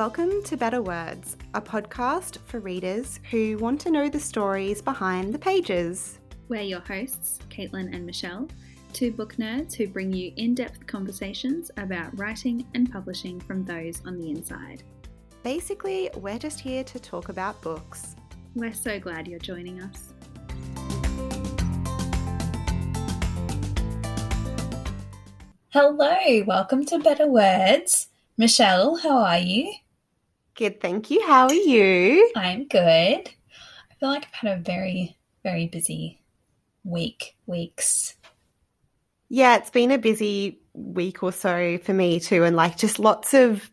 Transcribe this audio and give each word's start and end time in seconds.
Welcome 0.00 0.42
to 0.44 0.56
Better 0.56 0.80
Words, 0.80 1.36
a 1.52 1.60
podcast 1.60 2.38
for 2.46 2.58
readers 2.58 3.20
who 3.30 3.58
want 3.58 3.82
to 3.82 3.90
know 3.90 4.08
the 4.08 4.18
stories 4.18 4.80
behind 4.80 5.34
the 5.34 5.38
pages. 5.38 6.18
We're 6.48 6.62
your 6.62 6.80
hosts, 6.80 7.38
Caitlin 7.50 7.94
and 7.94 8.06
Michelle, 8.06 8.48
two 8.94 9.12
book 9.12 9.36
nerds 9.36 9.74
who 9.74 9.86
bring 9.86 10.10
you 10.10 10.32
in 10.38 10.54
depth 10.54 10.86
conversations 10.86 11.70
about 11.76 12.18
writing 12.18 12.66
and 12.74 12.90
publishing 12.90 13.40
from 13.40 13.62
those 13.62 14.00
on 14.06 14.16
the 14.16 14.30
inside. 14.30 14.84
Basically, 15.42 16.08
we're 16.16 16.38
just 16.38 16.60
here 16.60 16.82
to 16.82 16.98
talk 16.98 17.28
about 17.28 17.60
books. 17.60 18.16
We're 18.54 18.72
so 18.72 18.98
glad 18.98 19.28
you're 19.28 19.38
joining 19.38 19.82
us. 19.82 20.14
Hello, 25.74 26.44
welcome 26.46 26.86
to 26.86 26.98
Better 26.98 27.26
Words. 27.26 28.08
Michelle, 28.38 28.96
how 28.96 29.18
are 29.18 29.38
you? 29.38 29.74
Good, 30.60 30.78
thank 30.78 31.10
you. 31.10 31.26
How 31.26 31.46
are 31.46 31.54
you? 31.54 32.30
I'm 32.36 32.68
good. 32.68 32.82
I 32.82 33.94
feel 33.98 34.10
like 34.10 34.26
I've 34.26 34.34
had 34.34 34.58
a 34.58 34.62
very, 34.62 35.16
very 35.42 35.68
busy 35.68 36.20
week, 36.84 37.34
weeks. 37.46 38.14
Yeah, 39.30 39.56
it's 39.56 39.70
been 39.70 39.90
a 39.90 39.96
busy 39.96 40.60
week 40.74 41.22
or 41.22 41.32
so 41.32 41.78
for 41.78 41.94
me 41.94 42.20
too, 42.20 42.44
and 42.44 42.56
like 42.56 42.76
just 42.76 42.98
lots 42.98 43.32
of 43.32 43.70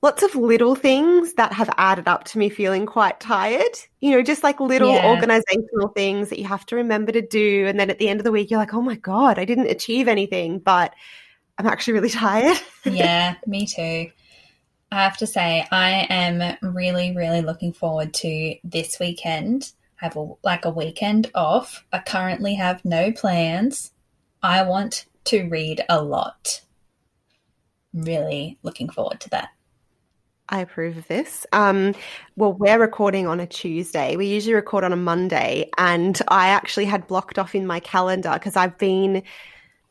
lots 0.00 0.22
of 0.22 0.36
little 0.36 0.76
things 0.76 1.34
that 1.34 1.52
have 1.54 1.74
added 1.76 2.06
up 2.06 2.22
to 2.26 2.38
me 2.38 2.50
feeling 2.50 2.86
quite 2.86 3.18
tired. 3.18 3.76
You 3.98 4.12
know, 4.12 4.22
just 4.22 4.44
like 4.44 4.60
little 4.60 4.94
Yeah. 4.94 5.10
organizational 5.10 5.88
things 5.88 6.28
that 6.28 6.38
you 6.38 6.44
have 6.44 6.64
to 6.66 6.76
remember 6.76 7.10
to 7.10 7.20
do. 7.20 7.66
And 7.66 7.80
then 7.80 7.90
at 7.90 7.98
the 7.98 8.08
end 8.08 8.20
of 8.20 8.24
the 8.24 8.30
week, 8.30 8.48
you're 8.48 8.60
like, 8.60 8.74
oh 8.74 8.80
my 8.80 8.94
God, 8.94 9.40
I 9.40 9.44
didn't 9.44 9.70
achieve 9.70 10.06
anything, 10.06 10.60
but 10.60 10.94
I'm 11.58 11.66
actually 11.66 11.94
really 11.94 12.10
tired. 12.26 12.60
yeah, 12.84 13.34
me 13.44 13.66
too. 13.66 14.12
I 14.90 15.04
have 15.04 15.18
to 15.18 15.26
say, 15.26 15.66
I 15.70 16.06
am 16.08 16.56
really, 16.62 17.14
really 17.14 17.42
looking 17.42 17.72
forward 17.72 18.14
to 18.14 18.54
this 18.64 18.98
weekend. 18.98 19.72
I 20.00 20.06
have 20.06 20.16
a, 20.16 20.28
like 20.42 20.64
a 20.64 20.70
weekend 20.70 21.30
off. 21.34 21.84
I 21.92 21.98
currently 21.98 22.54
have 22.54 22.84
no 22.84 23.12
plans. 23.12 23.92
I 24.42 24.62
want 24.62 25.06
to 25.24 25.48
read 25.48 25.84
a 25.88 26.02
lot. 26.02 26.62
Really 27.92 28.58
looking 28.62 28.88
forward 28.88 29.20
to 29.20 29.30
that. 29.30 29.50
I 30.48 30.60
approve 30.60 30.96
of 30.96 31.06
this. 31.08 31.46
Um, 31.52 31.94
well, 32.36 32.54
we're 32.54 32.78
recording 32.78 33.26
on 33.26 33.40
a 33.40 33.46
Tuesday. 33.46 34.16
We 34.16 34.26
usually 34.26 34.54
record 34.54 34.84
on 34.84 34.94
a 34.94 34.96
Monday, 34.96 35.68
and 35.76 36.18
I 36.28 36.48
actually 36.48 36.86
had 36.86 37.06
blocked 37.06 37.38
off 37.38 37.54
in 37.54 37.66
my 37.66 37.80
calendar 37.80 38.30
because 38.32 38.56
I've 38.56 38.78
been 38.78 39.22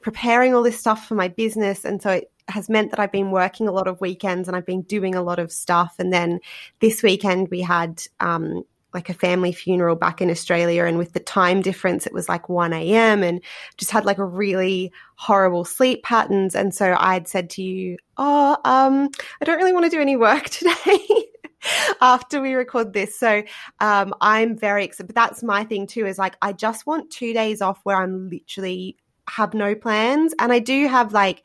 preparing 0.01 0.55
all 0.55 0.63
this 0.63 0.79
stuff 0.79 1.07
for 1.07 1.13
my 1.13 1.27
business, 1.27 1.85
and 1.85 2.01
so 2.01 2.09
it 2.09 2.31
has 2.47 2.69
meant 2.69 2.91
that 2.91 2.99
I've 2.99 3.11
been 3.11 3.31
working 3.31 3.67
a 3.67 3.71
lot 3.71 3.87
of 3.87 3.99
weekends 4.01 4.47
and 4.47 4.55
I've 4.55 4.65
been 4.65 4.83
doing 4.83 5.15
a 5.15 5.23
lot 5.23 5.39
of 5.39 5.51
stuff. 5.51 5.95
And 5.99 6.13
then 6.13 6.39
this 6.79 7.03
weekend 7.03 7.49
we 7.49 7.61
had 7.61 8.01
um, 8.19 8.63
like 8.93 9.09
a 9.09 9.13
family 9.13 9.51
funeral 9.51 9.95
back 9.95 10.21
in 10.21 10.29
Australia, 10.29 10.85
and 10.85 10.97
with 10.97 11.13
the 11.13 11.19
time 11.19 11.61
difference, 11.61 12.07
it 12.07 12.13
was 12.13 12.29
like 12.29 12.49
one 12.49 12.73
a.m. 12.73 13.21
and 13.21 13.41
just 13.77 13.91
had 13.91 14.05
like 14.05 14.17
a 14.17 14.25
really 14.25 14.91
horrible 15.15 15.65
sleep 15.65 16.03
patterns. 16.03 16.55
And 16.55 16.73
so 16.73 16.95
I'd 16.97 17.27
said 17.27 17.49
to 17.51 17.61
you, 17.61 17.97
"Oh, 18.17 18.57
um, 18.65 19.09
I 19.41 19.45
don't 19.45 19.57
really 19.57 19.73
want 19.73 19.85
to 19.85 19.91
do 19.91 20.01
any 20.01 20.15
work 20.15 20.45
today." 20.49 21.25
after 22.01 22.41
we 22.41 22.53
record 22.53 22.93
this. 22.93 23.17
So 23.19 23.43
um, 23.79 24.13
I'm 24.21 24.57
very 24.57 24.85
excited. 24.85 25.07
But 25.07 25.15
that's 25.15 25.43
my 25.43 25.63
thing 25.63 25.87
too, 25.87 26.05
is 26.05 26.17
like 26.17 26.35
I 26.41 26.53
just 26.53 26.85
want 26.85 27.11
two 27.11 27.33
days 27.33 27.61
off 27.61 27.79
where 27.83 27.97
I'm 27.97 28.29
literally 28.29 28.97
have 29.29 29.53
no 29.53 29.75
plans. 29.75 30.33
And 30.39 30.51
I 30.51 30.59
do 30.59 30.87
have 30.87 31.13
like 31.13 31.43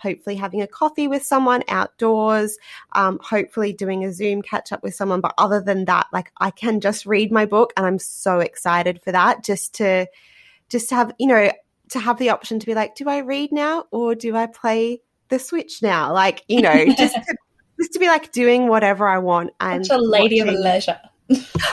hopefully 0.00 0.36
having 0.36 0.62
a 0.62 0.66
coffee 0.66 1.08
with 1.08 1.22
someone 1.22 1.62
outdoors, 1.68 2.58
um, 2.92 3.18
hopefully 3.22 3.72
doing 3.72 4.04
a 4.04 4.12
Zoom 4.12 4.42
catch 4.42 4.72
up 4.72 4.82
with 4.82 4.94
someone. 4.94 5.20
But 5.20 5.34
other 5.38 5.60
than 5.60 5.84
that, 5.86 6.06
like 6.12 6.32
I 6.38 6.50
can 6.50 6.80
just 6.80 7.06
read 7.06 7.30
my 7.30 7.46
book 7.46 7.72
and 7.76 7.86
I'm 7.86 7.98
so 7.98 8.40
excited 8.40 9.00
for 9.02 9.12
that 9.12 9.44
just 9.44 9.74
to 9.76 10.06
just 10.68 10.88
to 10.90 10.94
have, 10.94 11.12
you 11.18 11.26
know, 11.26 11.50
to 11.90 11.98
have 11.98 12.18
the 12.18 12.30
option 12.30 12.58
to 12.60 12.66
be 12.66 12.74
like, 12.74 12.94
do 12.94 13.08
I 13.08 13.18
read 13.18 13.52
now 13.52 13.84
or 13.90 14.14
do 14.14 14.36
I 14.36 14.46
play 14.46 15.00
the 15.28 15.38
Switch 15.38 15.82
now? 15.82 16.12
Like, 16.12 16.44
you 16.48 16.62
know, 16.62 16.86
just 16.94 17.14
to, 17.26 17.36
just 17.78 17.92
to 17.92 17.98
be 17.98 18.06
like 18.06 18.32
doing 18.32 18.68
whatever 18.68 19.08
I 19.08 19.18
want 19.18 19.50
and 19.60 19.84
Such 19.84 19.98
a 19.98 20.00
lady 20.00 20.40
of 20.40 20.48
leisure. 20.48 21.00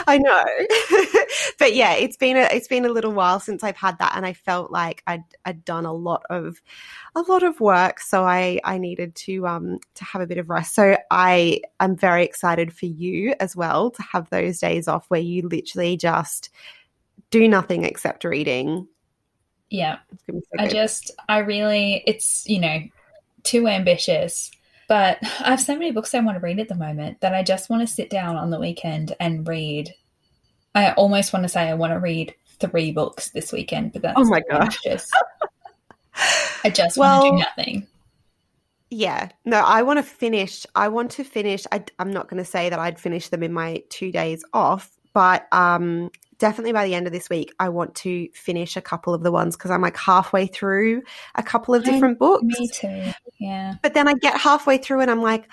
I 0.06 0.18
know. 0.18 0.44
but 1.58 1.74
yeah, 1.74 1.94
it's 1.94 2.16
been 2.16 2.36
a 2.36 2.48
it's 2.52 2.68
been 2.68 2.84
a 2.84 2.90
little 2.90 3.12
while 3.12 3.40
since 3.40 3.64
I've 3.64 3.76
had 3.76 3.98
that 3.98 4.12
and 4.16 4.24
I 4.24 4.32
felt 4.32 4.70
like 4.70 5.02
I'd 5.06 5.24
I'd 5.44 5.64
done 5.64 5.84
a 5.84 5.92
lot 5.92 6.22
of 6.30 6.62
a 7.14 7.22
lot 7.22 7.42
of 7.42 7.60
work 7.60 8.00
so 8.00 8.24
I 8.24 8.60
I 8.64 8.78
needed 8.78 9.14
to 9.16 9.46
um 9.46 9.78
to 9.94 10.04
have 10.04 10.22
a 10.22 10.26
bit 10.26 10.38
of 10.38 10.50
rest. 10.50 10.74
So 10.74 10.96
I 11.10 11.60
I'm 11.80 11.96
very 11.96 12.24
excited 12.24 12.72
for 12.72 12.86
you 12.86 13.34
as 13.40 13.56
well 13.56 13.90
to 13.90 14.02
have 14.02 14.30
those 14.30 14.58
days 14.58 14.88
off 14.88 15.06
where 15.08 15.20
you 15.20 15.48
literally 15.48 15.96
just 15.96 16.50
do 17.30 17.48
nothing 17.48 17.84
except 17.84 18.24
reading. 18.24 18.86
Yeah. 19.70 19.98
It's 20.12 20.22
gonna 20.24 20.40
be 20.40 20.46
so 20.46 20.64
I 20.64 20.68
just, 20.68 21.10
I 21.28 21.38
really, 21.38 22.02
it's, 22.06 22.46
you 22.48 22.60
know, 22.60 22.80
too 23.42 23.68
ambitious. 23.68 24.50
But 24.88 25.18
I 25.22 25.50
have 25.50 25.60
so 25.60 25.74
many 25.74 25.92
books 25.92 26.14
I 26.14 26.20
want 26.20 26.36
to 26.36 26.40
read 26.42 26.58
at 26.58 26.68
the 26.68 26.74
moment 26.74 27.20
that 27.20 27.34
I 27.34 27.42
just 27.42 27.68
want 27.70 27.86
to 27.86 27.94
sit 27.94 28.08
down 28.10 28.36
on 28.36 28.50
the 28.50 28.58
weekend 28.58 29.14
and 29.20 29.46
read. 29.46 29.94
I 30.74 30.92
almost 30.92 31.32
want 31.32 31.44
to 31.44 31.48
say 31.48 31.68
I 31.68 31.74
want 31.74 31.92
to 31.92 31.98
read 31.98 32.34
three 32.58 32.90
books 32.92 33.30
this 33.30 33.52
weekend, 33.52 33.92
but 33.92 34.02
that's 34.02 34.18
Oh 34.18 34.24
my 34.24 34.40
gosh. 34.50 34.78
ambitious. 34.84 35.10
I 36.64 36.70
just 36.70 36.96
want 36.96 37.22
to 37.22 37.28
Well- 37.28 37.30
do 37.32 37.38
nothing. 37.38 37.86
Yeah, 38.90 39.28
no, 39.44 39.58
I 39.58 39.82
want 39.82 39.98
to 39.98 40.02
finish. 40.02 40.64
I 40.74 40.88
want 40.88 41.10
to 41.12 41.24
finish. 41.24 41.66
I, 41.70 41.84
I'm 41.98 42.10
not 42.10 42.26
going 42.30 42.42
to 42.42 42.50
say 42.50 42.70
that 42.70 42.78
I'd 42.78 42.98
finish 42.98 43.28
them 43.28 43.42
in 43.42 43.52
my 43.52 43.82
two 43.90 44.10
days 44.10 44.42
off, 44.54 44.90
but 45.12 45.46
um, 45.52 46.10
definitely 46.38 46.72
by 46.72 46.84
the 46.86 46.94
end 46.94 47.06
of 47.06 47.12
this 47.12 47.28
week, 47.28 47.52
I 47.58 47.68
want 47.68 47.94
to 47.96 48.28
finish 48.32 48.76
a 48.76 48.80
couple 48.80 49.14
of 49.14 49.22
the 49.22 49.32
ones 49.32 49.56
because 49.56 49.70
I'm 49.70 49.82
like 49.82 49.96
halfway 49.96 50.46
through 50.46 51.02
a 51.34 51.42
couple 51.42 51.74
of 51.74 51.82
I- 51.86 51.90
different 51.90 52.18
books. 52.18 52.44
Me 52.58 52.68
too. 52.68 53.12
Yeah. 53.38 53.74
But 53.82 53.94
then 53.94 54.08
I 54.08 54.14
get 54.14 54.40
halfway 54.40 54.78
through 54.78 55.00
and 55.00 55.10
I'm 55.10 55.22
like, 55.22 55.48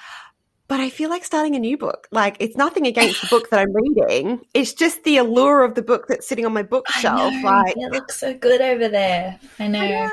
but 0.68 0.80
I 0.80 0.90
feel 0.90 1.10
like 1.10 1.24
starting 1.24 1.56
a 1.56 1.60
new 1.60 1.78
book. 1.78 2.08
Like 2.12 2.38
it's 2.40 2.56
nothing 2.56 2.88
against 2.88 3.22
the 3.22 3.28
book 3.28 3.50
that 3.52 3.60
I'm 3.60 3.74
reading. 3.74 4.42
It's 4.54 4.74
just 4.74 5.04
the 5.04 5.18
allure 5.18 5.64
of 5.64 5.76
the 5.76 5.84
book 5.84 6.08
that's 6.08 6.28
sitting 6.28 6.46
on 6.46 6.54
my 6.54 6.64
bookshelf. 6.64 7.34
Know. 7.34 7.42
Like 7.44 7.76
it 7.78 7.92
looks 7.92 8.20
so 8.20 8.34
good 8.34 8.62
over 8.62 8.88
there. 8.88 9.40
I 9.60 9.68
know. 9.68 9.80
I 9.80 10.10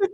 know. 0.00 0.08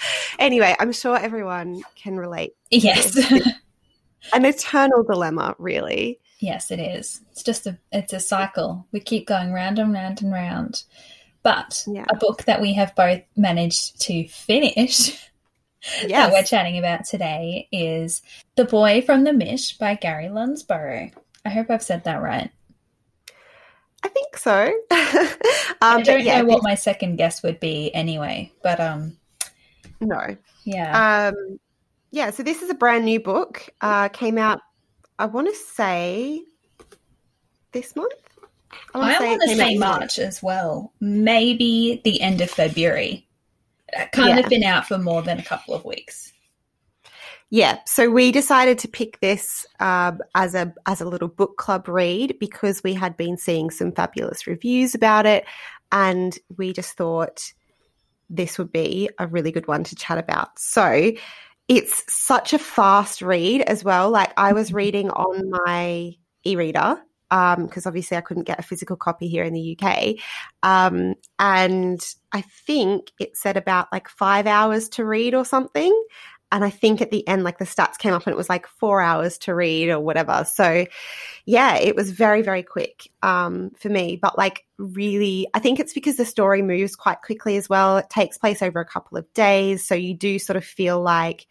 anyway, 0.38 0.74
I'm 0.78 0.92
sure 0.92 1.16
everyone 1.16 1.82
can 1.94 2.16
relate. 2.16 2.54
Yes. 2.70 3.16
An 4.32 4.44
eternal 4.44 5.04
dilemma, 5.04 5.54
really. 5.58 6.18
Yes, 6.38 6.70
it 6.70 6.78
is. 6.78 7.20
It's 7.32 7.42
just 7.42 7.66
a 7.66 7.78
it's 7.92 8.12
a 8.12 8.20
cycle. 8.20 8.86
We 8.92 9.00
keep 9.00 9.26
going 9.26 9.52
round 9.52 9.78
and 9.78 9.92
round 9.92 10.22
and 10.22 10.32
round. 10.32 10.84
But 11.42 11.84
Yeah. 11.86 12.04
a 12.08 12.16
book 12.16 12.44
that 12.44 12.60
we 12.60 12.74
have 12.74 12.94
both 12.94 13.22
managed 13.36 14.00
to 14.02 14.26
finish 14.28 15.30
that 16.08 16.32
we're 16.32 16.42
chatting 16.42 16.78
about 16.78 17.04
today 17.04 17.68
is 17.72 18.22
The 18.56 18.64
Boy 18.64 19.02
from 19.02 19.24
the 19.24 19.32
Mish 19.32 19.78
by 19.78 19.94
Gary 19.94 20.26
Lonsborough. 20.26 21.12
I 21.44 21.48
hope 21.48 21.70
I've 21.70 21.82
said 21.82 22.04
that 22.04 22.20
right. 22.22 22.50
I 24.02 24.08
think 24.08 24.36
so. 24.36 24.52
um, 24.90 25.28
I 25.80 26.02
don't 26.02 26.24
yeah, 26.24 26.40
know 26.40 26.46
what 26.46 26.62
my 26.62 26.74
second 26.74 27.16
guess 27.16 27.42
would 27.42 27.58
be 27.58 27.92
anyway, 27.94 28.52
but 28.62 28.78
um 28.80 29.16
no. 30.00 30.36
yeah. 30.64 31.30
Um, 31.32 31.58
yeah, 32.10 32.30
so 32.30 32.42
this 32.42 32.62
is 32.62 32.70
a 32.70 32.74
brand 32.74 33.04
new 33.04 33.20
book. 33.20 33.68
Uh, 33.80 34.08
came 34.08 34.38
out, 34.38 34.60
I 35.18 35.26
want 35.26 35.48
to 35.48 35.54
say, 35.54 36.42
this 37.72 37.94
month. 37.96 38.12
wanna 38.94 39.14
I 39.14 39.20
want 39.24 39.42
to 39.42 39.56
say 39.56 39.76
March 39.76 40.18
as 40.18 40.42
well. 40.42 40.92
Maybe 41.00 42.00
the 42.04 42.20
end 42.20 42.40
of 42.40 42.50
February. 42.50 43.26
It 43.88 44.12
can't 44.12 44.28
Yeah. 44.28 44.36
have 44.36 44.50
been 44.50 44.64
out 44.64 44.86
for 44.86 44.98
more 44.98 45.22
than 45.22 45.38
a 45.38 45.44
couple 45.44 45.74
of 45.74 45.84
weeks. 45.84 46.32
Yeah, 47.50 47.78
so 47.86 48.10
we 48.10 48.30
decided 48.30 48.78
to 48.80 48.88
pick 48.88 49.20
this 49.20 49.64
um, 49.80 50.20
as 50.34 50.54
a 50.54 50.74
as 50.84 51.00
a 51.00 51.06
little 51.06 51.28
book 51.28 51.56
club 51.56 51.88
read 51.88 52.36
because 52.38 52.82
we 52.82 52.92
had 52.92 53.16
been 53.16 53.38
seeing 53.38 53.70
some 53.70 53.90
fabulous 53.92 54.46
reviews 54.46 54.94
about 54.94 55.24
it, 55.24 55.46
and 55.90 56.38
we 56.58 56.74
just 56.74 56.94
thought 56.96 57.52
this 58.28 58.58
would 58.58 58.70
be 58.70 59.08
a 59.18 59.26
really 59.26 59.50
good 59.50 59.66
one 59.66 59.82
to 59.84 59.96
chat 59.96 60.18
about. 60.18 60.58
So 60.58 61.12
it's 61.68 62.02
such 62.12 62.52
a 62.52 62.58
fast 62.58 63.22
read 63.22 63.60
as 63.62 63.84
well. 63.84 64.10
Like 64.10 64.32
I 64.36 64.52
was 64.52 64.72
reading 64.72 65.10
on 65.10 65.50
my 65.66 66.12
e-reader 66.44 66.98
because 67.30 67.86
obviously 67.86 68.16
I 68.16 68.22
couldn't 68.22 68.44
get 68.44 68.58
a 68.58 68.62
physical 68.62 68.96
copy 68.96 69.28
here 69.28 69.44
in 69.44 69.52
the 69.52 69.78
UK, 69.78 70.14
um, 70.62 71.14
and 71.38 72.00
I 72.32 72.40
think 72.66 73.12
it 73.20 73.36
said 73.36 73.58
about 73.58 73.88
like 73.92 74.08
five 74.08 74.46
hours 74.46 74.88
to 74.90 75.04
read 75.04 75.34
or 75.34 75.44
something 75.44 75.92
and 76.50 76.64
I 76.64 76.70
think 76.70 77.00
at 77.00 77.10
the 77.10 77.26
end, 77.28 77.44
like 77.44 77.58
the 77.58 77.64
stats 77.64 77.98
came 77.98 78.14
up 78.14 78.26
and 78.26 78.32
it 78.32 78.36
was 78.36 78.48
like 78.48 78.66
four 78.66 79.00
hours 79.00 79.38
to 79.38 79.54
read 79.54 79.90
or 79.90 80.00
whatever. 80.00 80.44
So, 80.44 80.86
yeah, 81.44 81.76
it 81.76 81.94
was 81.94 82.10
very, 82.10 82.42
very 82.42 82.62
quick 82.62 83.10
um, 83.22 83.70
for 83.78 83.88
me. 83.88 84.16
But 84.20 84.38
like, 84.38 84.64
really, 84.78 85.46
I 85.54 85.58
think 85.58 85.78
it's 85.78 85.92
because 85.92 86.16
the 86.16 86.24
story 86.24 86.62
moves 86.62 86.96
quite 86.96 87.22
quickly 87.22 87.56
as 87.56 87.68
well. 87.68 87.98
It 87.98 88.08
takes 88.10 88.38
place 88.38 88.62
over 88.62 88.80
a 88.80 88.86
couple 88.86 89.18
of 89.18 89.32
days. 89.34 89.86
So, 89.86 89.94
you 89.94 90.14
do 90.14 90.38
sort 90.38 90.56
of 90.56 90.64
feel 90.64 91.00
like 91.00 91.46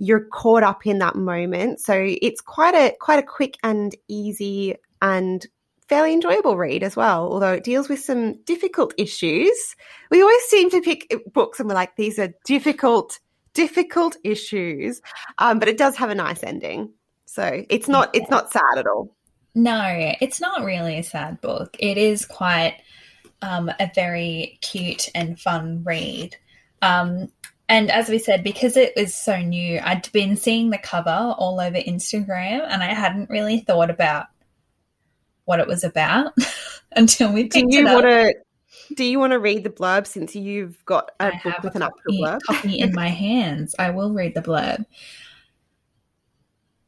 you're 0.00 0.24
caught 0.32 0.62
up 0.62 0.86
in 0.86 0.98
that 0.98 1.14
moment. 1.14 1.78
So 1.78 1.94
it's 2.22 2.40
quite 2.40 2.74
a 2.74 2.96
quite 3.00 3.18
a 3.18 3.26
quick 3.26 3.58
and 3.62 3.94
easy 4.08 4.74
and 5.02 5.46
fairly 5.90 6.14
enjoyable 6.14 6.56
read 6.56 6.82
as 6.82 6.96
well, 6.96 7.30
although 7.30 7.52
it 7.52 7.64
deals 7.64 7.88
with 7.88 8.00
some 8.00 8.40
difficult 8.44 8.94
issues. 8.96 9.76
We 10.10 10.22
always 10.22 10.42
seem 10.44 10.70
to 10.70 10.80
pick 10.80 11.12
books 11.32 11.60
and 11.60 11.68
we're 11.68 11.74
like, 11.74 11.96
these 11.96 12.18
are 12.18 12.32
difficult, 12.44 13.18
difficult 13.54 14.16
issues. 14.24 15.00
Um, 15.38 15.58
but 15.58 15.68
it 15.68 15.78
does 15.78 15.96
have 15.96 16.10
a 16.10 16.14
nice 16.14 16.42
ending. 16.42 16.92
So 17.26 17.64
it's 17.68 17.88
not 17.88 18.10
it's 18.14 18.30
not 18.30 18.52
sad 18.52 18.78
at 18.78 18.86
all. 18.86 19.14
No, 19.54 19.82
it's 20.20 20.40
not 20.40 20.64
really 20.64 20.98
a 20.98 21.02
sad 21.02 21.40
book. 21.40 21.76
It 21.78 21.98
is 21.98 22.24
quite 22.24 22.80
um, 23.42 23.70
a 23.80 23.90
very 23.94 24.58
cute 24.60 25.08
and 25.14 25.38
fun 25.38 25.82
read. 25.84 26.36
Um, 26.82 27.30
and 27.68 27.90
as 27.90 28.08
we 28.08 28.18
said, 28.18 28.42
because 28.42 28.76
it 28.76 28.94
was 28.96 29.14
so 29.14 29.38
new, 29.38 29.78
I'd 29.80 30.10
been 30.12 30.36
seeing 30.36 30.70
the 30.70 30.78
cover 30.78 31.34
all 31.38 31.60
over 31.60 31.76
Instagram 31.76 32.66
and 32.68 32.82
I 32.82 32.92
hadn't 32.94 33.30
really 33.30 33.60
thought 33.60 33.90
about 33.90 34.26
what 35.44 35.60
it 35.60 35.68
was 35.68 35.84
about 35.84 36.32
until 36.96 37.32
we 37.32 37.44
picked 37.44 37.70
do 37.70 37.78
you 37.78 37.86
it 37.86 37.92
want 37.92 38.06
to 38.06 38.34
do 38.94 39.04
you 39.04 39.18
want 39.18 39.32
to 39.32 39.38
read 39.38 39.64
the 39.64 39.70
blurb 39.70 40.06
since 40.06 40.34
you've 40.34 40.84
got 40.84 41.10
a 41.20 41.26
I 41.26 41.40
book 41.42 41.62
with 41.62 41.74
an 41.74 41.82
copy, 41.82 41.94
actual 41.98 42.24
blurb? 42.24 42.38
copy 42.46 42.78
in 42.78 42.92
my 42.92 43.08
hands. 43.26 43.74
I 43.78 43.90
will 43.90 44.12
read 44.12 44.34
the 44.34 44.42
blurb. 44.42 44.84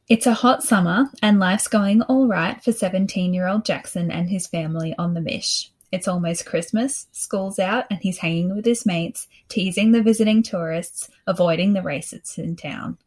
It's 0.09 0.27
a 0.27 0.33
hot 0.33 0.63
summer, 0.63 1.09
and 1.21 1.39
life's 1.39 1.67
going 1.67 2.01
all 2.03 2.27
right 2.27 2.61
for 2.63 2.71
17 2.71 3.33
year 3.33 3.47
old 3.47 3.65
Jackson 3.65 4.11
and 4.11 4.29
his 4.29 4.47
family 4.47 4.93
on 4.97 5.13
the 5.13 5.21
Mish. 5.21 5.71
It's 5.91 6.07
almost 6.07 6.45
Christmas, 6.45 7.07
school's 7.11 7.59
out, 7.59 7.85
and 7.89 7.99
he's 8.01 8.17
hanging 8.17 8.55
with 8.55 8.65
his 8.65 8.85
mates, 8.85 9.27
teasing 9.47 9.91
the 9.91 10.01
visiting 10.01 10.41
tourists, 10.41 11.09
avoiding 11.27 11.73
the 11.73 11.81
racists 11.81 12.37
in 12.37 12.55
town. 12.55 12.97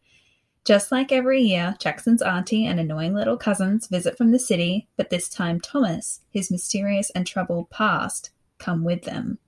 Just 0.64 0.90
like 0.90 1.12
every 1.12 1.42
year, 1.42 1.76
Jackson's 1.80 2.22
auntie 2.22 2.64
and 2.64 2.80
annoying 2.80 3.14
little 3.14 3.36
cousins 3.36 3.88
visit 3.88 4.16
from 4.16 4.30
the 4.30 4.38
city, 4.38 4.88
but 4.96 5.10
this 5.10 5.28
time 5.28 5.60
Thomas, 5.60 6.20
his 6.30 6.50
mysterious 6.50 7.10
and 7.10 7.26
troubled 7.26 7.70
past, 7.70 8.30
come 8.58 8.84
with 8.84 9.02
them. 9.02 9.38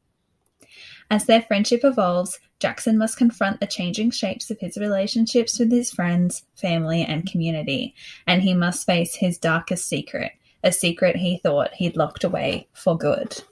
As 1.10 1.24
their 1.24 1.42
friendship 1.42 1.80
evolves, 1.84 2.38
Jackson 2.60 2.98
must 2.98 3.16
confront 3.16 3.60
the 3.60 3.66
changing 3.66 4.10
shapes 4.10 4.50
of 4.50 4.58
his 4.60 4.76
relationships 4.76 5.58
with 5.58 5.70
his 5.70 5.90
friends, 5.90 6.44
family, 6.56 7.02
and 7.02 7.30
community, 7.30 7.94
and 8.26 8.42
he 8.42 8.52
must 8.52 8.86
face 8.86 9.14
his 9.14 9.38
darkest 9.38 9.88
secret, 9.88 10.32
a 10.64 10.72
secret 10.72 11.16
he 11.16 11.38
thought 11.38 11.72
he'd 11.74 11.96
locked 11.96 12.24
away 12.24 12.68
for 12.74 12.98
good. 12.98 13.42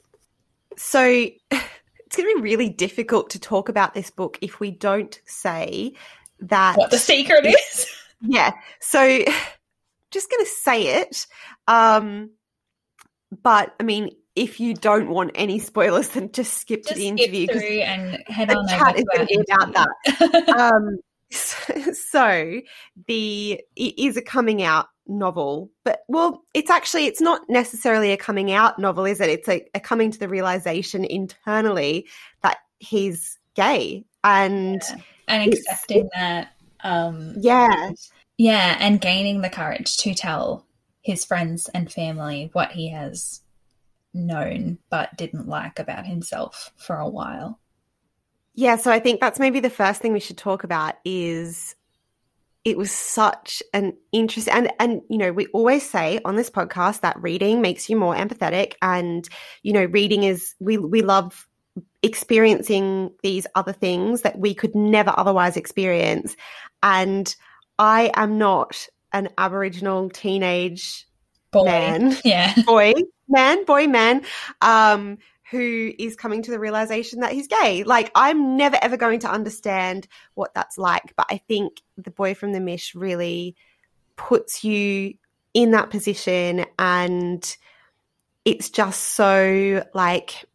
So 0.75 1.03
it's 1.51 2.15
going 2.15 2.29
to 2.29 2.35
be 2.35 2.41
really 2.41 2.69
difficult 2.69 3.31
to 3.31 3.39
talk 3.39 3.69
about 3.69 3.93
this 3.93 4.11
book 4.11 4.37
if 4.41 4.59
we 4.59 4.71
don't 4.71 5.19
say 5.25 5.93
that 6.39 6.77
What 6.77 6.91
the 6.91 6.97
secret 6.97 7.45
is? 7.45 7.87
yeah. 8.21 8.51
So 8.79 8.99
just 10.11 10.29
going 10.29 10.45
to 10.45 10.51
say 10.51 11.01
it. 11.01 11.25
Um, 11.67 12.31
but 13.41 13.73
I 13.79 13.83
mean, 13.83 14.11
if 14.37 14.59
you 14.59 14.75
don't 14.75 15.09
want 15.09 15.31
any 15.33 15.57
spoilers, 15.57 16.09
then 16.09 16.31
just 16.31 16.53
skip 16.53 16.83
Just 16.83 16.93
to 16.93 16.99
the 16.99 17.07
interview 17.07 17.47
through 17.47 17.81
and 17.81 18.23
head 18.27 18.51
on 18.51 18.67
chat 18.67 18.89
over 18.89 18.97
is 18.99 19.05
going 19.05 19.27
to 19.27 19.35
be 19.35 19.43
about 19.49 19.87
interview. 20.05 20.53
um, 20.57 20.99
so 21.93 22.61
the 23.07 23.61
it 23.75 23.99
is 23.99 24.15
a 24.15 24.21
coming 24.21 24.61
out 24.61 24.87
novel, 25.07 25.71
but 25.83 26.01
well, 26.07 26.43
it's 26.53 26.69
actually 26.69 27.07
it's 27.07 27.19
not 27.19 27.41
necessarily 27.49 28.11
a 28.11 28.17
coming 28.17 28.51
out 28.51 28.77
novel, 28.77 29.05
is 29.05 29.19
it? 29.19 29.29
It's 29.29 29.49
a, 29.49 29.65
a 29.73 29.79
coming 29.79 30.11
to 30.11 30.19
the 30.19 30.29
realization 30.29 31.03
internally 31.03 32.07
that 32.43 32.59
he's 32.77 33.39
gay, 33.55 34.05
and 34.23 34.81
and 35.27 35.51
accepting 35.51 36.09
that 36.13 36.53
um 36.83 37.33
yeah, 37.39 37.91
yeah 38.37 38.77
and 38.79 39.01
gaining 39.01 39.41
the 39.41 39.49
courage 39.49 39.97
to 39.97 40.13
tell 40.13 40.67
his 41.01 41.25
friends 41.25 41.69
and 41.73 41.91
family 41.91 42.51
what 42.53 42.71
he 42.71 42.89
has 42.91 43.41
known 44.13 44.77
but 44.89 45.15
didn't 45.17 45.47
like 45.47 45.79
about 45.79 46.05
himself 46.05 46.71
for 46.77 46.97
a 46.97 47.09
while 47.09 47.59
Yeah, 48.55 48.77
so 48.77 48.91
I 48.91 48.99
think 48.99 49.19
that's 49.19 49.39
maybe 49.39 49.59
the 49.59 49.69
first 49.69 50.01
thing 50.01 50.13
we 50.13 50.19
should 50.19 50.37
talk 50.37 50.63
about 50.63 50.95
is 51.05 51.75
it 52.67 52.77
was 52.77 52.91
such 52.91 53.63
an 53.73 53.95
interest 54.11 54.49
and 54.49 54.69
and 54.77 55.01
you 55.09 55.17
know, 55.17 55.31
we 55.31 55.47
always 55.47 55.89
say 55.89 56.19
on 56.25 56.35
this 56.35 56.49
podcast 56.49 56.99
that 56.99 57.21
reading 57.21 57.61
makes 57.61 57.89
you 57.89 57.95
more 57.95 58.13
empathetic 58.13 58.73
and 58.81 59.29
you 59.63 59.71
know, 59.71 59.85
reading 59.85 60.23
is 60.23 60.53
we 60.59 60.77
we 60.77 61.01
love 61.01 61.47
experiencing 62.03 63.11
these 63.23 63.47
other 63.55 63.71
things 63.71 64.21
that 64.23 64.37
we 64.37 64.53
could 64.53 64.75
never 64.75 65.13
otherwise 65.15 65.55
experience. 65.55 66.35
And 66.83 67.33
I 67.79 68.11
am 68.15 68.37
not 68.37 68.87
an 69.13 69.29
aboriginal 69.37 70.09
teenage 70.09 71.07
boy. 71.51 71.65
Man. 71.65 72.17
Yeah. 72.23 72.53
Boy, 72.65 72.93
man, 73.27 73.65
boy, 73.65 73.87
man, 73.87 74.23
um, 74.61 75.17
who 75.49 75.91
is 75.97 76.15
coming 76.15 76.41
to 76.43 76.51
the 76.51 76.59
realization 76.59 77.21
that 77.21 77.31
he's 77.31 77.47
gay. 77.47 77.83
Like, 77.83 78.11
I'm 78.15 78.57
never 78.57 78.77
ever 78.81 78.97
going 78.97 79.19
to 79.21 79.31
understand 79.31 80.07
what 80.33 80.53
that's 80.53 80.77
like, 80.77 81.13
but 81.15 81.27
I 81.29 81.37
think 81.37 81.81
the 81.97 82.11
boy 82.11 82.33
from 82.33 82.51
the 82.51 82.59
Mish 82.59 82.95
really 82.95 83.55
puts 84.15 84.63
you 84.63 85.13
in 85.53 85.71
that 85.71 85.89
position 85.89 86.65
and 86.77 87.57
it's 88.45 88.69
just 88.69 89.03
so 89.03 89.83
like 89.93 90.45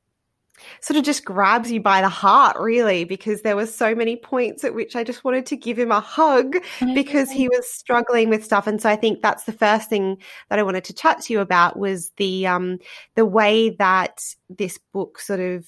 sort 0.81 0.97
of 0.97 1.05
just 1.05 1.25
grabs 1.25 1.73
you 1.73 1.81
by 1.81 2.01
the 2.01 2.09
heart 2.09 2.57
really 2.59 3.05
because 3.05 3.43
there 3.43 3.57
were 3.57 3.67
so 3.67 3.95
many 3.95 4.17
points 4.17 4.65
at 4.65 4.75
which 4.75 4.95
I 4.95 5.03
just 5.03 5.25
wanted 5.25 5.47
to 5.47 5.57
give 5.57 5.79
him 5.79 5.91
a 5.91 6.01
hug 6.01 6.57
because 6.95 7.31
he 7.31 7.49
was 7.49 7.69
struggling 7.69 8.29
with 8.29 8.45
stuff. 8.45 8.67
And 8.67 8.81
so 8.81 8.93
i 8.93 8.97
think 8.97 9.23
that's 9.23 9.45
the 9.45 9.53
first 9.53 9.89
thing 9.89 10.19
that 10.49 10.59
i 10.59 10.63
wanted 10.63 10.85
to 10.85 10.93
chat 10.93 11.21
to 11.23 11.33
you 11.33 11.41
about 11.41 11.79
was 11.79 12.11
the 12.17 12.47
um 12.47 12.79
the 13.15 13.25
way 13.25 13.71
that 13.71 14.23
this 14.49 14.79
book 14.93 15.19
sort 15.19 15.41
of 15.41 15.67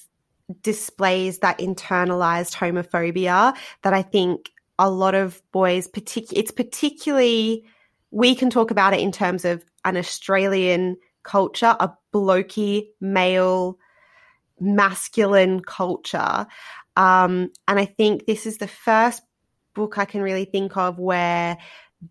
displays 0.61 1.39
that 1.39 1.57
internalized 1.57 2.55
homophobia 2.55 3.55
that 3.81 3.93
i 3.93 4.01
think 4.01 4.51
a 4.77 4.89
lot 4.89 5.15
of 5.15 5.41
boys 5.51 5.87
partic- 5.87 6.33
it's 6.33 6.51
particularly 6.51 7.65
we 8.11 8.35
can 8.35 8.49
talk 8.49 8.69
about 8.71 8.93
it 8.93 8.99
in 8.99 9.11
terms 9.11 9.43
of 9.43 9.65
an 9.85 9.97
australian 9.97 10.95
culture 11.23 11.75
a 11.79 11.91
blokey 12.13 12.87
male 13.01 13.77
masculine 14.59 15.59
culture. 15.59 16.47
Um 16.97 17.51
and 17.67 17.79
i 17.79 17.85
think 17.85 18.25
this 18.25 18.45
is 18.45 18.57
the 18.57 18.67
first 18.67 19.21
book 19.75 19.99
I 19.99 20.05
can 20.05 20.21
really 20.21 20.45
think 20.45 20.75
of 20.75 20.97
where 20.97 21.57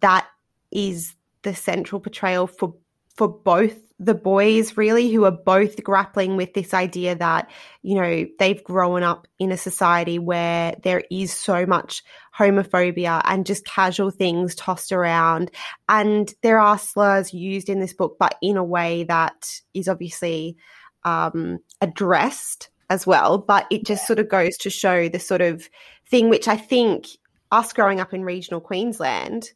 that 0.00 0.28
is 0.70 1.14
the 1.42 1.54
central 1.54 2.00
portrayal 2.00 2.46
for 2.46 2.76
for 3.16 3.28
both 3.28 3.76
the 4.00 4.14
boys 4.14 4.76
really 4.76 5.12
who 5.12 5.24
are 5.24 5.30
both 5.30 5.82
grappling 5.84 6.36
with 6.36 6.52
this 6.52 6.74
idea 6.74 7.14
that 7.14 7.48
you 7.82 7.94
know 7.94 8.26
they've 8.38 8.62
grown 8.64 9.02
up 9.02 9.28
in 9.38 9.52
a 9.52 9.56
society 9.56 10.18
where 10.18 10.74
there 10.82 11.04
is 11.10 11.32
so 11.32 11.64
much 11.64 12.02
homophobia 12.36 13.20
and 13.24 13.46
just 13.46 13.64
casual 13.64 14.10
things 14.10 14.54
tossed 14.54 14.90
around. 14.90 15.50
And 15.88 16.32
there 16.42 16.58
are 16.58 16.78
slurs 16.78 17.32
used 17.32 17.68
in 17.68 17.80
this 17.80 17.94
book 17.94 18.16
but 18.18 18.36
in 18.42 18.56
a 18.56 18.64
way 18.64 19.04
that 19.04 19.60
is 19.74 19.88
obviously 19.88 20.56
um, 21.04 21.58
addressed 21.80 22.68
as 22.90 23.06
well 23.06 23.38
but 23.38 23.66
it 23.70 23.84
just 23.84 24.06
sort 24.06 24.18
of 24.18 24.28
goes 24.28 24.56
to 24.56 24.70
show 24.70 25.08
the 25.08 25.18
sort 25.18 25.40
of 25.40 25.68
thing 26.08 26.28
which 26.28 26.48
i 26.48 26.56
think 26.56 27.06
us 27.54 27.72
growing 27.72 28.00
up 28.00 28.12
in 28.12 28.24
regional 28.24 28.60
Queensland, 28.60 29.52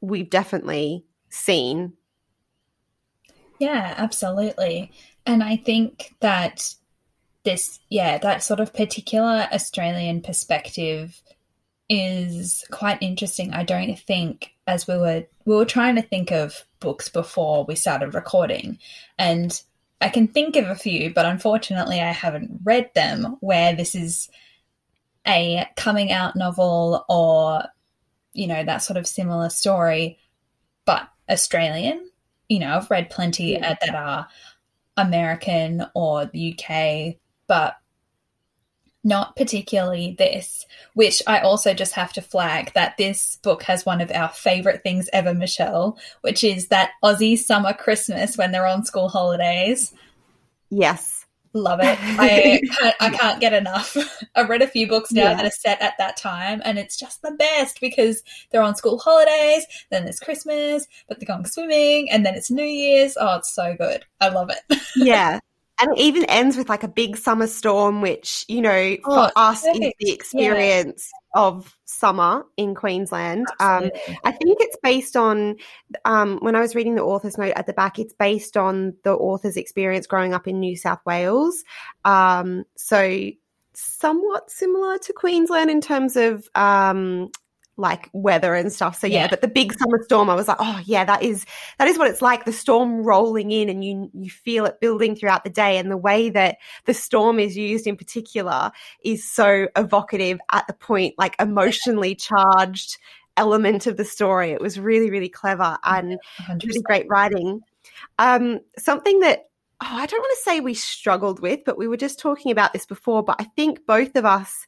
we've 0.00 0.30
definitely 0.30 1.04
seen. 1.28 1.92
Yeah, 3.58 3.94
absolutely. 3.96 4.92
And 5.26 5.42
I 5.42 5.56
think 5.56 6.14
that 6.20 6.74
this, 7.44 7.78
yeah, 7.90 8.18
that 8.18 8.42
sort 8.42 8.60
of 8.60 8.74
particular 8.74 9.46
Australian 9.52 10.22
perspective 10.22 11.20
is 11.88 12.64
quite 12.70 13.02
interesting. 13.02 13.52
I 13.52 13.62
don't 13.62 13.98
think 13.98 14.52
as 14.66 14.88
we 14.88 14.96
were 14.96 15.24
we 15.44 15.54
were 15.54 15.64
trying 15.64 15.94
to 15.94 16.02
think 16.02 16.32
of 16.32 16.64
books 16.80 17.08
before 17.08 17.64
we 17.64 17.76
started 17.76 18.14
recording 18.14 18.78
and 19.16 19.62
I 20.00 20.08
can 20.08 20.28
think 20.28 20.56
of 20.56 20.66
a 20.68 20.74
few, 20.74 21.12
but 21.12 21.26
unfortunately 21.26 22.00
I 22.00 22.12
haven't 22.12 22.60
read 22.64 22.90
them 22.94 23.36
where 23.40 23.74
this 23.74 23.94
is 23.94 24.28
a 25.26 25.66
coming 25.76 26.12
out 26.12 26.36
novel 26.36 27.04
or 27.08 27.64
you 28.32 28.46
know 28.46 28.62
that 28.62 28.78
sort 28.78 28.96
of 28.96 29.06
similar 29.06 29.48
story 29.48 30.18
but 30.84 31.08
australian 31.28 32.08
you 32.48 32.58
know 32.58 32.76
i've 32.76 32.90
read 32.90 33.10
plenty 33.10 33.52
Yeah. 33.52 33.74
that 33.80 33.94
are 33.94 34.28
american 34.96 35.84
or 35.94 36.26
the 36.26 36.52
uk 36.56 37.16
but 37.48 37.76
not 39.06 39.34
particularly 39.36 40.14
this 40.18 40.66
which 40.94 41.22
i 41.26 41.38
also 41.38 41.72
just 41.72 41.92
have 41.92 42.12
to 42.12 42.20
flag 42.20 42.72
that 42.74 42.96
this 42.96 43.38
book 43.42 43.62
has 43.62 43.86
one 43.86 44.00
of 44.00 44.10
our 44.12 44.28
favorite 44.28 44.82
things 44.82 45.08
ever 45.12 45.32
michelle 45.32 45.96
which 46.20 46.42
is 46.44 46.68
that 46.68 46.90
aussie 47.02 47.38
summer 47.38 47.72
christmas 47.72 48.36
when 48.36 48.52
they're 48.52 48.66
on 48.66 48.84
school 48.84 49.08
holidays 49.08 49.94
Yes, 50.68 51.26
Love 51.56 51.80
it. 51.82 51.98
I 52.18 52.60
can't, 52.78 52.94
I 53.00 53.10
can't 53.10 53.40
get 53.40 53.54
enough. 53.54 53.96
I've 54.34 54.50
read 54.50 54.62
a 54.62 54.68
few 54.68 54.86
books 54.86 55.10
now 55.10 55.30
yeah. 55.30 55.34
that 55.34 55.46
are 55.46 55.50
set 55.50 55.80
at 55.80 55.94
that 55.98 56.16
time, 56.16 56.60
and 56.64 56.78
it's 56.78 56.98
just 56.98 57.22
the 57.22 57.32
best 57.32 57.80
because 57.80 58.22
they're 58.50 58.62
on 58.62 58.76
school 58.76 58.98
holidays, 58.98 59.64
then 59.90 60.04
there's 60.04 60.20
Christmas, 60.20 60.86
but 61.08 61.18
they're 61.18 61.26
going 61.26 61.46
swimming, 61.46 62.10
and 62.10 62.26
then 62.26 62.34
it's 62.34 62.50
New 62.50 62.62
Year's. 62.64 63.16
Oh, 63.18 63.36
it's 63.36 63.54
so 63.54 63.74
good. 63.74 64.04
I 64.20 64.28
love 64.28 64.50
it. 64.50 64.78
yeah. 64.96 65.40
And 65.78 65.92
it 65.92 65.98
even 65.98 66.24
ends 66.24 66.56
with 66.56 66.68
like 66.68 66.84
a 66.84 66.88
big 66.88 67.16
summer 67.16 67.46
storm, 67.46 68.00
which, 68.00 68.44
you 68.48 68.62
know, 68.62 68.96
for 69.04 69.10
oh, 69.18 69.30
us 69.36 69.62
perfect. 69.62 69.84
is 69.84 69.92
the 70.00 70.10
experience 70.10 71.10
yeah. 71.34 71.42
of 71.42 71.76
summer 71.84 72.46
in 72.56 72.74
Queensland. 72.74 73.46
Um, 73.60 73.90
I 74.24 74.32
think 74.32 74.58
it's 74.60 74.78
based 74.82 75.16
on, 75.16 75.56
um, 76.06 76.38
when 76.40 76.56
I 76.56 76.60
was 76.60 76.74
reading 76.74 76.94
the 76.94 77.02
author's 77.02 77.36
note 77.36 77.52
at 77.56 77.66
the 77.66 77.74
back, 77.74 77.98
it's 77.98 78.14
based 78.14 78.56
on 78.56 78.94
the 79.04 79.12
author's 79.12 79.58
experience 79.58 80.06
growing 80.06 80.32
up 80.32 80.48
in 80.48 80.60
New 80.60 80.76
South 80.76 81.00
Wales. 81.04 81.62
Um, 82.04 82.64
so 82.76 83.30
somewhat 83.74 84.50
similar 84.50 84.96
to 84.96 85.12
Queensland 85.12 85.70
in 85.70 85.82
terms 85.82 86.16
of 86.16 86.48
um, 86.54 87.30
like 87.76 88.08
weather 88.12 88.54
and 88.54 88.72
stuff. 88.72 88.98
So 88.98 89.06
yeah, 89.06 89.22
yeah, 89.22 89.28
but 89.28 89.42
the 89.42 89.48
big 89.48 89.72
summer 89.74 90.02
storm, 90.02 90.30
I 90.30 90.34
was 90.34 90.48
like, 90.48 90.56
oh 90.60 90.80
yeah, 90.84 91.04
that 91.04 91.22
is 91.22 91.44
that 91.78 91.88
is 91.88 91.98
what 91.98 92.08
it's 92.08 92.22
like. 92.22 92.44
The 92.44 92.52
storm 92.52 93.02
rolling 93.02 93.50
in, 93.50 93.68
and 93.68 93.84
you 93.84 94.10
you 94.14 94.30
feel 94.30 94.64
it 94.64 94.80
building 94.80 95.14
throughout 95.14 95.44
the 95.44 95.50
day, 95.50 95.78
and 95.78 95.90
the 95.90 95.96
way 95.96 96.30
that 96.30 96.58
the 96.86 96.94
storm 96.94 97.38
is 97.38 97.56
used 97.56 97.86
in 97.86 97.96
particular 97.96 98.72
is 99.04 99.28
so 99.28 99.68
evocative 99.76 100.38
at 100.52 100.66
the 100.66 100.72
point, 100.72 101.14
like 101.18 101.36
emotionally 101.38 102.14
charged 102.14 102.98
element 103.36 103.86
of 103.86 103.96
the 103.96 104.04
story. 104.04 104.50
It 104.50 104.60
was 104.60 104.80
really 104.80 105.10
really 105.10 105.28
clever 105.28 105.76
and 105.84 106.18
100%. 106.40 106.64
really 106.64 106.82
great 106.82 107.06
writing. 107.08 107.60
Um, 108.18 108.60
something 108.78 109.20
that 109.20 109.48
oh, 109.82 109.86
I 109.90 110.06
don't 110.06 110.20
want 110.20 110.38
to 110.38 110.42
say 110.42 110.60
we 110.60 110.74
struggled 110.74 111.40
with, 111.40 111.60
but 111.66 111.76
we 111.76 111.88
were 111.88 111.98
just 111.98 112.18
talking 112.18 112.50
about 112.50 112.72
this 112.72 112.86
before. 112.86 113.22
But 113.22 113.36
I 113.38 113.44
think 113.44 113.84
both 113.86 114.16
of 114.16 114.24
us, 114.24 114.66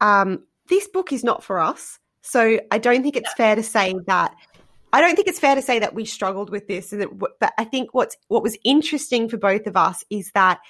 um, 0.00 0.44
this 0.68 0.88
book 0.88 1.12
is 1.12 1.22
not 1.22 1.44
for 1.44 1.60
us 1.60 2.00
so 2.28 2.60
I 2.70 2.76
don't 2.76 3.02
think 3.02 3.16
it's 3.16 3.32
fair 3.32 3.56
to 3.56 3.62
say 3.62 3.94
that 4.06 4.34
I 4.92 5.00
don't 5.00 5.16
think 5.16 5.28
it's 5.28 5.38
fair 5.38 5.54
to 5.54 5.62
say 5.62 5.78
that 5.78 5.94
we 5.94 6.04
struggled 6.04 6.50
with 6.50 6.68
this. 6.68 6.92
But 7.40 7.52
I 7.56 7.64
think 7.64 7.94
what's 7.94 8.18
what 8.28 8.42
was 8.42 8.54
interesting 8.64 9.30
for 9.30 9.38
both 9.38 9.66
of 9.66 9.78
us 9.78 10.04
is 10.10 10.30
that 10.32 10.60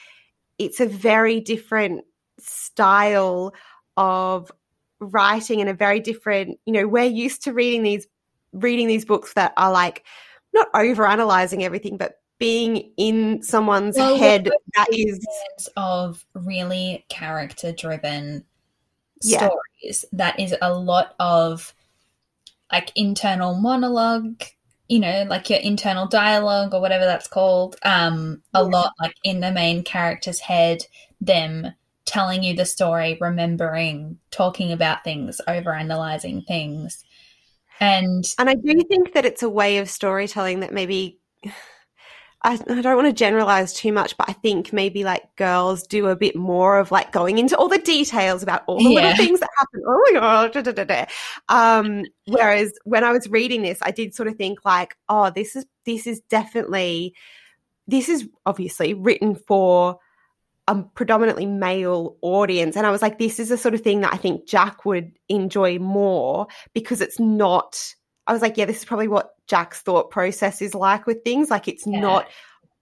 it's 0.59 0.79
a 0.79 0.87
very 0.87 1.41
different 1.41 2.05
style 2.39 3.55
of 3.97 4.53
writing 5.01 5.61
and 5.61 5.69
a 5.69 5.75
very 5.75 5.99
different. 5.99 6.61
You 6.65 6.75
know, 6.75 6.87
we're 6.87 7.03
used 7.05 7.43
to 7.45 7.53
reading 7.53 7.83
these 7.83 8.07
reading 8.53 8.87
these 8.87 9.05
books 9.05 9.33
that 9.33 9.53
are 9.57 9.73
like 9.73 10.05
not 10.55 10.69
over 10.75 11.07
analyzing 11.07 11.65
everything, 11.65 11.97
but 11.97 12.21
being 12.39 12.93
in 12.97 13.43
someone's 13.43 13.97
well, 13.97 14.17
head 14.17 14.49
that 14.77 14.87
is 14.93 15.19
of 15.77 16.25
really 16.35 17.05
character 17.09 17.73
driven 17.73 18.45
yeah. 19.23 19.49
stories 19.49 20.05
that 20.13 20.39
is 20.39 20.55
a 20.61 20.73
lot 20.73 21.15
of 21.19 21.75
like 22.71 22.93
internal 22.95 23.55
monologue 23.55 24.43
you 24.89 24.99
know 24.99 25.25
like 25.29 25.51
your 25.51 25.59
internal 25.61 26.07
dialogue 26.07 26.75
or 26.75 26.81
whatever 26.81 27.05
that's 27.05 27.29
called 27.29 27.77
um 27.85 28.43
a 28.55 28.61
yeah. 28.61 28.67
lot 28.67 28.93
like 29.01 29.15
in 29.25 29.41
the 29.41 29.53
main 29.53 29.83
character's 29.85 30.41
head 30.41 30.85
them 31.21 31.73
telling 32.05 32.43
you 32.43 32.55
the 32.57 32.65
story 32.65 33.19
remembering 33.21 34.19
talking 34.31 34.73
about 34.73 35.05
things 35.05 35.41
over 35.47 35.75
analyzing 35.75 36.43
things 36.43 37.05
and 37.81 38.25
and 38.39 38.49
i 38.49 38.55
do 38.55 38.81
think 38.89 39.13
that 39.13 39.27
it's 39.27 39.43
a 39.43 39.49
way 39.49 39.79
of 39.79 39.91
storytelling 39.91 40.61
that 40.61 40.73
maybe 40.73 41.19
I, 42.43 42.53
I, 42.69 42.83
don't 42.83 42.97
want 42.97 43.09
to 43.09 43.13
generalize 43.13 43.73
too 43.73 43.93
much, 43.93 44.17
but 44.17 44.29
I 44.29 44.33
think 44.33 44.73
maybe 44.73 45.03
like 45.03 45.35
girls 45.35 45.83
do 45.83 46.07
a 46.07 46.15
bit 46.15 46.37
more 46.37 46.79
of 46.79 46.93
like 46.93 47.11
going 47.11 47.39
into 47.39 47.57
all 47.57 47.69
the 47.69 47.79
details 47.79 48.45
about 48.45 48.63
all 48.69 48.79
the 48.79 48.91
yeah. 48.91 49.11
little 49.11 49.17
things 49.17 49.41
that 49.41 49.51
happen. 49.59 49.83
Oh 49.87 50.03
my 50.07 50.21
god! 50.21 50.53
Da, 50.53 50.63
da, 50.63 50.85
da, 50.85 51.07
um, 51.49 52.05
whereas 52.27 52.73
when 52.85 53.03
I 53.03 53.11
was 53.11 53.29
reading 53.29 53.63
this, 53.63 53.79
I 53.83 53.91
did 53.91 54.15
sort 54.15 54.29
of 54.29 54.37
think 54.37 54.65
like, 54.65 54.97
oh, 55.09 55.31
this 55.31 55.57
is 55.57 55.67
this 55.85 56.07
is 56.07 56.21
definitely 56.29 57.13
this 57.89 58.09
is 58.09 58.29
obviously 58.47 58.95
written 58.95 59.35
for 59.35 59.99
a 60.69 60.83
predominantly 60.83 61.47
male 61.47 62.17
audience, 62.23 62.77
and 62.77 62.87
I 62.87 62.91
was 62.91 63.03
like, 63.03 63.19
this 63.19 63.41
is 63.41 63.49
the 63.49 63.59
sort 63.59 63.75
of 63.75 63.81
thing 63.81 64.03
that 64.03 64.15
I 64.15 64.17
think 64.17 64.47
Jack 64.47 64.85
would 64.85 65.11
enjoy 65.29 65.81
more 65.81 66.47
because 66.73 67.01
it's 67.01 67.19
not 67.19 67.95
I 68.29 68.33
was 68.33 68.43
like, 68.43 68.57
yeah, 68.57 68.67
this 68.67 68.79
is 68.79 68.85
probably 68.85 69.09
what 69.09 69.35
Jack's 69.47 69.81
thought 69.81 70.11
process 70.11 70.63
is 70.63 70.75
like 70.75 71.07
with 71.07 71.25
things. 71.25 71.51
Like 71.51 71.67
it's 71.67 71.87
yeah. 71.87 71.99
not 71.99 72.29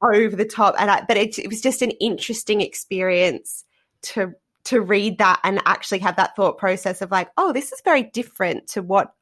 over 0.02 0.36
the 0.36 0.44
top, 0.44 0.74
and 0.78 0.90
I, 0.90 1.04
but 1.06 1.16
it, 1.16 1.38
it 1.38 1.48
was 1.48 1.62
just 1.62 1.80
an 1.80 1.92
interesting 1.92 2.60
experience 2.60 3.64
to 4.02 4.34
to 4.64 4.80
read 4.80 5.18
that 5.18 5.40
and 5.44 5.62
actually 5.64 6.00
have 6.00 6.16
that 6.16 6.34
thought 6.34 6.58
process 6.58 7.00
of 7.00 7.10
like, 7.12 7.30
oh, 7.36 7.52
this 7.52 7.70
is 7.70 7.80
very 7.84 8.02
different 8.02 8.66
to 8.66 8.82
what 8.82 9.14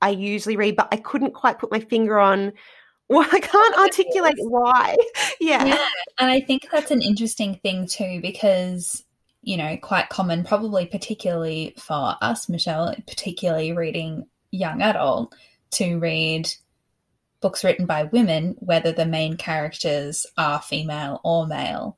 I 0.00 0.10
usually 0.10 0.56
read, 0.56 0.76
but 0.76 0.88
I 0.92 0.96
couldn't 0.96 1.34
quite 1.34 1.58
put 1.58 1.70
my 1.70 1.80
finger 1.80 2.18
on. 2.18 2.52
Well, 3.08 3.28
I 3.30 3.40
can't 3.40 3.76
articulate 3.76 4.36
why. 4.38 4.96
yeah. 5.40 5.66
yeah. 5.66 5.86
And 6.18 6.30
I 6.30 6.40
think 6.40 6.68
that's 6.72 6.90
an 6.90 7.02
interesting 7.02 7.56
thing 7.56 7.86
too, 7.86 8.20
because, 8.22 9.04
you 9.42 9.58
know, 9.58 9.76
quite 9.76 10.08
common, 10.08 10.44
probably 10.44 10.86
particularly 10.86 11.74
for 11.76 12.16
us, 12.22 12.48
Michelle, 12.48 12.94
particularly 13.06 13.72
reading 13.72 14.24
young 14.50 14.80
adult, 14.80 15.34
to 15.72 15.98
read 15.98 16.52
books 17.40 17.64
written 17.64 17.86
by 17.86 18.04
women, 18.04 18.56
whether 18.58 18.92
the 18.92 19.06
main 19.06 19.36
characters 19.36 20.26
are 20.38 20.62
female 20.62 21.20
or 21.24 21.46
male. 21.46 21.96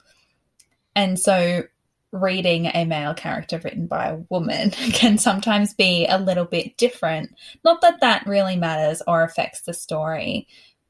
And 0.97 1.19
so 1.19 1.65
reading 2.13 2.67
a 2.67 2.85
male 2.85 3.13
character 3.13 3.61
written 3.63 3.87
by 3.87 4.09
a 4.09 4.17
woman 4.29 4.71
can 4.93 5.19
sometimes 5.19 5.75
be 5.75 6.07
a 6.07 6.19
little 6.19 6.45
bit 6.45 6.77
different. 6.77 7.35
Not 7.65 7.81
that 7.83 8.01
that 8.01 8.27
really 8.27 8.57
matters 8.57 9.03
or 9.07 9.23
affects 9.23 9.63
the 9.63 9.75
story, 9.75 10.49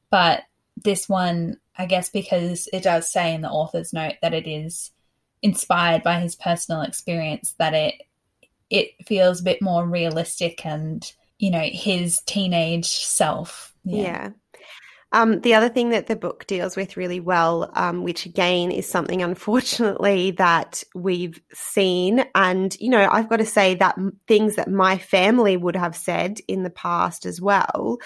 but 0.09 0.43
this 0.77 1.09
one, 1.09 1.57
I 1.77 1.85
guess, 1.85 2.09
because 2.09 2.67
it 2.71 2.83
does 2.83 3.11
say 3.11 3.33
in 3.33 3.41
the 3.41 3.49
author's 3.49 3.93
note 3.93 4.15
that 4.21 4.33
it 4.33 4.47
is 4.47 4.91
inspired 5.41 6.03
by 6.03 6.19
his 6.19 6.35
personal 6.35 6.81
experience, 6.81 7.55
that 7.59 7.73
it 7.73 7.95
it 8.69 8.89
feels 9.05 9.41
a 9.41 9.43
bit 9.43 9.61
more 9.61 9.85
realistic 9.87 10.65
and 10.65 11.11
you 11.39 11.51
know, 11.51 11.63
his 11.63 12.21
teenage 12.25 12.87
self. 12.87 13.73
Yeah. 13.83 14.01
yeah. 14.01 14.29
Um, 15.15 15.39
the 15.41 15.53
other 15.53 15.69
thing 15.69 15.91
that 15.91 16.07
the 16.07 16.15
book 16.17 16.45
deals 16.45 16.75
with 16.75 16.97
really 16.97 17.21
well, 17.21 17.71
um, 17.75 18.03
which 18.03 18.25
again 18.25 18.69
is 18.69 18.89
something 18.89 19.21
unfortunately 19.21 20.31
that 20.37 20.83
we've 20.93 21.39
seen, 21.53 22.25
and 22.35 22.75
you 22.81 22.89
know, 22.89 23.07
I've 23.09 23.29
got 23.29 23.37
to 23.37 23.45
say 23.45 23.75
that 23.75 23.97
things 24.27 24.55
that 24.55 24.69
my 24.69 24.97
family 24.97 25.55
would 25.55 25.77
have 25.77 25.95
said 25.95 26.39
in 26.49 26.63
the 26.63 26.69
past 26.69 27.25
as 27.25 27.39
well, 27.39 27.97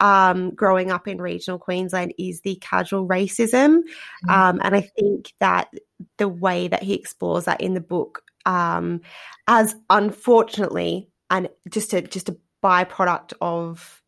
um, 0.00 0.54
growing 0.54 0.90
up 0.90 1.06
in 1.06 1.20
regional 1.20 1.58
Queensland, 1.58 2.14
is 2.18 2.40
the 2.40 2.56
casual 2.62 3.06
racism, 3.06 3.80
mm-hmm. 3.80 4.30
Um, 4.30 4.58
and 4.62 4.74
I 4.74 4.80
think 4.80 5.34
that 5.40 5.68
the 6.16 6.28
way 6.28 6.68
that 6.68 6.82
he 6.82 6.94
explores 6.94 7.44
that 7.44 7.60
in 7.60 7.74
the 7.74 7.80
book, 7.80 8.22
um, 8.46 9.02
as 9.48 9.74
unfortunately, 9.90 11.10
and 11.28 11.50
just 11.68 11.90
to 11.90 12.00
just 12.00 12.26
to 12.26 12.38
byproduct 12.64 13.34
of 13.40 14.02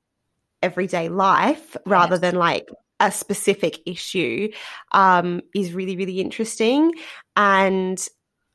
everyday 0.62 1.08
life 1.08 1.76
rather 1.84 2.14
yes. 2.14 2.20
than 2.22 2.34
like 2.36 2.68
a 2.98 3.12
specific 3.12 3.80
issue 3.84 4.50
um, 4.92 5.42
is 5.54 5.74
really, 5.74 5.96
really 5.96 6.20
interesting. 6.20 6.92
And 7.36 8.04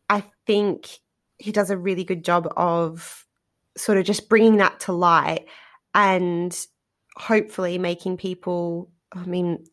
I 0.09 0.23
think 0.47 0.89
he 1.37 1.51
does 1.51 1.69
a 1.69 1.77
really 1.77 2.03
good 2.03 2.25
job 2.25 2.51
of 2.57 3.25
sort 3.77 3.97
of 3.97 4.05
just 4.05 4.29
bringing 4.29 4.57
that 4.57 4.79
to 4.81 4.93
light 4.93 5.45
and 5.93 6.57
hopefully 7.17 7.77
making 7.77 8.17
people, 8.17 8.89
I 9.11 9.25
mean, 9.25 9.63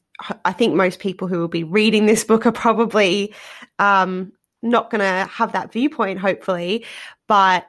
I 0.45 0.53
think 0.53 0.75
most 0.75 0.99
people 0.99 1.29
who 1.29 1.39
will 1.39 1.49
be 1.49 1.65
reading 1.65 2.07
this 2.07 2.25
book 2.25 2.45
are 2.45 2.53
probably 2.53 3.35
um, 3.79 4.33
not 4.63 4.91
going 4.91 5.01
to 5.01 5.31
have 5.31 5.53
that 5.53 5.73
viewpoint, 5.73 6.19
hopefully, 6.19 6.85
but 7.27 7.67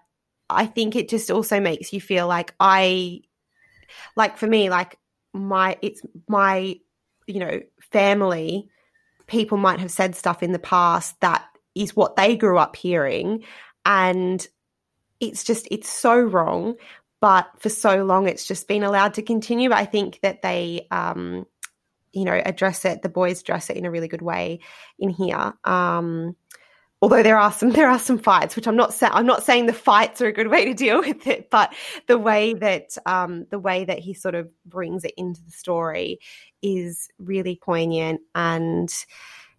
I 0.49 0.65
think 0.65 0.95
it 0.95 1.09
just 1.09 1.29
also 1.31 1.59
makes 1.59 1.93
you 1.93 2.01
feel 2.01 2.27
like 2.27 2.53
I, 2.59 3.21
like 4.15 4.37
for 4.37 4.47
me, 4.47 4.69
like 4.69 4.97
my, 5.33 5.77
it's 5.81 6.01
my, 6.27 6.79
you 7.27 7.39
know, 7.39 7.61
family, 7.91 8.69
people 9.27 9.57
might 9.57 9.79
have 9.79 9.91
said 9.91 10.15
stuff 10.15 10.41
in 10.41 10.51
the 10.51 10.59
past 10.59 11.19
that 11.21 11.45
is 11.75 11.95
what 11.95 12.15
they 12.15 12.35
grew 12.35 12.57
up 12.57 12.75
hearing. 12.75 13.43
And 13.85 14.45
it's 15.19 15.43
just, 15.43 15.67
it's 15.71 15.89
so 15.89 16.19
wrong. 16.19 16.75
But 17.21 17.49
for 17.59 17.69
so 17.69 18.03
long, 18.05 18.27
it's 18.27 18.47
just 18.47 18.67
been 18.67 18.83
allowed 18.83 19.15
to 19.15 19.21
continue. 19.21 19.71
I 19.71 19.85
think 19.85 20.19
that 20.21 20.41
they, 20.41 20.87
um, 20.89 21.45
you 22.13 22.23
know, 22.23 22.41
address 22.45 22.85
it, 22.85 23.01
the 23.01 23.09
boys 23.09 23.41
address 23.41 23.69
it 23.69 23.77
in 23.77 23.85
a 23.85 23.91
really 23.91 24.07
good 24.07 24.21
way 24.21 24.61
in 24.97 25.09
here. 25.09 25.53
Um, 25.65 26.35
although 27.01 27.23
there 27.23 27.37
are 27.37 27.51
some 27.51 27.71
there 27.71 27.89
are 27.89 27.99
some 27.99 28.17
fights 28.17 28.55
which 28.55 28.67
i'm 28.67 28.75
not 28.75 28.93
saying 28.93 29.11
i'm 29.15 29.25
not 29.25 29.43
saying 29.43 29.65
the 29.65 29.73
fights 29.73 30.21
are 30.21 30.27
a 30.27 30.33
good 30.33 30.47
way 30.47 30.65
to 30.65 30.73
deal 30.73 30.99
with 31.05 31.25
it 31.27 31.49
but 31.49 31.73
the 32.07 32.17
way 32.17 32.53
that 32.53 32.97
um, 33.05 33.45
the 33.51 33.59
way 33.59 33.85
that 33.85 33.99
he 33.99 34.13
sort 34.13 34.35
of 34.35 34.49
brings 34.65 35.03
it 35.03 35.13
into 35.17 35.41
the 35.43 35.51
story 35.51 36.19
is 36.61 37.09
really 37.19 37.55
poignant 37.55 38.19
and 38.35 38.93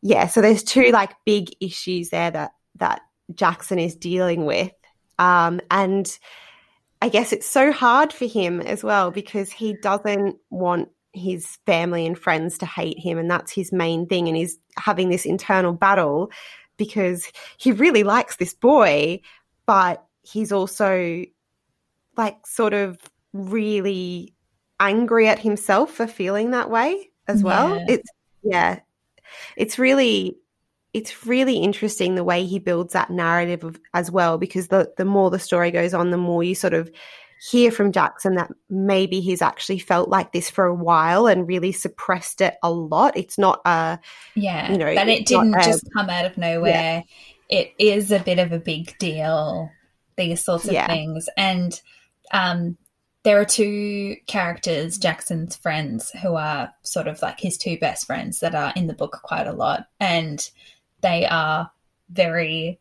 yeah, 0.03 0.27
so 0.27 0.41
there's 0.41 0.63
two 0.63 0.91
like 0.91 1.13
big 1.25 1.55
issues 1.61 2.11
there 2.11 2.31
that 2.31 2.53
that 2.77 3.03
Jackson 3.35 3.79
is 3.79 3.95
dealing 3.95 4.47
with. 4.47 4.73
Um, 5.19 5.61
and 5.71 6.19
I 7.03 7.09
guess 7.09 7.33
it's 7.33 7.47
so 7.47 7.73
hard 7.73 8.13
for 8.13 8.27
him 8.27 8.61
as 8.61 8.83
well 8.83 9.11
because 9.11 9.53
he 9.53 9.75
doesn't 9.75 10.37
want 10.49 10.89
his 11.13 11.59
family 11.67 12.07
and 12.07 12.19
friends 12.19 12.59
to 12.59 12.67
hate 12.67 12.99
him, 12.99 13.19
and 13.19 13.31
that's 13.31 13.53
his 13.53 13.73
main 13.73 14.07
thing. 14.07 14.29
And 14.29 14.37
he's 14.37 14.59
having 14.79 15.11
this 15.11 15.27
internal 15.27 15.73
battle 15.73 16.31
because 16.81 17.31
he 17.59 17.71
really 17.71 18.03
likes 18.03 18.37
this 18.37 18.55
boy, 18.55 19.21
but 19.67 20.03
he's 20.23 20.51
also 20.51 21.25
like 22.17 22.47
sort 22.47 22.73
of 22.73 22.99
really 23.33 24.35
angry 24.81 25.29
at 25.29 25.39
himself 25.39 25.93
for 25.93 26.07
feeling 26.07 26.51
that 26.51 26.71
way 26.71 27.11
as 27.29 27.45
well. 27.45 27.77
Yeah. 27.77 27.85
It's 27.89 28.11
yeah, 28.43 28.81
it's 29.57 29.79
really 29.79 30.39
it's 30.93 31.27
really 31.27 31.59
interesting 31.59 32.15
the 32.15 32.25
way 32.25 32.45
he 32.45 32.59
builds 32.59 32.95
that 32.95 33.11
narrative 33.11 33.63
of, 33.63 33.79
as 33.95 34.11
well 34.11 34.39
because 34.39 34.69
the 34.69 34.93
the 34.97 35.05
more 35.05 35.31
the 35.31 35.39
story 35.39 35.71
goes 35.71 35.95
on 35.95 36.11
the 36.11 36.17
more 36.17 36.43
you 36.43 36.55
sort 36.55 36.75
of 36.75 36.91
hear 37.41 37.71
from 37.71 37.91
Jackson 37.93 38.35
that 38.35 38.51
maybe 38.69 39.21
he's 39.21 39.41
actually 39.41 39.79
felt 39.79 40.09
like 40.11 40.33
this 40.33 40.51
for 40.51 40.67
a 40.67 40.75
while 40.75 41.27
and 41.27 41.49
really 41.49 41.73
suppressed 41.73 42.43
it 42.43 42.55
a 42.63 42.71
lot 42.71 43.17
it's 43.17 43.39
not 43.39 43.61
a 43.65 43.99
Yeah, 44.35 44.71
You 44.71 44.77
know, 44.79 44.95
that 44.95 45.09
it 45.09 45.25
didn't 45.27 45.55
a- 45.55 45.65
just 45.65 45.89
come 45.95 46.11
out 46.11 46.27
of 46.27 46.37
nowhere. 46.37 47.03
It 47.49 47.73
is 47.79 48.13
a 48.13 48.19
bit 48.21 48.39
of 48.39 48.53
a 48.53 48.59
big 48.59 48.97
deal, 48.99 49.71
these 50.17 50.45
sorts 50.45 50.67
of 50.67 50.73
Yeah. 50.73 50.87
things. 50.87 51.29
And 51.37 51.81
um, 52.31 52.77
there 53.23 53.41
are 53.41 53.45
two 53.47 54.17
characters, 54.27 54.99
Jackson's 54.99 55.57
friends, 55.57 56.11
who 56.23 56.35
are 56.35 56.71
sort 56.83 57.09
of 57.09 57.21
like 57.23 57.41
his 57.41 57.57
two 57.59 57.79
best 57.79 58.07
friends 58.07 58.41
that 58.41 58.55
are 58.55 58.73
in 58.77 58.87
the 58.87 58.95
book 58.95 59.19
quite 59.23 59.47
a 59.47 59.53
lot. 59.53 59.87
And 59.99 60.47
they 61.01 61.27
are 61.27 61.71
very 62.11 62.79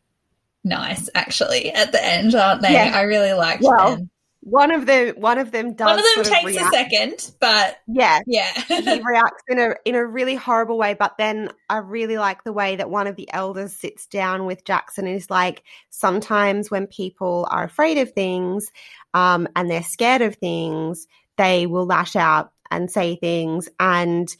nice, 0.63 1.09
actually, 1.15 1.71
at 1.71 1.91
the 1.93 2.03
end, 2.05 2.35
aren't 2.35 2.61
they? 2.61 2.73
Yeah. 2.73 2.91
I 2.93 3.03
really 3.03 3.33
liked 3.33 3.63
Well, 3.63 3.95
them. 3.95 4.09
One 4.49 4.71
of 4.71 4.85
them 4.85 5.15
one 5.17 5.37
of 5.37 5.51
them 5.51 5.73
does 5.73 5.85
One 5.85 5.99
of 5.99 6.05
them 6.25 6.33
takes 6.33 6.45
react- 6.57 6.73
a 6.73 6.77
second, 6.77 7.31
but 7.39 7.77
yeah 7.87 8.19
yeah. 8.27 8.51
he 8.67 9.01
reacts 9.01 9.43
in 9.47 9.59
a 9.59 9.75
in 9.85 9.95
a 9.95 10.05
really 10.05 10.35
horrible 10.35 10.77
way. 10.77 10.93
But 10.93 11.17
then 11.17 11.51
I 11.69 11.77
really 11.77 12.17
like 12.17 12.43
the 12.43 12.53
way 12.53 12.75
that 12.75 12.89
one 12.89 13.07
of 13.07 13.15
the 13.15 13.29
elders 13.31 13.73
sits 13.73 14.07
down 14.07 14.45
with 14.45 14.65
Jackson 14.65 15.07
and 15.07 15.15
is 15.15 15.29
like, 15.29 15.63
sometimes 15.89 16.71
when 16.71 16.87
people 16.87 17.47
are 17.51 17.63
afraid 17.63 17.97
of 17.97 18.11
things, 18.11 18.71
um, 19.13 19.47
and 19.55 19.69
they're 19.69 19.83
scared 19.83 20.21
of 20.21 20.35
things, 20.35 21.07
they 21.37 21.67
will 21.67 21.85
lash 21.85 22.15
out 22.15 22.51
and 22.71 22.91
say 22.91 23.15
things. 23.15 23.69
And 23.79 24.35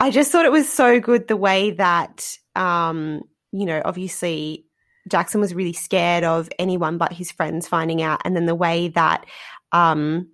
I 0.00 0.10
just 0.10 0.32
thought 0.32 0.44
it 0.44 0.52
was 0.52 0.68
so 0.68 1.00
good 1.00 1.28
the 1.28 1.36
way 1.36 1.72
that 1.72 2.36
um, 2.56 3.22
you 3.52 3.66
know, 3.66 3.82
obviously 3.84 4.66
Jackson 5.08 5.40
was 5.40 5.54
really 5.54 5.72
scared 5.72 6.24
of 6.24 6.48
anyone 6.58 6.98
but 6.98 7.12
his 7.12 7.30
friends 7.30 7.68
finding 7.68 8.02
out, 8.02 8.20
and 8.24 8.36
then 8.36 8.46
the 8.46 8.54
way 8.54 8.88
that 8.88 9.26
um 9.72 10.28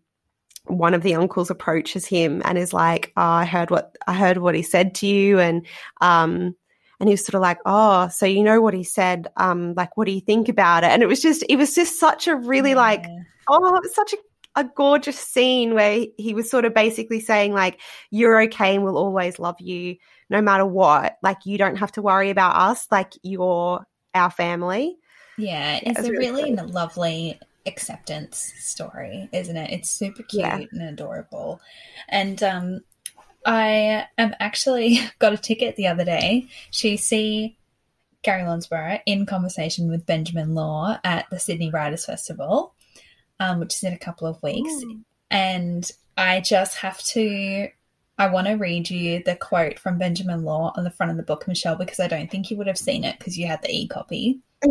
one 0.67 0.93
of 0.93 1.03
the 1.03 1.15
uncles 1.15 1.51
approaches 1.51 2.05
him 2.05 2.43
and 2.45 2.59
is 2.59 2.75
like, 2.75 3.13
oh, 3.17 3.23
I 3.23 3.45
heard 3.45 3.71
what 3.71 3.97
I 4.07 4.15
heard 4.15 4.39
what 4.39 4.55
he 4.55 4.63
said 4.63 4.95
to 4.97 5.07
you 5.07 5.39
and 5.39 5.67
um 6.01 6.55
and 7.01 7.09
he 7.09 7.13
was 7.13 7.25
sort 7.25 7.37
of 7.37 7.43
like, 7.43 7.59
Oh, 7.65 8.09
so 8.09 8.27
you 8.27 8.43
know 8.43 8.61
what 8.61 8.75
he 8.75 8.83
said, 8.83 9.29
um, 9.37 9.75
like 9.75 9.97
what 9.97 10.07
do 10.07 10.13
you 10.13 10.21
think 10.21 10.49
about 10.49 10.83
it? 10.83 10.89
And 10.91 11.03
it 11.03 11.07
was 11.07 11.23
just 11.23 11.45
it 11.49 11.57
was 11.57 11.75
just 11.75 11.99
such 11.99 12.27
a 12.29 12.37
really 12.37 12.75
like 12.75 13.07
oh, 13.49 13.77
it 13.77 13.83
was 13.83 13.95
such 13.95 14.13
a 14.13 14.17
a 14.59 14.65
gorgeous 14.65 15.19
scene 15.19 15.73
where 15.75 16.05
he 16.17 16.35
was 16.35 16.51
sort 16.51 16.65
of 16.65 16.75
basically 16.75 17.21
saying 17.21 17.53
like 17.53 17.81
you're 18.11 18.43
okay 18.43 18.75
and 18.75 18.83
we'll 18.83 18.99
always 18.99 19.39
love 19.39 19.55
you 19.61 19.97
no 20.31 20.43
matter 20.43 20.67
what. 20.67 21.17
Like 21.23 21.47
you 21.47 21.59
don't 21.59 21.77
have 21.77 21.93
to 21.93 22.03
worry 22.03 22.31
about 22.31 22.57
us. 22.57 22.89
Like 22.91 23.13
you're 23.23 23.87
our 24.19 24.31
family 24.31 24.99
Yeah, 25.39 25.77
Yeah, 25.77 25.81
it's 25.91 25.99
it's 26.01 26.09
a 26.09 26.13
really 26.13 26.53
really 26.53 26.57
lovely 26.57 27.41
acceptance 27.67 28.53
story, 28.59 29.29
isn't 29.33 29.57
it? 29.57 29.71
It's 29.71 29.91
super 29.91 30.23
cute 30.23 30.43
Yeah. 30.43 30.61
and 30.73 30.83
adorable. 30.83 31.61
And 32.09 32.43
um 32.43 32.81
I 33.47 34.07
am 34.19 34.35
actually 34.41 34.99
got 35.19 35.33
a 35.33 35.39
ticket 35.39 35.77
the 35.77 35.87
other 35.87 36.05
day 36.05 36.49
to 36.73 36.97
see 36.97 37.57
Gary 38.23 38.43
Lonsborough 38.43 39.01
in 39.07 39.27
conversation 39.27 39.89
with 39.89 40.05
Benjamin 40.05 40.55
Law 40.55 40.99
at 41.05 41.31
the 41.31 41.39
Sydney 41.39 41.71
Writers 41.71 42.05
Festival, 42.05 42.75
um, 43.39 43.61
which 43.61 43.75
is 43.77 43.85
in 43.85 43.93
a 43.93 43.99
couple 43.99 44.27
of 44.27 44.43
weeks. 44.43 44.73
Ooh. 44.83 45.01
And 45.31 45.91
I 46.17 46.41
just 46.41 46.79
have 46.79 46.99
to 47.15 47.69
I 48.19 48.27
want 48.27 48.49
to 48.49 48.55
read 48.55 48.91
you 48.91 49.23
the 49.23 49.37
quote 49.37 49.79
from 49.79 49.97
Benjamin 49.97 50.43
Law 50.43 50.73
on 50.77 50.83
the 50.83 50.91
front 50.91 51.11
of 51.11 51.17
the 51.17 51.23
book, 51.23 51.47
Michelle, 51.47 51.77
because 51.77 52.01
I 52.01 52.09
don't 52.09 52.29
think 52.31 52.51
you 52.51 52.57
would 52.57 52.67
have 52.67 52.79
seen 52.79 53.05
it 53.05 53.17
because 53.19 53.39
you 53.39 53.47
had 53.47 53.63
the 53.63 53.71
e 53.71 53.87
copy. 53.87 54.41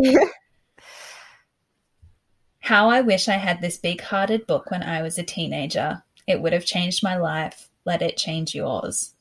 How 2.60 2.90
I 2.90 3.00
wish 3.00 3.28
I 3.28 3.36
had 3.36 3.60
this 3.62 3.78
big 3.78 4.02
hearted 4.02 4.46
book 4.46 4.70
when 4.70 4.82
I 4.82 5.00
was 5.00 5.18
a 5.18 5.22
teenager. 5.22 6.02
It 6.26 6.42
would 6.42 6.52
have 6.52 6.66
changed 6.66 7.02
my 7.02 7.16
life. 7.16 7.70
Let 7.86 8.02
it 8.02 8.18
change 8.18 8.54
yours. 8.54 9.14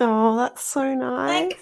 oh 0.00 0.36
that's 0.36 0.62
so 0.62 0.94
nice 0.94 1.54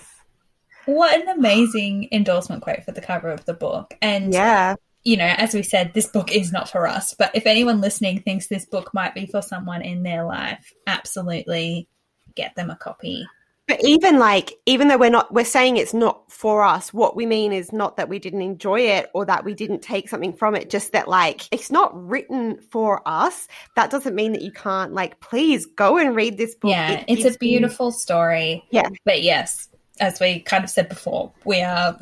What 0.86 1.20
an 1.20 1.28
amazing 1.28 2.08
endorsement 2.10 2.62
quote 2.62 2.84
for 2.84 2.90
the 2.92 3.00
cover 3.00 3.30
of 3.30 3.44
the 3.44 3.54
book. 3.54 3.94
And, 4.02 4.34
yeah 4.34 4.74
you 5.06 5.16
know, 5.16 5.32
as 5.38 5.54
we 5.54 5.62
said, 5.62 5.94
this 5.94 6.08
book 6.08 6.32
is 6.32 6.50
not 6.50 6.68
for 6.68 6.88
us. 6.88 7.14
But 7.14 7.30
if 7.32 7.46
anyone 7.46 7.80
listening 7.80 8.22
thinks 8.22 8.48
this 8.48 8.66
book 8.66 8.92
might 8.92 9.14
be 9.14 9.24
for 9.26 9.40
someone 9.40 9.80
in 9.80 10.02
their 10.02 10.24
life, 10.24 10.72
absolutely 10.88 11.88
get 12.34 12.56
them 12.56 12.70
a 12.70 12.76
copy. 12.76 13.24
But 13.68 13.84
even 13.84 14.18
like, 14.18 14.54
even 14.66 14.88
though 14.88 14.98
we're 14.98 15.10
not, 15.10 15.32
we're 15.32 15.44
saying 15.44 15.76
it's 15.76 15.94
not 15.94 16.32
for 16.32 16.64
us, 16.64 16.92
what 16.92 17.14
we 17.14 17.24
mean 17.24 17.52
is 17.52 17.72
not 17.72 17.96
that 17.98 18.08
we 18.08 18.18
didn't 18.18 18.42
enjoy 18.42 18.80
it 18.80 19.08
or 19.14 19.24
that 19.26 19.44
we 19.44 19.54
didn't 19.54 19.80
take 19.80 20.08
something 20.08 20.32
from 20.32 20.56
it, 20.56 20.70
just 20.70 20.90
that 20.90 21.06
like, 21.06 21.42
it's 21.52 21.70
not 21.70 21.92
written 21.94 22.58
for 22.72 23.00
us. 23.06 23.46
That 23.76 23.92
doesn't 23.92 24.14
mean 24.14 24.32
that 24.32 24.42
you 24.42 24.50
can't, 24.50 24.92
like, 24.92 25.20
please 25.20 25.66
go 25.66 25.98
and 25.98 26.16
read 26.16 26.36
this 26.36 26.56
book. 26.56 26.72
Yeah, 26.72 27.04
It 27.06 27.20
it's 27.20 27.36
a 27.36 27.38
beautiful 27.38 27.92
story. 27.92 28.64
Yeah. 28.70 28.88
But 29.04 29.22
yes, 29.22 29.68
as 30.00 30.18
we 30.18 30.40
kind 30.40 30.64
of 30.64 30.70
said 30.70 30.88
before, 30.88 31.32
we 31.44 31.62
are 31.62 31.96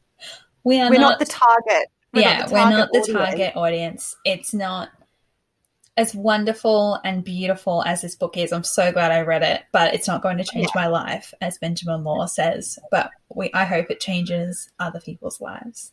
we 0.64 0.80
are 0.80 0.90
we're 0.90 1.00
not, 1.00 1.18
not, 1.18 1.18
the 1.18 1.26
target. 1.26 1.88
We're 2.12 2.20
yeah, 2.20 2.38
not 2.38 2.50
we're 2.50 2.70
not 2.70 2.92
the 2.92 2.98
audience. 3.00 3.18
target 3.18 3.56
audience. 3.56 4.16
It's 4.24 4.54
not 4.54 4.88
as 5.96 6.14
wonderful 6.14 7.00
and 7.04 7.24
beautiful 7.24 7.82
as 7.84 8.02
this 8.02 8.14
book 8.14 8.36
is. 8.36 8.52
I'm 8.52 8.64
so 8.64 8.92
glad 8.92 9.12
I 9.12 9.22
read 9.22 9.42
it, 9.42 9.62
but 9.72 9.94
it's 9.94 10.06
not 10.06 10.22
going 10.22 10.36
to 10.38 10.44
change 10.44 10.68
my 10.74 10.86
life, 10.88 11.32
as 11.40 11.58
Benjamin 11.58 12.04
Law 12.04 12.26
says. 12.26 12.78
But 12.90 13.10
we, 13.34 13.50
I 13.54 13.64
hope 13.64 13.90
it 13.90 14.00
changes 14.00 14.70
other 14.78 15.00
people's 15.00 15.40
lives. 15.40 15.92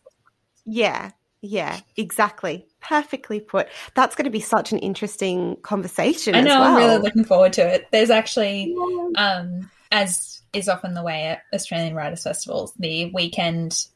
Yeah, 0.66 1.12
yeah, 1.42 1.80
exactly. 1.96 2.68
Perfectly 2.82 3.40
put. 3.40 3.68
That's 3.96 4.16
going 4.16 4.26
to 4.26 4.32
be 4.32 4.42
such 4.42 4.72
an 4.72 4.80
interesting 4.80 5.58
conversation. 5.62 6.36
I 6.36 6.40
as 6.40 6.46
know. 6.46 6.60
well. 6.60 6.76
I'm 6.76 6.76
really 6.76 7.02
looking 7.02 7.26
forward 7.26 7.54
to 7.54 7.68
it. 7.68 7.88
There's 7.92 8.10
actually, 8.10 8.76
um, 9.18 9.70
as 9.92 10.42
is 10.54 10.70
often 10.70 10.94
the 10.94 11.04
way 11.04 11.24
at 11.28 11.42
Australian 11.54 11.96
Writers 11.96 12.24
Festivals, 12.24 12.74
the 12.78 13.12
weekend 13.14 13.88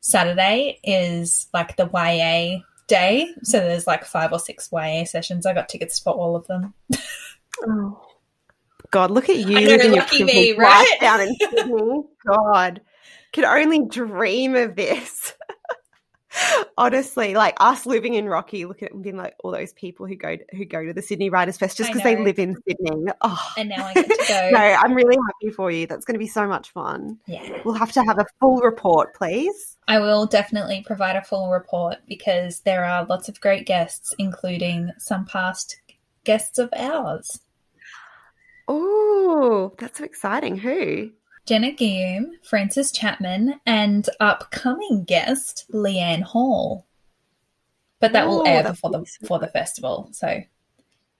Saturday 0.00 0.80
is 0.82 1.48
like 1.52 1.76
the 1.76 1.88
YA 1.92 2.60
day. 2.86 3.28
So 3.42 3.60
there's 3.60 3.86
like 3.86 4.04
five 4.04 4.32
or 4.32 4.38
six 4.38 4.68
YA 4.72 5.04
sessions. 5.04 5.46
I 5.46 5.54
got 5.54 5.68
tickets 5.68 5.98
for 5.98 6.12
all 6.12 6.36
of 6.36 6.46
them. 6.46 6.74
Oh. 7.62 8.00
God, 8.90 9.10
look 9.10 9.28
at 9.28 9.36
you 9.36 9.58
I 9.58 9.76
know, 9.76 9.94
lucky 9.94 10.24
me, 10.24 10.52
right? 10.52 10.96
down 11.00 11.20
in 11.20 11.36
Sydney. 11.36 12.02
God, 12.26 12.80
could 13.34 13.44
only 13.44 13.86
dream 13.86 14.56
of 14.56 14.76
this. 14.76 15.34
Honestly, 16.78 17.34
like 17.34 17.56
us 17.60 17.86
living 17.86 18.14
in 18.14 18.26
Rocky, 18.26 18.64
looking 18.64 18.88
at 18.88 19.02
being 19.02 19.16
like 19.16 19.34
all 19.42 19.50
those 19.50 19.72
people 19.72 20.06
who 20.06 20.14
go 20.14 20.36
who 20.52 20.64
go 20.64 20.84
to 20.84 20.92
the 20.92 21.02
Sydney 21.02 21.28
Writers 21.28 21.58
Fest 21.58 21.76
just 21.76 21.90
because 21.90 22.04
they 22.04 22.16
live 22.16 22.38
in 22.38 22.56
Sydney. 22.68 23.12
Oh, 23.20 23.52
And 23.56 23.68
now 23.68 23.86
I 23.86 23.94
get 23.94 24.06
to 24.06 24.24
go. 24.28 24.50
no, 24.52 24.58
I'm 24.58 24.94
really 24.94 25.16
happy 25.16 25.52
for 25.52 25.70
you. 25.70 25.86
That's 25.86 26.04
going 26.04 26.14
to 26.14 26.20
be 26.20 26.28
so 26.28 26.46
much 26.46 26.70
fun. 26.70 27.18
Yeah. 27.26 27.60
We'll 27.64 27.74
have 27.74 27.92
to 27.92 28.02
have 28.04 28.18
a 28.18 28.26
full 28.38 28.58
report, 28.60 29.14
please. 29.14 29.76
I 29.88 29.98
will 29.98 30.26
definitely 30.26 30.84
provide 30.86 31.16
a 31.16 31.22
full 31.22 31.50
report 31.50 31.96
because 32.06 32.60
there 32.60 32.84
are 32.84 33.04
lots 33.06 33.28
of 33.28 33.40
great 33.40 33.66
guests, 33.66 34.14
including 34.18 34.92
some 34.98 35.24
past 35.24 35.80
guests 36.24 36.58
of 36.58 36.70
ours. 36.76 37.40
Oh, 38.68 39.74
that's 39.78 39.98
so 39.98 40.04
exciting. 40.04 40.56
Who? 40.56 41.10
Jenna 41.46 41.72
Guillaume, 41.72 42.32
Francis 42.42 42.92
Chapman, 42.92 43.60
and 43.66 44.08
upcoming 44.20 45.04
guest 45.04 45.66
Leanne 45.72 46.22
Hall. 46.22 46.86
But 48.00 48.12
that 48.12 48.26
will 48.26 48.40
Oh, 48.40 48.44
air 48.44 48.62
that's 48.62 48.80
before 48.80 48.90
the 48.90 49.26
for 49.26 49.38
the 49.38 49.48
festival. 49.48 50.08
So 50.12 50.42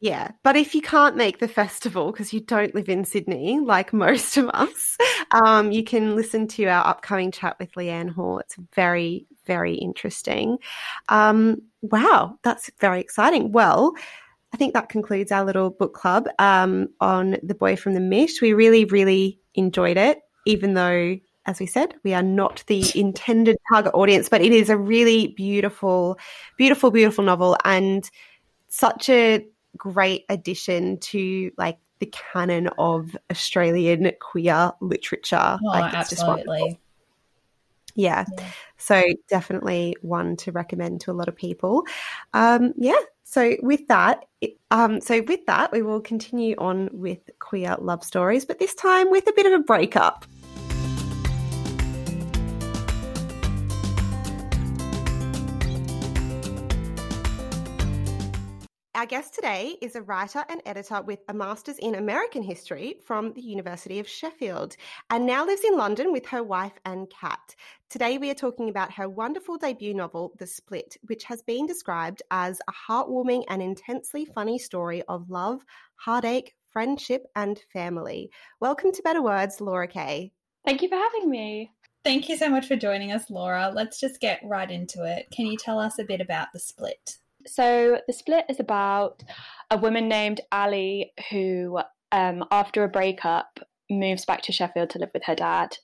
Yeah, 0.00 0.30
but 0.42 0.56
if 0.56 0.74
you 0.74 0.80
can't 0.80 1.16
make 1.16 1.38
the 1.38 1.48
festival 1.48 2.10
because 2.10 2.32
you 2.32 2.40
don't 2.40 2.74
live 2.74 2.88
in 2.88 3.04
Sydney, 3.04 3.60
like 3.60 3.92
most 3.92 4.36
of 4.36 4.48
us, 4.48 4.96
um, 5.30 5.72
you 5.72 5.84
can 5.84 6.16
listen 6.16 6.48
to 6.48 6.64
our 6.66 6.86
upcoming 6.86 7.30
chat 7.32 7.58
with 7.58 7.72
Leanne 7.72 8.10
Hall. 8.10 8.38
It's 8.38 8.56
very, 8.74 9.26
very 9.46 9.74
interesting. 9.74 10.58
Um, 11.08 11.62
wow, 11.82 12.38
that's 12.42 12.70
very 12.78 13.00
exciting. 13.00 13.52
Well, 13.52 13.94
I 14.52 14.56
think 14.56 14.74
that 14.74 14.88
concludes 14.88 15.30
our 15.30 15.44
little 15.44 15.70
book 15.70 15.94
club 15.94 16.28
um, 16.38 16.88
on 17.00 17.36
The 17.42 17.54
Boy 17.54 17.76
from 17.76 17.94
the 17.94 18.00
Mish. 18.00 18.40
We 18.42 18.52
really, 18.52 18.84
really 18.84 19.38
enjoyed 19.54 19.96
it, 19.96 20.18
even 20.46 20.74
though, 20.74 21.16
as 21.46 21.60
we 21.60 21.66
said, 21.66 21.94
we 22.02 22.14
are 22.14 22.22
not 22.22 22.64
the 22.66 22.84
intended 22.94 23.56
target 23.72 23.94
audience, 23.94 24.28
but 24.28 24.42
it 24.42 24.52
is 24.52 24.68
a 24.68 24.76
really 24.76 25.28
beautiful, 25.36 26.18
beautiful, 26.56 26.90
beautiful 26.90 27.24
novel 27.24 27.56
and 27.64 28.10
such 28.68 29.08
a 29.08 29.46
great 29.76 30.24
addition 30.28 30.98
to 30.98 31.52
like 31.56 31.78
the 32.00 32.12
canon 32.32 32.68
of 32.78 33.16
Australian 33.30 34.10
queer 34.20 34.72
literature. 34.80 35.58
Oh, 35.62 35.66
like, 35.66 35.94
absolutely. 35.94 36.80
Yeah. 38.00 38.24
yeah. 38.38 38.50
So 38.78 39.02
definitely 39.28 39.96
one 40.02 40.36
to 40.38 40.52
recommend 40.52 41.02
to 41.02 41.10
a 41.10 41.12
lot 41.12 41.28
of 41.28 41.36
people. 41.36 41.84
Um, 42.32 42.72
yeah. 42.76 43.00
So 43.24 43.56
with 43.62 43.86
that, 43.88 44.24
um, 44.72 45.00
so 45.00 45.22
with 45.22 45.46
that, 45.46 45.70
we 45.70 45.82
will 45.82 46.00
continue 46.00 46.56
on 46.58 46.88
with 46.92 47.18
queer 47.38 47.76
love 47.78 48.02
stories, 48.02 48.44
but 48.44 48.58
this 48.58 48.74
time 48.74 49.10
with 49.10 49.28
a 49.28 49.32
bit 49.32 49.46
of 49.46 49.52
a 49.52 49.62
breakup. 49.62 50.24
Our 59.00 59.06
guest 59.06 59.32
today 59.32 59.78
is 59.80 59.96
a 59.96 60.02
writer 60.02 60.44
and 60.50 60.60
editor 60.66 61.00
with 61.00 61.20
a 61.26 61.32
master's 61.32 61.78
in 61.78 61.94
American 61.94 62.42
history 62.42 62.96
from 63.02 63.32
the 63.32 63.40
University 63.40 63.98
of 63.98 64.06
Sheffield 64.06 64.76
and 65.08 65.24
now 65.24 65.46
lives 65.46 65.64
in 65.64 65.78
London 65.78 66.12
with 66.12 66.26
her 66.26 66.42
wife 66.42 66.78
and 66.84 67.08
cat. 67.08 67.56
Today 67.88 68.18
we 68.18 68.28
are 68.28 68.34
talking 68.34 68.68
about 68.68 68.92
her 68.92 69.08
wonderful 69.08 69.56
debut 69.56 69.94
novel, 69.94 70.34
The 70.38 70.46
Split, 70.46 70.98
which 71.06 71.24
has 71.24 71.40
been 71.40 71.64
described 71.64 72.20
as 72.30 72.60
a 72.68 72.72
heartwarming 72.92 73.44
and 73.48 73.62
intensely 73.62 74.26
funny 74.26 74.58
story 74.58 75.00
of 75.08 75.30
love, 75.30 75.64
heartache, 75.96 76.54
friendship, 76.70 77.24
and 77.34 77.58
family. 77.72 78.28
Welcome 78.60 78.92
to 78.92 79.02
Better 79.02 79.22
Words, 79.22 79.62
Laura 79.62 79.88
Kay. 79.88 80.30
Thank 80.66 80.82
you 80.82 80.90
for 80.90 80.96
having 80.96 81.30
me. 81.30 81.72
Thank 82.04 82.28
you 82.28 82.36
so 82.36 82.50
much 82.50 82.66
for 82.66 82.76
joining 82.76 83.12
us, 83.12 83.30
Laura. 83.30 83.72
Let's 83.74 83.98
just 83.98 84.20
get 84.20 84.42
right 84.44 84.70
into 84.70 85.04
it. 85.04 85.26
Can 85.34 85.46
you 85.46 85.56
tell 85.56 85.78
us 85.78 85.98
a 85.98 86.04
bit 86.04 86.20
about 86.20 86.48
The 86.52 86.60
Split? 86.60 87.16
So 87.46 88.00
the 88.06 88.12
split 88.12 88.44
is 88.48 88.60
about 88.60 89.22
a 89.70 89.78
woman 89.78 90.08
named 90.08 90.40
Ali 90.52 91.12
who, 91.30 91.80
um, 92.12 92.44
after 92.50 92.84
a 92.84 92.88
breakup, 92.88 93.60
moves 93.90 94.24
back 94.24 94.42
to 94.42 94.52
Sheffield 94.52 94.90
to 94.90 94.98
live 94.98 95.10
with 95.12 95.24
her 95.24 95.34
dad 95.34 95.76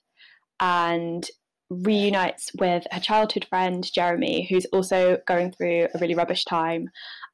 and 0.59 1.27
reunites 1.69 2.51
with 2.57 2.85
her 2.91 2.99
childhood 2.99 3.45
friend 3.49 3.89
Jeremy, 3.93 4.47
who's 4.49 4.65
also 4.67 5.17
going 5.27 5.51
through 5.51 5.87
a 5.93 5.99
really 5.99 6.15
rubbish 6.15 6.45
time. 6.45 6.89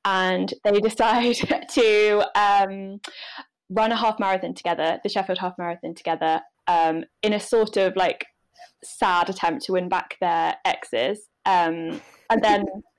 And 0.05 0.53
they 0.63 0.71
decide 0.79 1.35
to 1.69 2.23
um, 2.35 2.99
run 3.69 3.91
a 3.91 3.95
half 3.95 4.19
marathon 4.19 4.53
together, 4.53 4.99
the 5.03 5.09
Sheffield 5.09 5.39
half 5.39 5.57
marathon 5.57 5.93
together, 5.95 6.41
um, 6.67 7.03
in 7.21 7.33
a 7.33 7.39
sort 7.39 7.77
of 7.77 7.95
like 7.95 8.25
sad 8.83 9.29
attempt 9.29 9.65
to 9.65 9.73
win 9.73 9.89
back 9.89 10.17
their 10.19 10.55
exes. 10.65 11.27
Um, 11.45 12.01
and 12.29 12.41
then 12.41 12.65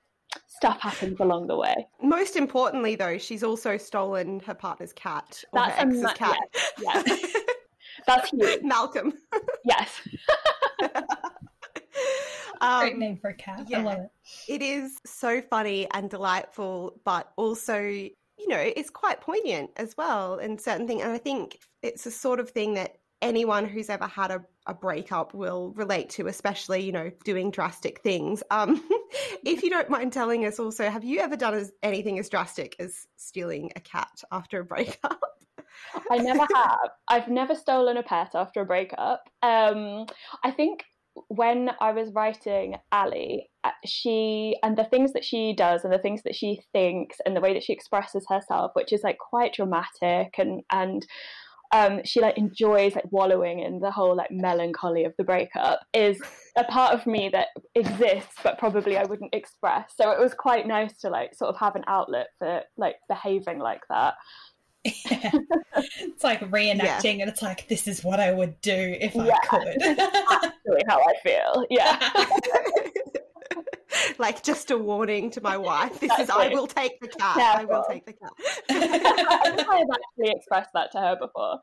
stuff 0.55 0.79
happens 0.79 1.19
along 1.19 1.47
the 1.47 1.55
way. 1.55 1.87
Most 2.01 2.35
importantly, 2.35 2.95
though, 2.95 3.17
she's 3.17 3.43
also 3.43 3.77
stolen 3.77 4.39
her 4.41 4.53
partner's 4.53 4.93
cat 4.93 5.43
or 5.51 5.59
That's 5.59 5.75
her 5.79 5.87
ex's 5.87 6.01
ma- 6.01 6.13
cat. 6.13 6.37
Yes, 6.79 7.03
yes. 7.07 7.35
That's 8.07 8.29
huge. 8.29 8.61
Malcolm. 8.63 9.13
yes. 9.63 10.01
um, 12.61 12.81
Great 12.81 12.97
name 12.97 13.17
for 13.17 13.29
a 13.29 13.33
cat. 13.33 13.65
Yeah, 13.67 13.79
I 13.79 13.83
love 13.83 13.99
it. 13.99 14.09
It 14.47 14.61
is 14.61 14.99
so 15.05 15.41
funny 15.41 15.87
and 15.91 16.09
delightful, 16.09 16.99
but 17.03 17.31
also 17.35 18.09
you 18.37 18.47
know, 18.47 18.71
it's 18.75 18.89
quite 18.89 19.21
poignant 19.21 19.71
as 19.77 19.95
well 19.97 20.37
in 20.39 20.57
certain 20.57 20.87
things. 20.87 21.01
And 21.01 21.11
I 21.11 21.17
think 21.17 21.59
it's 21.81 22.05
a 22.05 22.11
sort 22.11 22.39
of 22.39 22.49
thing 22.49 22.73
that 22.75 22.97
anyone 23.21 23.65
who's 23.65 23.89
ever 23.89 24.07
had 24.07 24.31
a, 24.31 24.43
a 24.67 24.73
breakup 24.73 25.33
will 25.33 25.73
relate 25.75 26.09
to, 26.11 26.27
especially, 26.27 26.81
you 26.81 26.91
know, 26.91 27.11
doing 27.23 27.51
drastic 27.51 28.01
things. 28.01 28.43
Um, 28.51 28.83
if 29.45 29.63
you 29.63 29.69
don't 29.69 29.89
mind 29.89 30.13
telling 30.13 30.45
us 30.45 30.59
also, 30.59 30.89
have 30.89 31.03
you 31.03 31.19
ever 31.19 31.35
done 31.35 31.53
as, 31.53 31.71
anything 31.83 32.19
as 32.19 32.29
drastic 32.29 32.75
as 32.79 33.07
stealing 33.17 33.71
a 33.75 33.79
cat 33.79 34.23
after 34.31 34.59
a 34.59 34.65
breakup? 34.65 35.19
I 36.11 36.17
never 36.17 36.45
have. 36.55 36.89
I've 37.07 37.27
never 37.27 37.55
stolen 37.55 37.97
a 37.97 38.03
pet 38.03 38.31
after 38.33 38.61
a 38.61 38.65
breakup. 38.65 39.29
Um, 39.41 40.05
I 40.43 40.51
think 40.51 40.83
when 41.27 41.71
I 41.79 41.91
was 41.91 42.11
writing 42.13 42.75
Ali, 42.91 43.49
uh, 43.63 43.71
she 43.85 44.57
and 44.63 44.77
the 44.77 44.83
things 44.83 45.13
that 45.13 45.23
she 45.23 45.53
does 45.53 45.83
and 45.83 45.93
the 45.93 45.99
things 45.99 46.23
that 46.23 46.35
she 46.35 46.61
thinks 46.73 47.17
and 47.25 47.35
the 47.35 47.41
way 47.41 47.53
that 47.53 47.63
she 47.63 47.73
expresses 47.73 48.25
herself, 48.27 48.71
which 48.73 48.91
is 48.91 49.01
like 49.03 49.17
quite 49.17 49.53
dramatic 49.53 50.35
and 50.37 50.63
and 50.71 51.05
um, 51.71 52.01
she 52.03 52.21
like 52.21 52.37
enjoys 52.37 52.95
like 52.95 53.11
wallowing 53.11 53.59
in 53.59 53.79
the 53.79 53.91
whole 53.91 54.15
like 54.15 54.31
melancholy 54.31 55.03
of 55.03 55.13
the 55.17 55.23
breakup 55.23 55.81
is 55.93 56.19
a 56.55 56.63
part 56.63 56.93
of 56.93 57.05
me 57.05 57.29
that 57.29 57.47
exists 57.75 58.35
but 58.43 58.57
probably 58.57 58.97
I 58.97 59.03
wouldn't 59.03 59.33
express. 59.33 59.93
So 59.95 60.11
it 60.11 60.19
was 60.19 60.33
quite 60.33 60.67
nice 60.67 60.97
to 60.99 61.09
like 61.09 61.35
sort 61.35 61.53
of 61.53 61.59
have 61.59 61.75
an 61.75 61.83
outlet 61.87 62.27
for 62.39 62.61
like 62.77 62.95
behaving 63.07 63.59
like 63.59 63.81
that. 63.89 64.15
Yeah. 64.83 65.31
It's 65.77 66.23
like 66.23 66.39
reenacting, 66.51 67.17
yeah. 67.17 67.21
and 67.21 67.29
it's 67.29 67.41
like 67.41 67.67
this 67.67 67.87
is 67.87 68.03
what 68.03 68.19
I 68.19 68.31
would 68.31 68.61
do 68.61 68.95
if 69.01 69.15
yeah. 69.15 69.35
I 69.43 69.47
could. 69.47 69.97
That's 69.97 70.83
how 70.87 71.01
I 71.01 71.13
feel. 71.23 71.65
Yeah. 71.69 72.11
like 74.17 74.43
just 74.43 74.71
a 74.71 74.77
warning 74.77 75.29
to 75.31 75.41
my 75.41 75.57
wife. 75.57 75.99
This 75.99 76.11
is 76.19 76.29
I 76.29 76.49
will 76.49 76.67
take 76.67 76.99
the 76.99 77.07
cat. 77.07 77.35
Careful. 77.35 77.61
I 77.61 77.65
will 77.65 77.85
take 77.89 78.05
the 78.05 78.13
cat. 78.13 78.31
I 78.69 79.77
have 79.77 79.87
actually 79.93 80.31
expressed 80.35 80.71
that 80.73 80.91
to 80.91 80.99
her 80.99 81.17
before. 81.19 81.59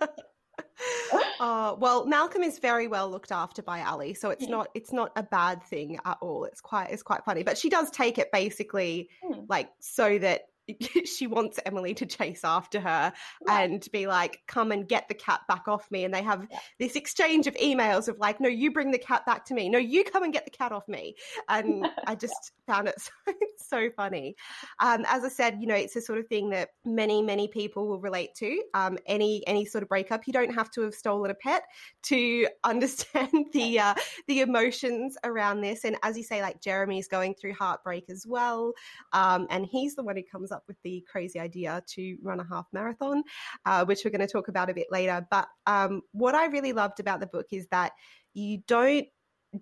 uh, 1.40 1.74
well, 1.78 2.06
Malcolm 2.06 2.42
is 2.42 2.58
very 2.58 2.88
well 2.88 3.10
looked 3.10 3.32
after 3.32 3.62
by 3.62 3.82
Ali, 3.82 4.14
so 4.14 4.30
it's 4.30 4.48
not 4.48 4.68
it's 4.74 4.92
not 4.92 5.12
a 5.16 5.22
bad 5.22 5.62
thing 5.64 5.98
at 6.04 6.18
all. 6.20 6.44
It's 6.44 6.60
quite 6.60 6.90
it's 6.90 7.02
quite 7.02 7.24
funny, 7.24 7.42
but 7.42 7.58
she 7.58 7.68
does 7.68 7.90
take 7.90 8.18
it 8.18 8.30
basically 8.32 9.08
mm. 9.24 9.44
like 9.48 9.70
so 9.80 10.18
that 10.18 10.42
she 11.04 11.26
wants 11.26 11.58
Emily 11.64 11.94
to 11.94 12.06
chase 12.06 12.44
after 12.44 12.80
her 12.80 13.12
yeah. 13.46 13.60
and 13.60 13.86
be 13.92 14.06
like, 14.06 14.40
come 14.46 14.72
and 14.72 14.88
get 14.88 15.08
the 15.08 15.14
cat 15.14 15.40
back 15.48 15.68
off 15.68 15.90
me. 15.90 16.04
And 16.04 16.12
they 16.12 16.22
have 16.22 16.46
yeah. 16.50 16.58
this 16.78 16.96
exchange 16.96 17.46
of 17.46 17.54
emails 17.54 18.08
of 18.08 18.18
like, 18.18 18.40
no, 18.40 18.48
you 18.48 18.72
bring 18.72 18.90
the 18.90 18.98
cat 18.98 19.24
back 19.26 19.44
to 19.46 19.54
me. 19.54 19.68
No, 19.68 19.78
you 19.78 20.04
come 20.04 20.22
and 20.22 20.32
get 20.32 20.44
the 20.44 20.50
cat 20.50 20.72
off 20.72 20.86
me. 20.88 21.14
And 21.48 21.86
I 22.06 22.14
just 22.14 22.52
found 22.66 22.88
it 22.88 23.00
so, 23.00 23.32
so 23.56 23.90
funny. 23.90 24.36
Um, 24.80 25.04
as 25.08 25.24
I 25.24 25.28
said, 25.28 25.58
you 25.60 25.66
know, 25.66 25.74
it's 25.74 25.96
a 25.96 26.00
sort 26.00 26.18
of 26.18 26.26
thing 26.28 26.50
that 26.50 26.70
many, 26.84 27.22
many 27.22 27.48
people 27.48 27.86
will 27.86 28.00
relate 28.00 28.34
to. 28.36 28.62
Um, 28.74 28.98
any 29.06 29.46
any 29.46 29.64
sort 29.64 29.82
of 29.82 29.88
breakup, 29.88 30.26
you 30.26 30.32
don't 30.32 30.54
have 30.54 30.70
to 30.72 30.82
have 30.82 30.94
stolen 30.94 31.30
a 31.30 31.34
pet 31.34 31.62
to 32.04 32.46
understand 32.64 33.46
the 33.52 33.78
uh, 33.78 33.94
the 34.26 34.40
emotions 34.40 35.16
around 35.24 35.60
this. 35.60 35.84
And 35.84 35.96
as 36.02 36.16
you 36.16 36.22
say, 36.22 36.42
like 36.42 36.60
Jeremy's 36.60 37.08
going 37.08 37.34
through 37.34 37.54
heartbreak 37.54 38.04
as 38.10 38.26
well, 38.26 38.72
um, 39.12 39.46
and 39.50 39.66
he's 39.66 39.94
the 39.94 40.02
one 40.02 40.16
who 40.16 40.22
comes 40.22 40.52
up 40.52 40.57
up 40.58 40.64
with 40.68 40.76
the 40.84 41.04
crazy 41.10 41.40
idea 41.40 41.82
to 41.94 42.16
run 42.22 42.40
a 42.40 42.46
half 42.52 42.66
marathon, 42.72 43.22
uh, 43.64 43.84
which 43.86 44.04
we're 44.04 44.10
going 44.10 44.26
to 44.26 44.32
talk 44.32 44.48
about 44.48 44.70
a 44.70 44.74
bit 44.74 44.88
later. 44.90 45.26
But 45.30 45.48
um, 45.66 46.02
what 46.12 46.34
I 46.34 46.46
really 46.46 46.72
loved 46.72 47.00
about 47.00 47.20
the 47.20 47.26
book 47.26 47.46
is 47.52 47.66
that 47.70 47.92
you 48.34 48.58
don't 48.66 49.06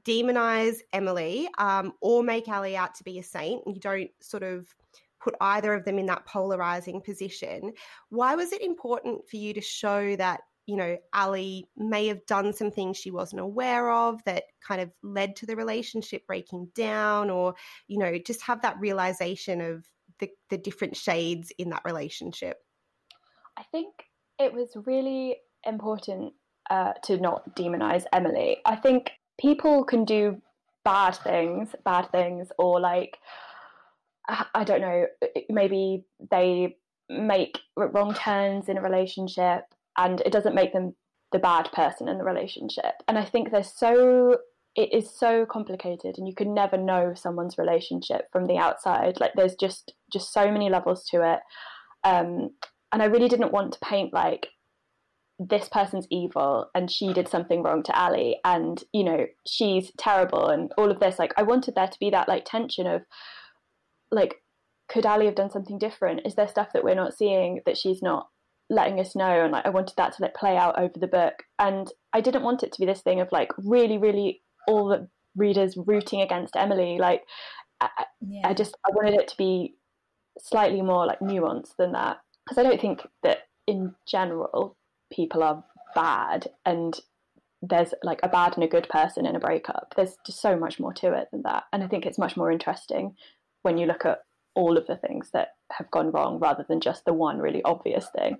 demonize 0.04 0.78
Emily 0.92 1.48
um, 1.58 1.92
or 2.00 2.22
make 2.22 2.48
Ali 2.48 2.76
out 2.76 2.94
to 2.96 3.04
be 3.04 3.18
a 3.18 3.22
saint. 3.22 3.62
You 3.66 3.80
don't 3.80 4.10
sort 4.20 4.42
of 4.42 4.66
put 5.22 5.34
either 5.40 5.72
of 5.74 5.84
them 5.84 5.98
in 5.98 6.06
that 6.06 6.26
polarizing 6.26 7.00
position. 7.00 7.72
Why 8.08 8.34
was 8.34 8.52
it 8.52 8.62
important 8.62 9.28
for 9.30 9.36
you 9.36 9.54
to 9.54 9.60
show 9.60 10.16
that? 10.16 10.40
You 10.68 10.74
know, 10.74 10.96
Ali 11.12 11.68
may 11.76 12.08
have 12.08 12.26
done 12.26 12.52
some 12.52 12.72
things 12.72 12.96
she 12.96 13.12
wasn't 13.12 13.40
aware 13.40 13.88
of 13.88 14.20
that 14.24 14.42
kind 14.66 14.80
of 14.80 14.90
led 15.00 15.36
to 15.36 15.46
the 15.46 15.54
relationship 15.54 16.26
breaking 16.26 16.72
down, 16.74 17.30
or, 17.30 17.54
you 17.86 18.00
know, 18.00 18.18
just 18.18 18.42
have 18.42 18.62
that 18.62 18.80
realization 18.80 19.60
of 19.60 19.86
the, 20.20 20.30
the 20.50 20.58
different 20.58 20.96
shades 20.96 21.52
in 21.58 21.70
that 21.70 21.82
relationship? 21.84 22.58
I 23.58 23.62
think 23.72 23.94
it 24.38 24.52
was 24.52 24.76
really 24.86 25.36
important 25.64 26.34
uh, 26.70 26.92
to 27.04 27.18
not 27.18 27.56
demonize 27.56 28.04
Emily. 28.12 28.58
I 28.64 28.76
think 28.76 29.10
people 29.40 29.84
can 29.84 30.04
do 30.04 30.40
bad 30.84 31.12
things, 31.16 31.74
bad 31.84 32.10
things, 32.12 32.48
or 32.58 32.80
like, 32.80 33.18
I 34.54 34.64
don't 34.64 34.80
know, 34.80 35.06
maybe 35.48 36.04
they 36.30 36.76
make 37.08 37.58
wrong 37.76 38.14
turns 38.14 38.68
in 38.68 38.76
a 38.76 38.82
relationship 38.82 39.62
and 39.96 40.20
it 40.22 40.32
doesn't 40.32 40.54
make 40.54 40.72
them 40.72 40.94
the 41.32 41.38
bad 41.38 41.70
person 41.72 42.08
in 42.08 42.18
the 42.18 42.24
relationship. 42.24 42.94
And 43.08 43.18
I 43.18 43.24
think 43.24 43.50
there's 43.50 43.72
so 43.72 44.38
it 44.76 44.92
is 44.92 45.10
so 45.10 45.46
complicated 45.46 46.16
and 46.18 46.28
you 46.28 46.34
can 46.34 46.54
never 46.54 46.76
know 46.76 47.14
someone's 47.14 47.58
relationship 47.58 48.26
from 48.32 48.46
the 48.46 48.58
outside 48.58 49.18
like 49.20 49.32
there's 49.34 49.54
just 49.54 49.94
just 50.12 50.32
so 50.32 50.50
many 50.50 50.68
levels 50.68 51.06
to 51.08 51.22
it 51.22 51.40
um, 52.04 52.50
and 52.92 53.02
i 53.02 53.06
really 53.06 53.28
didn't 53.28 53.52
want 53.52 53.72
to 53.72 53.78
paint 53.80 54.12
like 54.12 54.48
this 55.38 55.68
person's 55.68 56.06
evil 56.10 56.70
and 56.74 56.90
she 56.90 57.12
did 57.12 57.28
something 57.28 57.62
wrong 57.62 57.82
to 57.82 57.98
ali 58.00 58.38
and 58.44 58.84
you 58.92 59.04
know 59.04 59.26
she's 59.46 59.92
terrible 59.98 60.48
and 60.48 60.72
all 60.78 60.90
of 60.90 61.00
this 61.00 61.18
like 61.18 61.32
i 61.36 61.42
wanted 61.42 61.74
there 61.74 61.88
to 61.88 61.98
be 61.98 62.08
that 62.10 62.28
like 62.28 62.44
tension 62.44 62.86
of 62.86 63.02
like 64.10 64.36
could 64.88 65.06
Ali 65.06 65.26
have 65.26 65.34
done 65.34 65.50
something 65.50 65.78
different? 65.78 66.22
Is 66.24 66.34
there 66.34 66.48
stuff 66.48 66.72
that 66.72 66.84
we're 66.84 66.94
not 66.94 67.16
seeing 67.16 67.60
that 67.66 67.76
she's 67.76 68.02
not 68.02 68.28
letting 68.70 69.00
us 69.00 69.16
know? 69.16 69.44
And 69.44 69.52
like 69.52 69.66
I 69.66 69.70
wanted 69.70 69.96
that 69.96 70.14
to 70.14 70.22
like 70.22 70.34
play 70.34 70.56
out 70.56 70.78
over 70.78 70.98
the 70.98 71.06
book. 71.06 71.42
And 71.58 71.90
I 72.12 72.20
didn't 72.20 72.42
want 72.42 72.62
it 72.62 72.72
to 72.72 72.80
be 72.80 72.86
this 72.86 73.00
thing 73.00 73.20
of 73.20 73.32
like 73.32 73.50
really, 73.58 73.98
really 73.98 74.42
all 74.66 74.88
the 74.88 75.08
readers 75.36 75.76
rooting 75.76 76.20
against 76.20 76.56
Emily. 76.56 76.98
Like 76.98 77.22
I, 77.80 77.88
yeah. 78.20 78.48
I 78.48 78.54
just 78.54 78.76
I 78.86 78.90
wanted 78.94 79.14
it 79.14 79.28
to 79.28 79.36
be 79.36 79.74
slightly 80.38 80.82
more 80.82 81.06
like 81.06 81.20
nuanced 81.20 81.76
than 81.78 81.92
that 81.92 82.18
because 82.44 82.58
I 82.58 82.62
don't 82.62 82.80
think 82.80 83.06
that 83.22 83.38
in 83.66 83.94
general 84.06 84.76
people 85.12 85.42
are 85.42 85.64
bad 85.94 86.48
and 86.64 86.98
there's 87.62 87.94
like 88.02 88.20
a 88.22 88.28
bad 88.28 88.54
and 88.54 88.64
a 88.64 88.68
good 88.68 88.88
person 88.88 89.26
in 89.26 89.34
a 89.34 89.40
breakup. 89.40 89.94
There's 89.96 90.16
just 90.24 90.40
so 90.40 90.56
much 90.56 90.78
more 90.78 90.92
to 90.94 91.12
it 91.14 91.28
than 91.32 91.42
that. 91.42 91.64
And 91.72 91.82
I 91.82 91.88
think 91.88 92.06
it's 92.06 92.18
much 92.18 92.36
more 92.36 92.50
interesting 92.50 93.16
when 93.62 93.78
you 93.78 93.86
look 93.86 94.04
at 94.04 94.20
all 94.54 94.76
of 94.76 94.86
the 94.86 94.96
things 94.96 95.30
that 95.32 95.54
have 95.72 95.90
gone 95.90 96.10
wrong 96.10 96.38
rather 96.38 96.64
than 96.68 96.80
just 96.80 97.04
the 97.04 97.12
one 97.12 97.38
really 97.38 97.62
obvious 97.64 98.08
thing. 98.14 98.38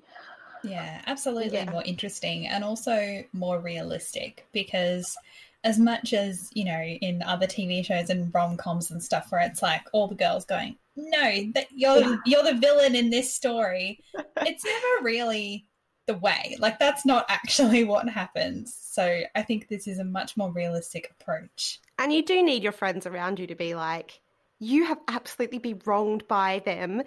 Yeah, 0.62 1.02
absolutely 1.06 1.58
yeah. 1.58 1.70
more 1.70 1.82
interesting 1.84 2.46
and 2.46 2.64
also 2.64 3.24
more 3.32 3.58
realistic 3.58 4.46
because 4.52 5.16
as 5.66 5.80
much 5.80 6.14
as, 6.14 6.48
you 6.54 6.64
know, 6.64 6.80
in 6.80 7.22
other 7.22 7.46
TV 7.46 7.84
shows 7.84 8.08
and 8.08 8.32
rom 8.32 8.56
coms 8.56 8.92
and 8.92 9.02
stuff 9.02 9.26
where 9.30 9.40
it's 9.40 9.62
like 9.62 9.82
all 9.92 10.06
the 10.06 10.14
girls 10.14 10.44
going, 10.44 10.76
No, 10.94 11.50
that 11.54 11.66
you're 11.74 11.98
yeah. 11.98 12.16
you're 12.24 12.44
the 12.44 12.54
villain 12.54 12.94
in 12.94 13.10
this 13.10 13.34
story, 13.34 13.98
it's 14.14 14.64
never 14.64 15.02
really 15.04 15.66
the 16.06 16.14
way. 16.14 16.56
Like 16.60 16.78
that's 16.78 17.04
not 17.04 17.26
actually 17.28 17.82
what 17.92 18.08
happens. 18.08 18.78
So 18.80 19.22
I 19.34 19.42
think 19.42 19.66
this 19.68 19.88
is 19.88 19.98
a 19.98 20.04
much 20.04 20.36
more 20.36 20.52
realistic 20.52 21.12
approach. 21.18 21.80
And 21.98 22.12
you 22.12 22.24
do 22.24 22.44
need 22.44 22.62
your 22.62 22.72
friends 22.72 23.04
around 23.04 23.40
you 23.40 23.48
to 23.48 23.56
be 23.56 23.74
like, 23.74 24.20
you 24.60 24.84
have 24.84 25.00
absolutely 25.08 25.58
been 25.58 25.82
wronged 25.84 26.28
by 26.28 26.62
them, 26.64 27.02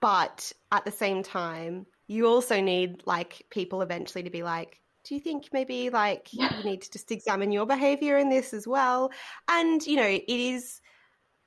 but 0.00 0.52
at 0.70 0.84
the 0.84 0.92
same 0.92 1.24
time, 1.24 1.86
you 2.06 2.26
also 2.28 2.60
need 2.60 3.02
like 3.06 3.44
people 3.50 3.82
eventually 3.82 4.22
to 4.22 4.30
be 4.30 4.44
like, 4.44 4.80
do 5.04 5.14
you 5.14 5.20
think 5.20 5.48
maybe 5.52 5.90
like 5.90 6.32
you 6.32 6.48
need 6.64 6.82
to 6.82 6.90
just 6.90 7.12
examine 7.12 7.52
your 7.52 7.66
behavior 7.66 8.18
in 8.18 8.30
this 8.30 8.54
as 8.54 8.66
well? 8.66 9.10
And 9.48 9.84
you 9.86 9.96
know, 9.96 10.06
it 10.06 10.24
is 10.28 10.80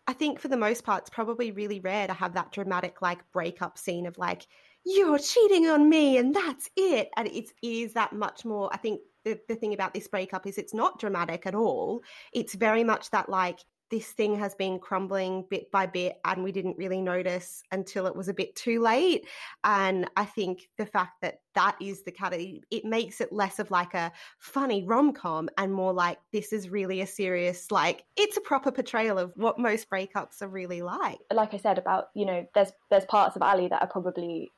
I 0.08 0.14
think 0.14 0.40
for 0.40 0.48
the 0.48 0.58
most 0.58 0.86
part, 0.86 1.02
it's 1.02 1.10
probably 1.10 1.52
really 1.52 1.82
rare 1.82 2.08
to 2.08 2.14
have 2.14 2.34
that 2.36 2.54
dramatic 2.54 3.02
like 3.02 3.30
breakup 3.34 3.78
scene 3.78 4.06
of 4.06 4.18
like, 4.18 4.48
you're 4.86 5.20
cheating 5.20 5.68
on 5.68 5.90
me 5.90 6.18
and 6.18 6.34
that's 6.34 6.70
it. 6.78 7.10
And 7.18 7.28
it's, 7.28 7.52
it 7.62 7.68
is 7.68 7.94
that 7.94 8.14
much 8.14 8.46
more. 8.46 8.70
I 8.72 8.78
think 8.78 9.02
the, 9.26 9.38
the 9.50 9.56
thing 9.56 9.74
about 9.74 9.94
this 9.94 10.08
breakup 10.08 10.48
is 10.48 10.58
it's 10.58 10.74
not 10.74 10.98
dramatic 10.98 11.46
at 11.46 11.56
all. 11.56 12.04
It's 12.32 12.56
very 12.56 12.86
much 12.86 13.12
that 13.12 13.28
like, 13.28 13.60
this 13.90 14.08
thing 14.12 14.38
has 14.38 14.56
been 14.56 14.80
crumbling 14.80 15.46
bit 15.50 15.72
by 15.72 15.86
bit 15.86 16.18
and 16.26 16.44
we 16.44 16.52
didn't 16.52 16.78
really 16.78 17.02
notice 17.02 17.64
until 17.72 18.06
it 18.06 18.16
was 18.16 18.28
a 18.28 18.34
bit 18.34 18.56
too 18.56 18.82
late. 18.82 19.28
And 19.64 20.10
i 20.16 20.26
think 20.26 20.70
the 20.78 20.86
fact 20.86 21.22
that 21.22 21.40
that 21.56 21.76
is 21.82 22.04
the 22.04 22.12
category 22.12 22.62
it 22.70 22.86
makes 22.86 23.20
it 23.22 23.32
less 23.32 23.60
of 23.60 23.72
like 23.72 23.94
a 23.94 24.12
funny 24.40 24.84
rom-com 24.84 25.50
and 25.58 25.74
more 25.74 25.94
like 25.94 26.20
this 26.32 26.54
is 26.54 26.70
really 26.70 27.02
a 27.02 27.08
serious 27.08 27.72
like 27.72 28.04
it's 28.16 28.38
a 28.38 28.42
proper 28.42 28.72
portrayal 28.72 29.18
of 29.18 29.32
what 29.36 29.58
most 29.60 29.90
breakups 29.90 30.42
are 30.42 30.48
really 30.48 30.82
like. 30.82 31.18
Like 31.34 31.54
i 31.54 31.58
said 31.58 31.78
about 31.78 32.10
you 32.14 32.26
know 32.26 32.46
there's 32.54 32.72
there's 32.90 33.06
parts 33.06 33.36
of 33.36 33.42
ali 33.42 33.68
that 33.68 33.82
are 33.82 33.88
probably 33.88 34.52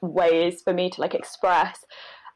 ways 0.00 0.62
for 0.62 0.72
me 0.72 0.90
to 0.90 1.00
like 1.00 1.14
express 1.14 1.84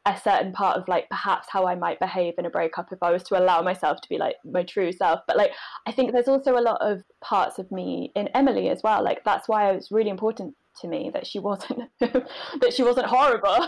a 0.05 0.17
certain 0.17 0.51
part 0.51 0.77
of 0.77 0.87
like 0.87 1.07
perhaps 1.09 1.47
how 1.49 1.67
I 1.67 1.75
might 1.75 1.99
behave 1.99 2.33
in 2.37 2.45
a 2.45 2.49
breakup 2.49 2.91
if 2.91 3.03
I 3.03 3.11
was 3.11 3.21
to 3.23 3.37
allow 3.37 3.61
myself 3.61 4.01
to 4.01 4.09
be 4.09 4.17
like 4.17 4.35
my 4.43 4.63
true 4.63 4.91
self. 4.91 5.21
But 5.27 5.37
like 5.37 5.51
I 5.85 5.91
think 5.91 6.11
there's 6.11 6.27
also 6.27 6.57
a 6.57 6.61
lot 6.61 6.79
of 6.81 7.03
parts 7.21 7.59
of 7.59 7.71
me 7.71 8.11
in 8.15 8.27
Emily 8.29 8.69
as 8.69 8.81
well. 8.83 9.03
Like 9.03 9.23
that's 9.23 9.47
why 9.47 9.69
it 9.69 9.75
was 9.75 9.91
really 9.91 10.09
important 10.09 10.55
to 10.79 10.87
me 10.87 11.11
that 11.13 11.27
she 11.27 11.37
wasn't 11.37 11.89
that 11.99 12.73
she 12.73 12.81
wasn't 12.83 13.05
horrible. 13.05 13.67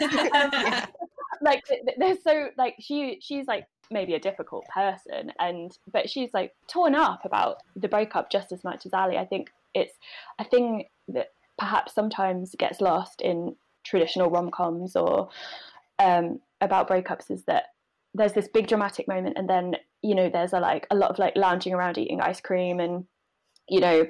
like 1.42 1.62
there's 1.98 2.22
so 2.22 2.50
like 2.56 2.76
she 2.78 3.18
she's 3.20 3.46
like 3.46 3.66
maybe 3.90 4.14
a 4.14 4.20
difficult 4.20 4.64
person 4.72 5.30
and 5.40 5.76
but 5.92 6.08
she's 6.08 6.30
like 6.32 6.54
torn 6.68 6.94
up 6.94 7.24
about 7.24 7.58
the 7.76 7.88
breakup 7.88 8.30
just 8.30 8.52
as 8.52 8.62
much 8.62 8.86
as 8.86 8.94
Ali. 8.94 9.18
I 9.18 9.24
think 9.24 9.50
it's 9.74 9.94
a 10.38 10.44
thing 10.44 10.84
that 11.08 11.32
perhaps 11.58 11.94
sometimes 11.94 12.54
gets 12.58 12.80
lost 12.80 13.20
in 13.20 13.56
traditional 13.84 14.30
rom 14.30 14.50
coms 14.50 14.96
or 14.96 15.28
um, 15.98 16.40
about 16.60 16.88
breakups 16.88 17.30
is 17.30 17.44
that 17.44 17.64
there's 18.14 18.32
this 18.32 18.48
big 18.48 18.68
dramatic 18.68 19.08
moment, 19.08 19.36
and 19.36 19.48
then 19.48 19.76
you 20.02 20.14
know 20.14 20.28
there's 20.28 20.52
a 20.52 20.60
like 20.60 20.86
a 20.90 20.94
lot 20.94 21.10
of 21.10 21.18
like 21.18 21.36
lounging 21.36 21.74
around 21.74 21.98
eating 21.98 22.20
ice 22.20 22.40
cream 22.40 22.80
and 22.80 23.04
you 23.68 23.80
know 23.80 24.06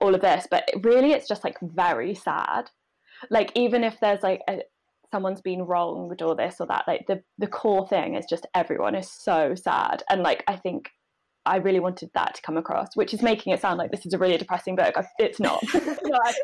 all 0.00 0.14
of 0.14 0.20
this, 0.20 0.46
but 0.50 0.68
really 0.82 1.12
it's 1.12 1.28
just 1.28 1.44
like 1.44 1.58
very 1.60 2.14
sad. 2.14 2.70
Like 3.28 3.52
even 3.54 3.84
if 3.84 3.98
there's 4.00 4.22
like 4.22 4.40
a, 4.48 4.60
someone's 5.10 5.40
been 5.40 5.62
wronged 5.62 6.22
or 6.22 6.34
this 6.34 6.56
or 6.60 6.66
that, 6.68 6.84
like 6.86 7.06
the 7.06 7.22
the 7.38 7.48
core 7.48 7.86
thing 7.88 8.14
is 8.14 8.26
just 8.28 8.46
everyone 8.54 8.94
is 8.94 9.10
so 9.10 9.54
sad, 9.54 10.02
and 10.08 10.22
like 10.22 10.44
I 10.46 10.56
think 10.56 10.90
I 11.46 11.56
really 11.56 11.80
wanted 11.80 12.10
that 12.14 12.34
to 12.34 12.42
come 12.42 12.56
across, 12.56 12.94
which 12.94 13.14
is 13.14 13.22
making 13.22 13.52
it 13.52 13.60
sound 13.60 13.78
like 13.78 13.90
this 13.90 14.06
is 14.06 14.12
a 14.12 14.18
really 14.18 14.36
depressing 14.36 14.76
book. 14.76 14.94
It's 15.18 15.40
not. 15.40 15.62
not 16.04 16.34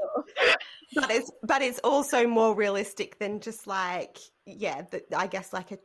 but 0.97 1.11
it's 1.11 1.31
but 1.43 1.63
it's 1.63 1.79
also 1.81 2.27
more 2.27 2.55
realistic 2.55 3.19
than 3.19 3.41
just 3.41 3.67
like 3.67 4.19
yeah, 4.45 4.83
the, 4.91 5.03
I 5.17 5.27
guess 5.27 5.53
like 5.53 5.73
a 5.73 5.79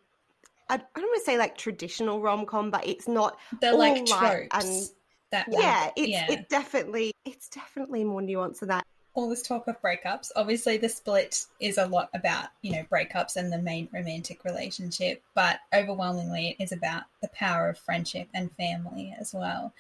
I, 0.70 0.76
I 0.76 0.78
don't 0.78 1.04
want 1.04 1.22
to 1.22 1.26
say 1.26 1.38
like 1.38 1.58
traditional 1.58 2.22
rom 2.22 2.46
com, 2.46 2.72
but 2.72 2.88
it's 2.88 3.08
not 3.08 3.38
the 3.60 3.74
like 3.74 4.06
tropes. 4.06 4.66
And 4.66 4.90
that 5.32 5.48
yeah, 5.50 5.92
it's 5.96 6.10
yeah. 6.10 6.32
it 6.32 6.50
definitely 6.50 7.12
it's 7.26 7.50
definitely 7.50 8.04
more 8.04 8.22
nuanced 8.22 8.60
than 8.60 8.70
that 8.70 8.86
all 9.14 9.30
this 9.30 9.42
talk 9.42 9.68
of 9.68 9.82
breakups. 9.82 10.32
Obviously, 10.36 10.78
the 10.78 10.90
split 10.90 11.46
is 11.60 11.78
a 11.78 11.86
lot 11.86 12.10
about, 12.14 12.48
you 12.62 12.72
know, 12.72 12.84
breakups 12.92 13.36
and 13.36 13.52
the 13.52 13.58
main 13.58 13.90
romantic 13.94 14.44
relationship, 14.46 15.22
but 15.34 15.60
overwhelmingly 15.74 16.56
it 16.58 16.64
is 16.64 16.72
about 16.72 17.04
the 17.22 17.28
power 17.30 17.70
of 17.70 17.78
friendship 17.78 18.28
and 18.34 18.52
family 18.54 19.14
as 19.20 19.34
well. 19.34 19.74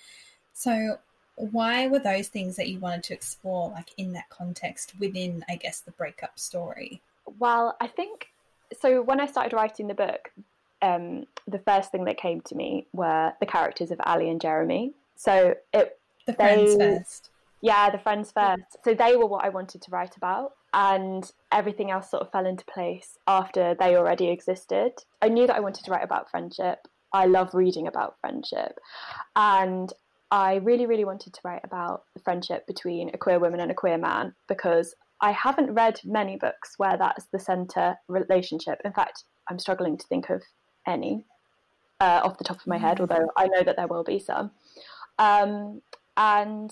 So, 0.53 0.97
why 1.49 1.87
were 1.87 1.99
those 1.99 2.27
things 2.27 2.55
that 2.57 2.69
you 2.69 2.79
wanted 2.79 3.03
to 3.03 3.13
explore, 3.13 3.69
like 3.69 3.89
in 3.97 4.13
that 4.13 4.29
context 4.29 4.93
within, 4.99 5.43
I 5.49 5.55
guess, 5.55 5.79
the 5.79 5.91
breakup 5.91 6.37
story? 6.37 7.01
Well, 7.39 7.75
I 7.81 7.87
think 7.87 8.27
so. 8.79 9.01
When 9.01 9.19
I 9.19 9.25
started 9.25 9.53
writing 9.55 9.87
the 9.87 9.93
book, 9.93 10.31
um, 10.81 11.25
the 11.47 11.59
first 11.59 11.91
thing 11.91 12.05
that 12.05 12.17
came 12.17 12.41
to 12.41 12.55
me 12.55 12.85
were 12.93 13.33
the 13.39 13.45
characters 13.45 13.91
of 13.91 13.99
Ali 14.05 14.29
and 14.29 14.39
Jeremy. 14.39 14.93
So 15.15 15.55
it 15.73 15.97
the 16.27 16.33
friends 16.33 16.77
they, 16.77 16.97
first 16.97 17.31
yeah, 17.61 17.89
the 17.91 17.99
friends 17.99 18.31
first. 18.31 18.77
So 18.83 18.93
they 18.93 19.15
were 19.15 19.27
what 19.27 19.45
I 19.45 19.49
wanted 19.49 19.81
to 19.83 19.91
write 19.91 20.17
about, 20.17 20.53
and 20.73 21.31
everything 21.51 21.91
else 21.91 22.09
sort 22.09 22.23
of 22.23 22.31
fell 22.31 22.45
into 22.45 22.65
place 22.65 23.17
after 23.27 23.75
they 23.75 23.95
already 23.95 24.29
existed. 24.29 24.93
I 25.21 25.29
knew 25.29 25.47
that 25.47 25.55
I 25.55 25.61
wanted 25.61 25.85
to 25.85 25.91
write 25.91 26.03
about 26.03 26.29
friendship. 26.29 26.87
I 27.13 27.25
love 27.25 27.53
reading 27.53 27.87
about 27.87 28.17
friendship, 28.19 28.79
and 29.35 29.91
I 30.31 30.55
really, 30.55 30.85
really 30.85 31.05
wanted 31.05 31.33
to 31.33 31.41
write 31.43 31.61
about 31.65 32.03
the 32.13 32.21
friendship 32.21 32.65
between 32.65 33.09
a 33.13 33.17
queer 33.17 33.37
woman 33.37 33.59
and 33.59 33.69
a 33.69 33.75
queer 33.75 33.97
man 33.97 34.33
because 34.47 34.95
I 35.19 35.31
haven't 35.31 35.73
read 35.73 35.99
many 36.05 36.37
books 36.37 36.75
where 36.77 36.97
that's 36.97 37.27
the 37.27 37.39
centre 37.39 37.97
relationship. 38.07 38.79
In 38.85 38.93
fact, 38.93 39.25
I'm 39.49 39.59
struggling 39.59 39.97
to 39.97 40.07
think 40.07 40.29
of 40.29 40.41
any 40.87 41.25
uh, 41.99 42.21
off 42.23 42.37
the 42.37 42.45
top 42.45 42.61
of 42.61 42.67
my 42.67 42.77
head, 42.77 42.97
mm. 42.97 43.01
although 43.01 43.29
I 43.37 43.47
know 43.47 43.61
that 43.63 43.75
there 43.75 43.87
will 43.87 44.05
be 44.05 44.19
some. 44.19 44.51
Um, 45.19 45.81
and 46.15 46.71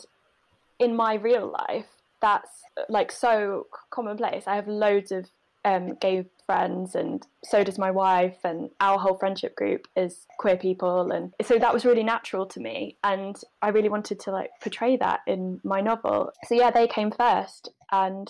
in 0.79 0.95
my 0.95 1.15
real 1.15 1.53
life, 1.67 1.85
that's 2.21 2.49
like 2.87 3.11
so 3.11 3.67
commonplace. 3.91 4.45
I 4.47 4.55
have 4.55 4.67
loads 4.67 5.11
of 5.11 5.29
um, 5.65 5.95
gay 5.95 6.25
friends, 6.45 6.95
and 6.95 7.25
so 7.43 7.63
does 7.63 7.77
my 7.77 7.91
wife, 7.91 8.37
and 8.43 8.69
our 8.79 8.97
whole 8.97 9.17
friendship 9.17 9.55
group 9.55 9.87
is 9.95 10.25
queer 10.37 10.57
people, 10.57 11.11
and 11.11 11.33
so 11.41 11.59
that 11.59 11.73
was 11.73 11.85
really 11.85 12.03
natural 12.03 12.45
to 12.47 12.59
me, 12.59 12.97
and 13.03 13.35
I 13.61 13.69
really 13.69 13.89
wanted 13.89 14.19
to 14.21 14.31
like 14.31 14.51
portray 14.61 14.97
that 14.97 15.21
in 15.27 15.59
my 15.63 15.81
novel. 15.81 16.31
So 16.47 16.55
yeah, 16.55 16.71
they 16.71 16.87
came 16.87 17.11
first, 17.11 17.69
and 17.91 18.29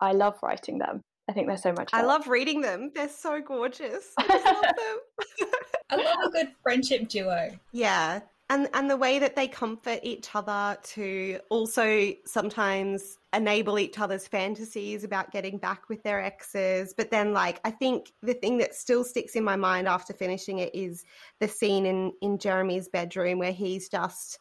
I 0.00 0.12
love 0.12 0.36
writing 0.42 0.78
them. 0.78 1.02
I 1.28 1.32
think 1.32 1.48
they're 1.48 1.56
so 1.56 1.72
much. 1.72 1.90
Fun. 1.90 2.00
I 2.00 2.04
love 2.04 2.28
reading 2.28 2.60
them. 2.60 2.92
They're 2.94 3.08
so 3.08 3.40
gorgeous. 3.40 4.12
I 4.18 4.36
love 4.44 4.62
them. 5.40 5.48
I 5.90 5.96
love 5.96 6.18
a 6.26 6.30
good 6.30 6.52
friendship 6.62 7.08
duo. 7.08 7.50
Yeah, 7.72 8.20
and 8.48 8.68
and 8.74 8.88
the 8.88 8.96
way 8.96 9.18
that 9.18 9.34
they 9.34 9.48
comfort 9.48 10.00
each 10.02 10.28
other 10.34 10.78
to 10.82 11.40
also 11.50 12.12
sometimes 12.24 13.18
enable 13.36 13.78
each 13.78 13.98
other's 13.98 14.26
fantasies 14.26 15.04
about 15.04 15.30
getting 15.30 15.58
back 15.58 15.88
with 15.88 16.02
their 16.02 16.22
exes. 16.22 16.94
But 16.96 17.10
then 17.10 17.32
like 17.32 17.60
i 17.64 17.70
think 17.70 18.12
the 18.22 18.34
thing 18.34 18.58
that 18.58 18.74
still 18.74 19.04
sticks 19.04 19.36
in 19.36 19.44
my 19.44 19.56
mind 19.56 19.88
after 19.88 20.12
finishing 20.12 20.58
it 20.58 20.74
is 20.74 21.04
the 21.40 21.48
scene 21.48 21.86
in 21.86 22.12
in 22.20 22.38
jeremy's 22.38 22.88
bedroom 22.88 23.38
where 23.38 23.52
he's 23.52 23.88
just 23.88 24.38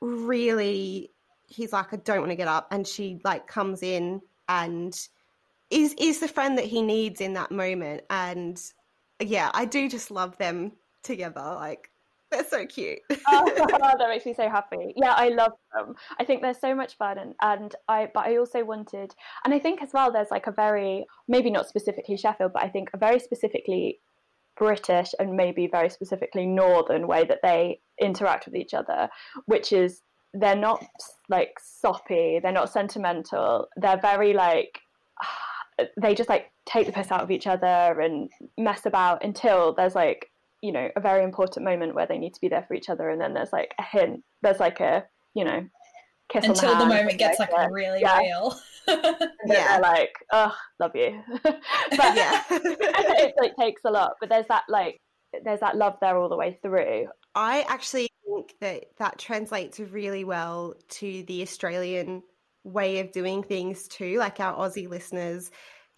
really 0.00 1.12
he's 1.46 1.72
like 1.72 1.92
i 1.92 1.96
don't 1.96 2.20
want 2.20 2.30
to 2.30 2.36
get 2.36 2.48
up. 2.48 2.68
And 2.70 2.86
she 2.86 3.20
like 3.24 3.46
comes 3.46 3.82
in 3.82 4.20
and 4.48 4.94
is 5.70 5.94
is 5.98 6.20
the 6.20 6.28
friend 6.28 6.58
that 6.58 6.64
he 6.64 6.82
needs 6.82 7.20
in 7.20 7.34
that 7.34 7.52
moment. 7.52 8.02
And 8.10 8.60
yeah 9.20 9.50
i 9.54 9.64
do 9.64 9.88
just 9.88 10.10
love 10.10 10.36
them 10.38 10.72
together 11.04 11.40
like 11.40 11.91
They're 12.32 12.44
so 12.44 12.66
cute. 12.66 13.00
oh, 13.28 13.44
that 13.98 14.08
makes 14.08 14.24
me 14.24 14.32
so 14.32 14.48
happy. 14.48 14.94
Yeah, 14.96 15.12
I 15.12 15.28
love 15.28 15.52
them. 15.74 15.94
I 16.18 16.24
think 16.24 16.40
they're 16.40 16.54
so 16.54 16.74
much 16.74 16.96
fun, 16.96 17.18
and, 17.18 17.34
and 17.42 17.74
I. 17.88 18.08
But 18.12 18.26
I 18.26 18.38
also 18.38 18.64
wanted, 18.64 19.14
and 19.44 19.52
I 19.52 19.58
think 19.58 19.82
as 19.82 19.90
well, 19.92 20.10
there's 20.10 20.30
like 20.30 20.46
a 20.46 20.52
very 20.52 21.04
maybe 21.28 21.50
not 21.50 21.68
specifically 21.68 22.16
Sheffield, 22.16 22.52
but 22.54 22.62
I 22.62 22.68
think 22.68 22.88
a 22.94 22.96
very 22.96 23.18
specifically 23.18 24.00
British 24.56 25.14
and 25.18 25.36
maybe 25.36 25.66
very 25.66 25.90
specifically 25.90 26.46
Northern 26.46 27.06
way 27.06 27.24
that 27.24 27.40
they 27.42 27.80
interact 28.00 28.46
with 28.46 28.56
each 28.56 28.72
other, 28.72 29.10
which 29.44 29.72
is 29.72 30.00
they're 30.32 30.56
not 30.56 30.82
like 31.28 31.58
soppy, 31.60 32.40
they're 32.42 32.50
not 32.50 32.72
sentimental, 32.72 33.68
they're 33.76 34.00
very 34.00 34.32
like 34.32 34.80
they 36.00 36.14
just 36.14 36.30
like 36.30 36.50
take 36.64 36.86
the 36.86 36.92
piss 36.92 37.10
out 37.10 37.22
of 37.22 37.30
each 37.30 37.46
other 37.46 38.00
and 38.00 38.30
mess 38.56 38.86
about 38.86 39.22
until 39.22 39.74
there's 39.74 39.94
like 39.94 40.30
you 40.62 40.72
know 40.72 40.88
a 40.96 41.00
very 41.00 41.24
important 41.24 41.64
moment 41.64 41.94
where 41.94 42.06
they 42.06 42.18
need 42.18 42.32
to 42.34 42.40
be 42.40 42.48
there 42.48 42.64
for 42.66 42.74
each 42.74 42.88
other 42.88 43.10
and 43.10 43.20
then 43.20 43.34
there's 43.34 43.52
like 43.52 43.74
a 43.78 43.82
hint 43.82 44.22
there's 44.42 44.60
like 44.60 44.80
a 44.80 45.04
you 45.34 45.44
know 45.44 45.62
kiss 46.32 46.46
until 46.46 46.72
the, 46.72 46.84
the 46.84 46.86
moment 46.86 47.18
gets 47.18 47.38
like, 47.38 47.52
like 47.52 47.70
really 47.70 48.00
yeah. 48.00 48.18
real. 48.18 48.58
Yeah. 49.46 49.78
like 49.80 50.12
oh 50.32 50.52
love 50.80 50.92
you. 50.94 51.22
But 51.44 52.16
yeah. 52.16 52.42
it 52.50 53.34
like 53.40 53.54
takes 53.56 53.82
a 53.84 53.90
lot 53.90 54.14
but 54.20 54.28
there's 54.28 54.46
that 54.48 54.62
like 54.68 55.00
there's 55.44 55.60
that 55.60 55.76
love 55.76 55.96
there 56.00 56.16
all 56.16 56.28
the 56.28 56.36
way 56.36 56.58
through. 56.62 57.06
I 57.34 57.64
actually 57.68 58.08
think 58.24 58.54
that 58.60 58.84
that 58.98 59.18
translates 59.18 59.78
really 59.78 60.24
well 60.24 60.74
to 60.88 61.22
the 61.24 61.42
australian 61.42 62.22
way 62.64 63.00
of 63.00 63.10
doing 63.10 63.42
things 63.42 63.88
too 63.88 64.18
like 64.18 64.38
our 64.38 64.56
aussie 64.56 64.88
listeners 64.88 65.50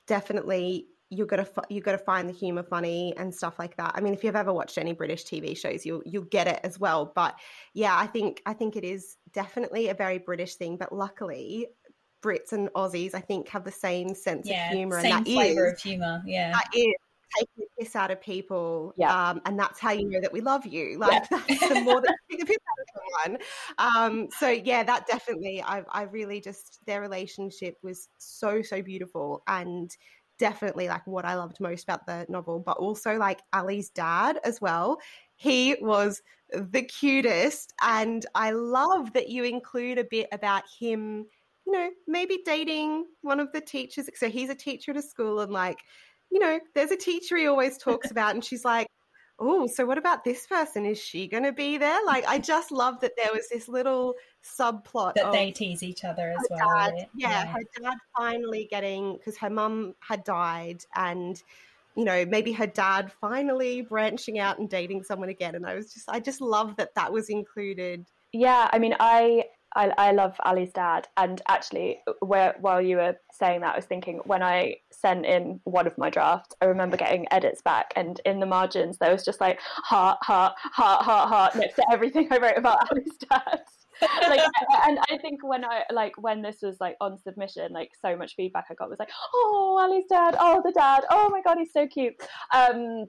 definitely 0.07 0.87
you're 1.15 1.27
gonna 1.27 1.47
you 1.69 1.81
got 1.81 1.93
to 1.93 1.99
find 1.99 2.29
the 2.29 2.33
humor 2.33 2.63
funny 2.63 3.15
and 3.17 3.35
stuff 3.35 3.59
like 3.59 3.77
that. 3.77 3.93
I 3.95 4.01
mean, 4.01 4.15
if 4.15 4.25
you've 4.25 4.37
ever 4.37 4.53
watched 4.53 4.79
any 4.79 4.93
British 4.93 5.25
TV 5.25 5.57
shows, 5.57 5.87
you'll 5.87 6.03
you'll 6.05 6.25
get 6.25 6.47
it 6.47 6.61
as 6.65 6.79
well. 6.79 7.13
But 7.15 7.37
yeah, 7.73 7.97
I 7.97 8.07
think 8.07 8.43
I 8.47 8.53
think 8.53 8.77
it 8.77 8.85
is 8.85 9.17
definitely 9.33 9.89
a 9.89 9.95
very 9.95 10.19
British 10.19 10.57
thing. 10.57 10.77
But 10.77 10.95
luckily, 10.95 11.69
Brits 12.23 12.53
and 12.53 12.69
Aussies, 12.75 13.15
I 13.15 13.21
think, 13.21 13.49
have 13.49 13.65
the 13.65 13.73
same 13.73 14.15
sense 14.15 14.49
yeah, 14.49 14.69
of 14.69 14.77
humor, 14.77 15.01
same 15.01 15.17
and 15.17 15.27
that 15.27 15.31
flavor 15.31 15.67
is, 15.67 15.73
of 15.75 15.81
humor. 15.81 16.23
Yeah, 16.27 16.53
that 16.53 16.69
is 16.75 16.95
taking 17.37 17.55
the 17.57 17.85
piss 17.85 17.97
out 17.97 18.11
of 18.11 18.21
people. 18.21 18.95
Yeah. 18.97 19.31
Um, 19.31 19.41
and 19.45 19.59
that's 19.59 19.81
how 19.81 19.93
you 19.93 20.09
know 20.09 20.21
that 20.21 20.33
we 20.33 20.41
love 20.41 20.67
you. 20.67 20.99
Like 20.99 21.25
yeah. 21.31 21.41
that's 21.49 21.69
the 21.69 21.81
more 21.83 22.01
that 22.01 22.15
you 22.29 22.39
take 22.39 22.41
the 22.41 22.47
piss 22.47 22.59
out 22.71 23.29
of 23.29 23.37
someone. 23.37 23.39
Um, 23.79 24.29
so 24.39 24.49
yeah, 24.49 24.83
that 24.85 25.07
definitely 25.07 25.63
I 25.63 25.83
I 25.91 26.03
really 26.03 26.41
just 26.41 26.81
their 26.87 27.01
relationship 27.01 27.77
was 27.83 28.09
so, 28.19 28.63
so 28.63 28.83
beautiful 28.83 29.43
and 29.47 29.95
definitely 30.39 30.89
like 30.89 31.07
what 31.07 31.25
I 31.25 31.35
loved 31.35 31.61
most 31.61 31.85
about 31.85 32.07
the 32.07 32.27
novel, 32.29 32.61
but 32.61 32.77
also 32.79 33.17
like 33.17 33.41
Ali's 33.53 33.91
dad 33.91 34.41
as 34.45 34.61
well. 34.61 34.99
He 35.37 35.77
was 35.81 36.23
the 36.53 36.83
cutest. 36.83 37.73
And 37.83 38.25
I 38.35 38.51
love 38.51 39.13
that 39.15 39.29
you 39.29 39.45
include 39.45 39.99
a 39.99 40.05
bit 40.05 40.29
about 40.33 40.65
him, 40.79 41.27
you 41.67 41.73
know, 41.73 41.91
maybe 42.07 42.41
dating 42.45 43.07
one 43.23 43.41
of 43.41 43.53
the 43.53 43.61
teachers. 43.61 44.09
So 44.15 44.29
he's 44.29 44.51
a 44.51 44.55
teacher 44.55 44.93
at 44.93 44.97
a 44.97 45.03
school 45.03 45.41
and 45.41 45.53
like, 45.53 45.79
you 46.31 46.41
know, 46.41 46.59
there's 46.75 46.91
a 46.91 46.97
teacher 46.97 47.37
he 47.37 47.47
always 47.47 47.79
talks 47.79 48.11
about, 48.11 48.35
and 48.35 48.45
she's 48.45 48.65
like, 48.65 48.87
oh, 49.39 49.67
so 49.67 49.85
what 49.85 49.99
about 49.99 50.25
this 50.25 50.47
person? 50.47 50.87
Is 50.87 50.99
she 50.99 51.27
going 51.27 51.43
to 51.43 51.53
be 51.53 51.77
there? 51.77 52.05
Like, 52.07 52.25
I 52.27 52.39
just 52.39 52.71
love 52.71 53.01
that 53.01 53.13
there 53.17 53.33
was 53.33 53.49
this 53.49 53.69
little 53.69 54.15
subplot 54.45 55.15
that 55.15 55.33
they 55.33 55.51
tease 55.51 55.83
each 55.83 56.05
other 56.05 56.35
as 56.39 56.47
well. 56.51 56.77
Dad, 56.79 57.09
yeah, 57.17 57.31
yeah, 57.31 57.47
her 57.47 57.61
dad 57.83 57.99
finally 58.17 58.69
getting 58.71 59.15
because 59.15 59.37
her 59.39 59.51
mum 59.51 59.95
had 60.01 60.25
died, 60.25 60.85
and 60.95 61.43
you 61.97 62.05
know 62.05 62.25
maybe 62.27 62.53
her 62.53 62.67
dad 62.67 63.13
finally 63.21 63.83
branching 63.83 64.39
out 64.39 64.59
and 64.59 64.69
dating 64.69 65.03
someone 65.03 65.29
again. 65.29 65.55
And 65.55 65.67
I 65.67 65.75
was 65.75 65.93
just, 65.93 66.09
I 66.09 66.21
just 66.21 66.41
love 66.41 66.77
that 66.77 66.95
that 66.95 67.13
was 67.13 67.29
included. 67.29 68.07
Yeah, 68.33 68.69
I 68.73 68.79
mean, 68.79 68.97
I 69.01 69.45
I, 69.75 69.93
I, 69.99 70.13
love 70.13 70.37
Ali's 70.45 70.73
dad. 70.73 71.09
And 71.17 71.43
actually, 71.49 72.01
where, 72.21 72.55
while 72.61 72.81
you 72.81 72.97
were 72.97 73.17
saying 73.33 73.61
that, 73.63 73.75
I 73.75 73.77
was 73.77 73.87
thinking 73.87 74.21
when 74.25 74.43
I 74.43 74.77
sent 74.91 75.27
in 75.27 75.61
one 75.65 75.87
of 75.87 75.99
my 75.99 76.11
drafts, 76.11 76.55
I 76.61 76.67
remember 76.67 76.97
getting 76.97 77.27
edits 77.33 77.61
back, 77.63 77.93
and 77.97 78.21
in 78.25 78.41
the 78.41 78.47
margins, 78.47 78.99
there 78.99 79.13
was 79.13 79.25
just 79.25 79.41
like 79.41 79.61
heart, 79.61 80.19
heart, 80.23 80.55
heart, 80.59 81.03
heart, 81.03 81.29
heart 81.29 81.55
next 81.57 81.77
to 81.77 81.87
everything 81.91 82.29
I 82.31 82.39
wrote 82.39 82.59
about 82.59 82.79
Ali's 82.91 83.17
dad. 83.29 83.61
like, 84.29 84.41
and 84.87 84.99
I 85.11 85.19
think 85.19 85.43
when 85.43 85.65
I 85.65 85.83
like 85.93 86.13
when 86.19 86.43
this 86.43 86.59
was 86.63 86.77
like 86.81 86.97
on 87.01 87.19
submission, 87.19 87.73
like 87.73 87.91
so 88.01 88.17
much 88.17 88.35
feedback 88.37 88.67
I 88.71 88.75
got 88.75 88.91
was 88.91 88.99
like, 88.99 89.11
"Oh, 89.35 89.79
Ali's 89.81 90.07
dad! 90.09 90.37
Oh, 90.39 90.63
the 90.65 90.73
dad! 90.73 91.05
Oh 91.11 91.29
my 91.31 91.43
god, 91.43 91.59
he's 91.59 91.73
so 91.73 91.87
cute." 91.87 92.15
Um, 92.53 93.07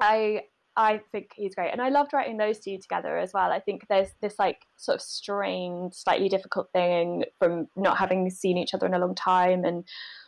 I 0.00 0.42
I 0.78 1.00
think 1.10 1.32
he's 1.34 1.56
great. 1.56 1.72
And 1.72 1.82
I 1.82 1.88
loved 1.88 2.12
writing 2.12 2.36
those 2.36 2.60
two 2.60 2.78
together 2.78 3.18
as 3.18 3.32
well. 3.34 3.50
I 3.50 3.58
think 3.58 3.82
there's 3.88 4.10
this 4.22 4.36
like 4.38 4.60
sort 4.76 4.94
of 4.94 5.02
strained, 5.02 5.92
slightly 5.92 6.28
difficult 6.28 6.68
thing 6.72 7.24
from 7.40 7.66
not 7.76 7.98
having 7.98 8.30
seen 8.30 8.56
each 8.56 8.74
other 8.74 8.86
in 8.86 8.94
a 8.94 8.98
long 9.00 9.16
time 9.16 9.64
and 9.64 9.84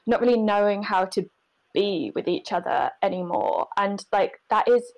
not 0.09 0.21
really 0.21 0.37
knowing 0.37 0.83
how 0.83 1.05
to 1.05 1.25
be 1.73 2.11
with 2.17 2.27
each 2.27 2.53
other 2.53 2.91
anymore. 3.01 3.69
And 3.77 4.05
like 4.11 4.41
that 4.51 4.67
is 4.69 4.93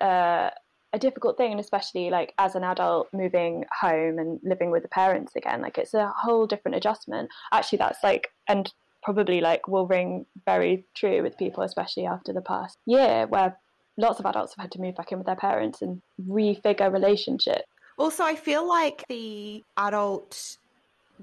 uh, 0.00 0.50
a 0.92 0.98
difficult 1.00 1.36
thing, 1.36 1.50
and 1.50 1.60
especially 1.60 2.10
like 2.10 2.32
as 2.38 2.54
an 2.54 2.62
adult 2.62 3.08
moving 3.12 3.64
home 3.80 4.20
and 4.20 4.38
living 4.44 4.70
with 4.70 4.84
the 4.84 4.88
parents 4.88 5.34
again, 5.34 5.62
like 5.62 5.78
it's 5.78 5.94
a 5.94 6.12
whole 6.16 6.46
different 6.46 6.76
adjustment. 6.76 7.28
Actually, 7.52 7.78
that's 7.78 8.04
like, 8.04 8.28
and 8.46 8.72
probably 9.02 9.40
like 9.40 9.66
will 9.66 9.88
ring 9.88 10.26
very 10.44 10.86
true 10.94 11.24
with 11.24 11.36
people, 11.36 11.64
especially 11.64 12.06
after 12.06 12.32
the 12.32 12.40
past 12.40 12.78
year 12.86 13.26
where 13.26 13.58
lots 13.96 14.20
of 14.20 14.26
adults 14.26 14.54
have 14.56 14.64
had 14.64 14.72
to 14.72 14.80
move 14.80 14.96
back 14.96 15.12
in 15.12 15.18
with 15.18 15.26
their 15.26 15.36
parents 15.36 15.82
and 15.82 16.00
refigure 16.28 16.92
relationships. 16.92 17.62
Also, 17.98 18.24
I 18.24 18.36
feel 18.36 18.68
like 18.68 19.04
the 19.08 19.64
adult 19.76 20.58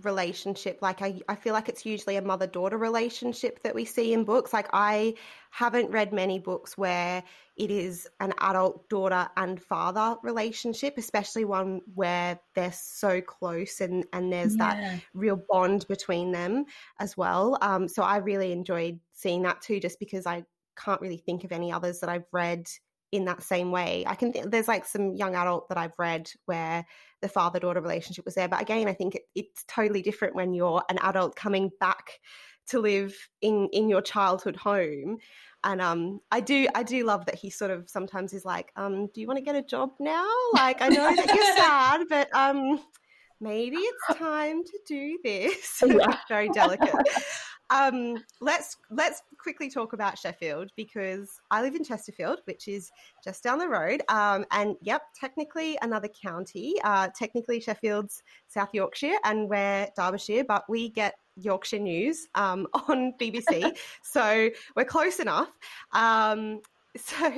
relationship 0.02 0.80
like 0.82 1.02
I, 1.02 1.20
I 1.30 1.36
feel 1.36 1.54
like 1.54 1.70
it's 1.70 1.86
usually 1.86 2.16
a 2.16 2.22
mother 2.22 2.48
daughter 2.48 2.78
relationship 2.78 3.62
that 3.64 3.76
we 3.76 3.86
see 3.86 4.14
in 4.14 4.24
books 4.24 4.52
like 4.52 4.68
i 4.74 5.14
haven't 5.52 5.92
read 5.92 6.12
many 6.12 6.40
books 6.40 6.78
where 6.78 7.24
it 7.58 7.70
is 7.70 8.10
an 8.20 8.34
adult 8.40 8.90
daughter 8.90 9.28
and 9.38 9.62
father 9.62 10.16
relationship 10.24 10.96
especially 10.98 11.46
one 11.46 11.82
where 11.94 12.40
they're 12.56 12.74
so 12.74 13.22
close 13.22 13.82
and 13.82 14.06
and 14.14 14.34
there's 14.34 14.56
yeah. 14.56 14.74
that 14.74 15.02
real 15.14 15.40
bond 15.50 15.86
between 15.88 16.32
them 16.32 16.66
as 17.00 17.16
well 17.16 17.58
um 17.62 17.88
so 17.88 18.02
i 18.02 18.18
really 18.18 18.52
enjoyed 18.52 19.00
seeing 19.12 19.44
that 19.44 19.62
too 19.62 19.80
just 19.80 20.00
because 20.00 20.26
i 20.26 20.44
can't 20.78 21.02
really 21.02 21.18
think 21.18 21.44
of 21.44 21.52
any 21.52 21.72
others 21.72 22.00
that 22.00 22.10
I've 22.10 22.28
read 22.32 22.68
in 23.12 23.26
that 23.26 23.44
same 23.44 23.72
way. 23.72 24.04
I 24.08 24.16
can 24.16 24.34
th- 24.34 24.46
there's 24.48 24.68
like 24.68 24.86
some 24.86 25.14
young 25.14 25.36
adult 25.36 25.70
that 25.70 25.78
I've 25.78 25.98
read 26.00 26.32
where 26.46 26.84
the 27.22 27.30
father 27.30 27.60
daughter 27.60 27.80
relationship 27.80 28.26
was 28.26 28.34
there, 28.34 28.48
but 28.48 28.62
again, 28.62 28.88
I 28.88 28.94
think 28.94 29.16
it, 29.16 29.22
it's 29.36 29.64
totally 29.68 30.02
different 30.02 30.36
when 30.36 30.54
you're 30.54 30.84
an 30.90 30.98
adult 31.00 31.36
coming 31.36 31.70
back 31.80 32.20
to 32.68 32.80
live 32.80 33.16
in 33.42 33.70
in 33.72 33.88
your 33.88 34.02
childhood 34.02 34.56
home. 34.56 35.20
And 35.64 35.80
um, 35.80 36.20
I 36.32 36.40
do 36.40 36.68
I 36.74 36.84
do 36.84 37.06
love 37.06 37.26
that 37.28 37.36
he 37.36 37.50
sort 37.50 37.72
of 37.72 37.90
sometimes 37.90 38.34
is 38.34 38.46
like, 38.46 38.72
um, 38.76 39.08
do 39.14 39.22
you 39.22 39.28
want 39.28 39.38
to 39.38 39.44
get 39.46 39.56
a 39.56 39.62
job 39.62 39.92
now? 40.00 40.28
Like 40.54 40.82
I 40.82 40.90
know 40.90 41.16
that 41.16 41.36
you're 41.36 41.56
sad, 41.56 42.02
but 42.10 42.36
um, 42.36 42.80
maybe 43.44 43.76
it's 43.78 44.18
time 44.18 44.64
to 44.64 44.80
do 44.88 45.20
this. 45.24 45.84
Yeah. 45.94 46.18
Very 46.30 46.50
delicate. 46.50 46.96
Um, 47.70 48.24
let's 48.40 48.78
let's 48.90 49.22
quickly 49.40 49.70
talk 49.70 49.94
about 49.94 50.18
Sheffield 50.18 50.72
because 50.76 51.30
I 51.52 51.62
live 51.62 51.76
in 51.76 51.84
Chesterfield, 51.84 52.40
which 52.46 52.68
is 52.68 52.92
just 53.24 53.44
down 53.44 53.60
the 53.60 53.68
road. 53.68 54.02
Um, 54.10 54.46
and 54.52 54.76
yep, 54.82 55.02
technically 55.20 55.78
another 55.82 56.08
county. 56.08 56.76
Uh, 56.84 57.10
technically 57.18 57.60
Sheffield's 57.60 58.24
South 58.48 58.70
Yorkshire, 58.74 59.16
and 59.24 59.50
we're 59.50 59.88
Derbyshire, 59.96 60.46
but 60.46 60.64
we 60.70 60.90
get 60.90 61.16
Yorkshire 61.36 61.80
news 61.80 62.28
um, 62.36 62.68
on 62.88 63.14
BBC, 63.20 63.76
so 64.04 64.50
we're 64.76 64.86
close 64.86 65.20
enough. 65.20 65.50
Um, 65.94 66.62
so 66.98 67.32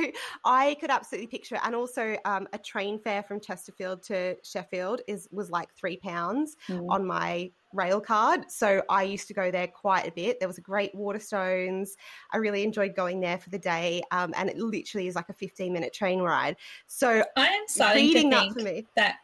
I 0.44 0.76
could 0.82 0.90
absolutely 0.90 1.28
picture 1.28 1.56
it, 1.56 1.62
and 1.64 1.76
also 1.76 2.18
um, 2.26 2.48
a 2.52 2.58
train 2.58 3.00
fare 3.00 3.24
from 3.24 3.40
Chesterfield 3.40 4.04
to 4.04 4.36
Sheffield 4.44 5.02
is 5.08 5.30
was 5.32 5.50
like 5.50 5.74
three 5.74 5.98
pounds 5.98 6.58
mm. 6.68 6.86
on 6.90 7.06
my 7.06 7.52
rail 7.74 8.02
card. 8.02 8.52
So 8.52 8.82
I 8.90 9.04
used 9.04 9.28
to 9.30 9.34
go 9.34 9.52
there 9.52 9.68
quite 9.68 10.08
a 10.08 10.12
bit. 10.12 10.40
There 10.40 10.48
was 10.48 10.58
a 10.58 10.62
great 10.62 10.94
Waterstones. 10.96 11.90
I 12.34 12.38
really 12.38 12.64
enjoyed 12.64 12.96
going 12.96 13.22
there 13.22 13.38
for 13.38 13.50
the 13.50 13.60
day, 13.60 14.02
um, 14.12 14.34
and 14.36 14.50
it 14.50 14.58
literally 14.58 15.08
is 15.08 15.16
like 15.16 15.30
a 15.30 15.34
fifteen 15.34 15.72
minute 15.72 15.94
train 15.94 16.20
ride. 16.20 16.58
So 16.88 17.24
I 17.38 17.48
am 17.48 17.64
starting 17.68 18.14
to 18.14 18.14
think 18.14 18.56
that, 18.56 18.84
that 18.96 19.16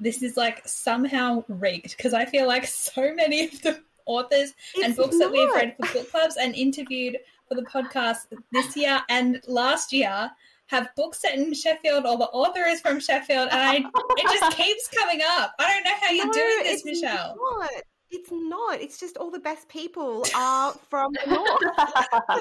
this 0.00 0.22
is 0.22 0.36
like 0.36 0.66
somehow 0.66 1.44
rigged 1.48 1.96
because 1.96 2.14
I 2.14 2.24
feel 2.24 2.48
like 2.48 2.66
so 2.66 3.14
many 3.14 3.44
of 3.44 3.62
the 3.62 3.80
authors 4.06 4.54
it's 4.74 4.84
and 4.84 4.96
books 4.96 5.16
not. 5.16 5.26
that 5.26 5.32
we've 5.32 5.54
read 5.54 5.76
for 5.76 5.92
book 5.92 6.10
clubs 6.10 6.36
and 6.36 6.54
interviewed 6.54 7.18
for 7.48 7.54
the 7.54 7.62
podcast 7.62 8.26
this 8.52 8.76
year 8.76 9.00
and 9.08 9.40
last 9.46 9.92
year 9.92 10.30
have 10.66 10.88
books 10.96 11.22
set 11.22 11.34
in 11.34 11.52
Sheffield 11.54 12.04
or 12.04 12.18
the 12.18 12.26
author 12.26 12.64
is 12.64 12.80
from 12.80 13.00
Sheffield 13.00 13.48
and 13.50 13.60
I 13.60 13.76
it 13.76 14.40
just 14.40 14.56
keeps 14.56 14.88
coming 14.88 15.20
up. 15.26 15.54
I 15.58 15.72
don't 15.72 15.84
know 15.84 15.98
how 16.00 16.12
you're 16.12 16.26
no, 16.26 16.32
doing 16.32 16.62
this, 16.64 16.84
Michelle. 16.84 17.36
Not. 17.36 17.70
It's 18.10 18.30
not. 18.30 18.80
It's 18.80 18.98
just 18.98 19.16
all 19.16 19.30
the 19.30 19.38
best 19.38 19.68
people 19.68 20.24
are 20.34 20.72
from 20.88 21.12
the 21.12 21.30
north. 21.30 21.78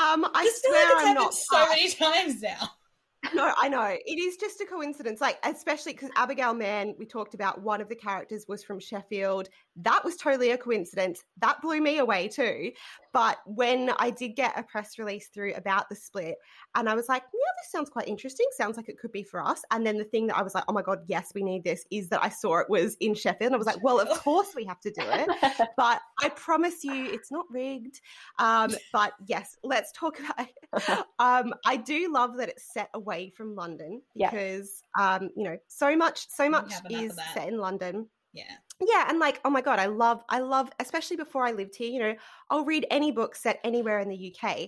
um, 0.00 0.26
I 0.34 0.44
just 0.44 0.64
swear 0.64 0.94
like 0.96 1.06
I'm 1.06 1.14
not 1.14 1.34
so 1.34 1.68
many 1.68 1.90
times 1.90 2.42
now. 2.42 2.70
no, 3.34 3.52
I 3.60 3.68
know. 3.68 3.96
It 4.04 4.18
is 4.18 4.36
just 4.36 4.60
a 4.60 4.66
coincidence. 4.66 5.20
Like, 5.20 5.38
especially 5.42 5.92
because 5.92 6.10
Abigail 6.16 6.54
Mann, 6.54 6.94
we 6.98 7.06
talked 7.06 7.34
about 7.34 7.62
one 7.62 7.80
of 7.80 7.88
the 7.88 7.96
characters 7.96 8.44
was 8.48 8.62
from 8.62 8.78
Sheffield. 8.78 9.48
That 9.76 10.04
was 10.04 10.16
totally 10.16 10.50
a 10.50 10.58
coincidence. 10.58 11.22
That 11.38 11.60
blew 11.62 11.80
me 11.80 11.98
away 11.98 12.28
too. 12.28 12.72
But 13.16 13.38
when 13.46 13.92
I 13.98 14.10
did 14.10 14.36
get 14.36 14.58
a 14.58 14.62
press 14.62 14.98
release 14.98 15.28
through 15.28 15.54
about 15.54 15.88
the 15.88 15.96
split, 15.96 16.34
and 16.74 16.86
I 16.86 16.94
was 16.94 17.08
like, 17.08 17.22
yeah, 17.22 17.52
this 17.62 17.72
sounds 17.72 17.88
quite 17.88 18.08
interesting. 18.08 18.44
Sounds 18.54 18.76
like 18.76 18.90
it 18.90 18.98
could 18.98 19.10
be 19.10 19.22
for 19.22 19.42
us. 19.42 19.62
And 19.70 19.86
then 19.86 19.96
the 19.96 20.04
thing 20.04 20.26
that 20.26 20.36
I 20.36 20.42
was 20.42 20.54
like, 20.54 20.64
oh 20.68 20.74
my 20.74 20.82
God, 20.82 20.98
yes, 21.06 21.32
we 21.34 21.42
need 21.42 21.64
this 21.64 21.86
is 21.90 22.10
that 22.10 22.22
I 22.22 22.28
saw 22.28 22.58
it 22.58 22.68
was 22.68 22.94
in 23.00 23.14
Sheffield. 23.14 23.46
And 23.46 23.54
I 23.54 23.56
was 23.56 23.66
like, 23.66 23.82
well, 23.82 24.00
of 24.00 24.10
course 24.20 24.48
we 24.54 24.66
have 24.66 24.80
to 24.80 24.90
do 24.90 25.00
it. 25.00 25.30
but 25.78 26.02
I 26.22 26.28
promise 26.28 26.84
you, 26.84 27.06
it's 27.06 27.32
not 27.32 27.46
rigged. 27.50 28.02
Um, 28.38 28.74
but 28.92 29.14
yes, 29.26 29.56
let's 29.64 29.92
talk 29.92 30.18
about 30.20 30.48
it. 30.48 31.04
Um, 31.18 31.54
I 31.64 31.78
do 31.78 32.12
love 32.12 32.36
that 32.36 32.50
it's 32.50 32.74
set 32.74 32.90
away 32.92 33.30
from 33.34 33.54
London 33.54 34.02
because, 34.14 34.82
yeah. 34.98 35.16
um, 35.16 35.30
you 35.34 35.44
know, 35.44 35.56
so 35.68 35.96
much, 35.96 36.28
so 36.28 36.50
much 36.50 36.70
is 36.90 37.18
set 37.32 37.48
in 37.48 37.56
London. 37.56 38.08
Yeah 38.36 38.56
yeah 38.80 39.06
and 39.08 39.18
like 39.18 39.40
oh 39.44 39.50
my 39.50 39.60
god 39.60 39.78
i 39.78 39.86
love 39.86 40.22
i 40.28 40.38
love 40.38 40.70
especially 40.80 41.16
before 41.16 41.46
i 41.46 41.52
lived 41.52 41.74
here 41.74 41.90
you 41.90 41.98
know 41.98 42.14
i'll 42.50 42.64
read 42.64 42.86
any 42.90 43.10
book 43.10 43.34
set 43.34 43.58
anywhere 43.64 43.98
in 44.00 44.08
the 44.08 44.34
uk 44.34 44.58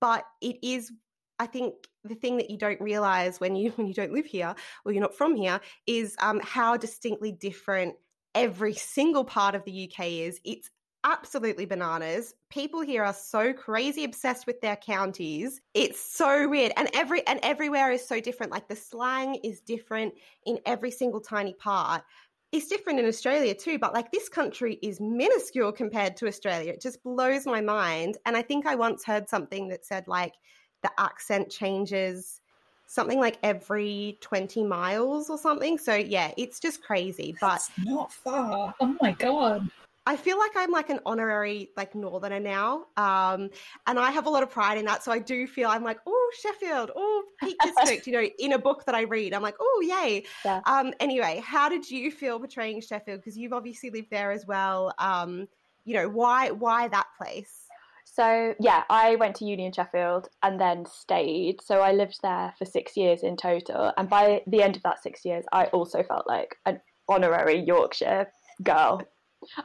but 0.00 0.24
it 0.40 0.56
is 0.62 0.92
i 1.38 1.46
think 1.46 1.74
the 2.04 2.14
thing 2.14 2.36
that 2.36 2.50
you 2.50 2.58
don't 2.58 2.80
realize 2.80 3.38
when 3.40 3.54
you 3.54 3.70
when 3.76 3.86
you 3.86 3.94
don't 3.94 4.12
live 4.12 4.26
here 4.26 4.54
or 4.84 4.92
you're 4.92 5.02
not 5.02 5.14
from 5.14 5.36
here 5.36 5.60
is 5.86 6.16
um, 6.20 6.40
how 6.42 6.76
distinctly 6.76 7.32
different 7.32 7.94
every 8.34 8.74
single 8.74 9.24
part 9.24 9.54
of 9.54 9.64
the 9.64 9.88
uk 9.88 10.06
is 10.06 10.40
it's 10.44 10.70
absolutely 11.04 11.64
bananas. 11.64 12.32
People 12.48 12.80
here 12.80 13.02
are 13.02 13.12
so 13.12 13.52
crazy 13.52 14.04
obsessed 14.04 14.46
with 14.46 14.60
their 14.60 14.76
counties. 14.76 15.60
It's 15.74 16.00
so 16.00 16.48
weird. 16.48 16.72
And 16.76 16.88
every 16.94 17.26
and 17.26 17.40
everywhere 17.42 17.90
is 17.90 18.06
so 18.06 18.20
different. 18.20 18.52
Like 18.52 18.68
the 18.68 18.76
slang 18.76 19.34
is 19.42 19.60
different 19.60 20.14
in 20.46 20.60
every 20.64 20.92
single 20.92 21.20
tiny 21.20 21.54
part 21.54 22.04
it's 22.52 22.68
different 22.68 23.00
in 23.00 23.06
Australia 23.06 23.54
too, 23.54 23.78
but 23.78 23.94
like 23.94 24.12
this 24.12 24.28
country 24.28 24.78
is 24.82 25.00
minuscule 25.00 25.72
compared 25.72 26.16
to 26.18 26.28
Australia. 26.28 26.72
It 26.72 26.82
just 26.82 27.02
blows 27.02 27.46
my 27.46 27.62
mind. 27.62 28.18
And 28.26 28.36
I 28.36 28.42
think 28.42 28.66
I 28.66 28.74
once 28.74 29.04
heard 29.04 29.28
something 29.28 29.68
that 29.68 29.86
said 29.86 30.06
like 30.06 30.34
the 30.82 30.90
accent 30.98 31.50
changes 31.50 32.40
something 32.86 33.18
like 33.18 33.38
every 33.42 34.18
20 34.20 34.64
miles 34.64 35.30
or 35.30 35.38
something. 35.38 35.78
So 35.78 35.94
yeah, 35.94 36.32
it's 36.36 36.60
just 36.60 36.82
crazy. 36.82 37.34
But 37.40 37.62
not 37.78 38.12
far. 38.12 38.74
Oh 38.80 38.96
my 39.00 39.12
god. 39.12 39.66
I 40.04 40.16
feel 40.16 40.38
like 40.38 40.52
I'm 40.56 40.70
like 40.70 40.90
an 40.90 40.98
honorary 41.06 41.70
like 41.76 41.94
northerner 41.94 42.40
now, 42.40 42.86
um, 42.96 43.50
and 43.86 43.98
I 43.98 44.10
have 44.10 44.26
a 44.26 44.30
lot 44.30 44.42
of 44.42 44.50
pride 44.50 44.78
in 44.78 44.84
that. 44.86 45.04
So 45.04 45.12
I 45.12 45.20
do 45.20 45.46
feel 45.46 45.68
I'm 45.68 45.84
like, 45.84 45.98
oh 46.06 46.32
Sheffield, 46.40 46.90
oh 46.96 47.24
Peak 47.40 47.56
District, 47.62 48.06
you 48.08 48.12
know, 48.12 48.28
in 48.38 48.52
a 48.52 48.58
book 48.58 48.84
that 48.86 48.94
I 48.96 49.02
read, 49.02 49.32
I'm 49.32 49.42
like, 49.42 49.56
oh 49.60 49.84
yay. 49.86 50.24
Yeah. 50.44 50.60
Um, 50.66 50.92
anyway, 50.98 51.40
how 51.44 51.68
did 51.68 51.88
you 51.88 52.10
feel 52.10 52.38
portraying 52.38 52.80
Sheffield? 52.80 53.20
Because 53.20 53.36
you've 53.36 53.52
obviously 53.52 53.90
lived 53.90 54.10
there 54.10 54.32
as 54.32 54.44
well. 54.44 54.92
Um, 54.98 55.46
you 55.84 55.94
know, 55.94 56.08
why 56.08 56.50
why 56.50 56.88
that 56.88 57.06
place? 57.16 57.66
So 58.04 58.54
yeah, 58.58 58.82
I 58.90 59.14
went 59.16 59.36
to 59.36 59.44
uni 59.44 59.66
in 59.66 59.72
Sheffield 59.72 60.28
and 60.42 60.60
then 60.60 60.84
stayed. 60.84 61.62
So 61.62 61.80
I 61.80 61.92
lived 61.92 62.18
there 62.22 62.52
for 62.58 62.64
six 62.64 62.96
years 62.96 63.22
in 63.22 63.36
total, 63.36 63.92
and 63.96 64.08
by 64.08 64.42
the 64.48 64.62
end 64.62 64.74
of 64.74 64.82
that 64.82 65.00
six 65.00 65.24
years, 65.24 65.44
I 65.52 65.66
also 65.66 66.02
felt 66.02 66.26
like 66.26 66.56
an 66.66 66.80
honorary 67.08 67.60
Yorkshire 67.60 68.26
girl 68.62 69.02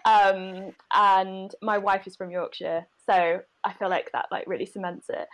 um, 0.06 0.72
and 0.94 1.52
my 1.62 1.78
wife 1.78 2.08
is 2.08 2.16
from 2.16 2.32
Yorkshire, 2.32 2.88
so 3.06 3.40
I 3.64 3.74
feel 3.74 3.90
like 3.90 4.10
that 4.14 4.28
like 4.32 4.46
really 4.48 4.66
cements 4.66 5.08
it. 5.10 5.28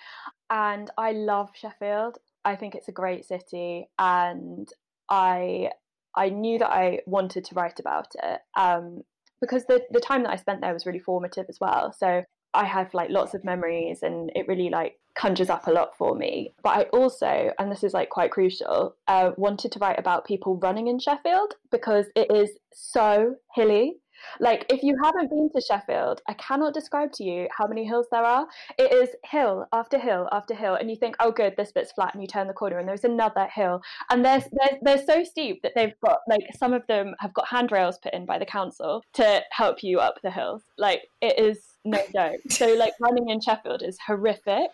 And 0.50 0.90
I 0.98 1.12
love 1.12 1.50
Sheffield. 1.54 2.18
I 2.46 2.56
think 2.56 2.76
it's 2.76 2.90
a 2.90 2.94
great 2.94 3.26
city, 3.26 3.88
and 3.98 4.68
I 5.10 5.70
I 6.16 6.30
knew 6.30 6.60
that 6.60 6.72
I 6.72 7.00
wanted 7.06 7.46
to 7.46 7.56
write 7.56 7.80
about 7.80 8.08
it 8.22 8.42
um, 8.56 9.02
because 9.42 9.66
the 9.66 9.82
the 9.92 10.00
time 10.00 10.24
that 10.24 10.32
I 10.32 10.36
spent 10.38 10.62
there 10.62 10.74
was 10.74 10.86
really 10.86 11.00
formative 11.00 11.46
as 11.50 11.60
well. 11.60 11.94
So 11.98 12.24
I 12.54 12.66
have 12.66 12.94
like 12.94 13.10
lots 13.10 13.34
of 13.34 13.44
memories, 13.44 14.04
and 14.04 14.32
it 14.36 14.48
really 14.48 14.70
like 14.70 15.00
conjures 15.16 15.50
up 15.50 15.68
a 15.68 15.72
lot 15.72 15.98
for 15.98 16.16
me. 16.16 16.54
But 16.64 16.78
I 16.78 16.84
also, 16.94 17.52
and 17.58 17.72
this 17.72 17.84
is 17.84 17.94
like 17.94 18.10
quite 18.10 18.32
crucial, 18.32 18.96
uh, 19.08 19.32
wanted 19.38 19.72
to 19.74 19.80
write 19.80 20.00
about 20.00 20.26
people 20.26 20.60
running 20.62 20.88
in 20.88 21.00
Sheffield 21.00 21.54
because 21.72 22.06
it 22.16 22.32
is 22.32 22.52
so 22.74 23.36
hilly 23.56 23.98
like, 24.40 24.66
if 24.70 24.84
you 24.84 24.96
haven't 25.04 25.30
been 25.30 25.50
to 25.56 25.62
Sheffield, 25.62 26.22
I 26.28 26.34
cannot 26.34 26.74
describe 26.74 27.12
to 27.14 27.24
you 27.24 27.48
how 27.58 27.68
many 27.68 27.86
hills 27.86 28.08
there 28.12 28.24
are. 28.24 28.48
It 28.78 28.92
is 28.92 29.10
hill 29.26 29.68
after 29.72 29.98
hill 29.98 30.28
after 30.32 30.54
hill, 30.54 30.76
and 30.76 30.90
you 30.90 30.96
think, 30.96 31.16
oh, 31.20 31.32
good, 31.32 31.56
this 31.58 31.72
bit's 31.72 31.92
flat, 31.92 32.14
and 32.14 32.22
you 32.22 32.28
turn 32.28 32.48
the 32.48 32.54
corner, 32.54 32.80
and 32.80 32.88
there's 32.88 33.04
another 33.04 33.48
hill, 33.54 33.82
and 34.10 34.24
they're, 34.24 34.44
they're, 34.52 34.80
they're 34.82 35.06
so 35.06 35.24
steep 35.24 35.62
that 35.64 35.74
they've 35.76 36.00
got, 36.04 36.20
like, 36.28 36.44
some 36.58 36.74
of 36.74 36.86
them 36.88 37.16
have 37.20 37.34
got 37.34 37.48
handrails 37.48 37.98
put 37.98 38.14
in 38.14 38.26
by 38.26 38.38
the 38.38 38.46
council 38.46 39.04
to 39.14 39.42
help 39.52 39.84
you 39.84 40.00
up 40.00 40.20
the 40.24 40.32
hills. 40.32 40.64
Like, 40.78 41.04
it 41.22 41.40
is 41.40 41.76
no 41.86 42.00
joke. 42.14 42.40
So, 42.50 42.74
like, 42.74 42.94
running 43.00 43.30
in 43.30 43.42
Sheffield 43.42 43.84
is 43.84 43.98
horrific, 44.06 44.70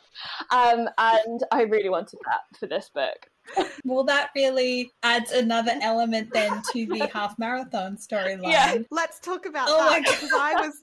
um, 0.51 0.87
and 0.97 1.43
I 1.51 1.63
really 1.63 1.89
wanted 1.89 2.19
that 2.25 2.57
for 2.57 2.67
this 2.67 2.89
book 2.93 3.29
well, 3.85 4.03
that 4.03 4.29
really 4.35 4.91
adds 5.03 5.31
another 5.31 5.73
element 5.81 6.29
then 6.33 6.61
to 6.73 6.85
the 6.85 7.07
half 7.13 7.37
marathon 7.39 7.97
storyline. 7.97 8.51
Yeah, 8.51 8.77
let's 8.91 9.19
talk 9.19 9.45
about 9.45 9.67
oh 9.69 9.89
that 9.89 10.03
because 10.03 10.31
I 10.37 10.53
was 10.55 10.81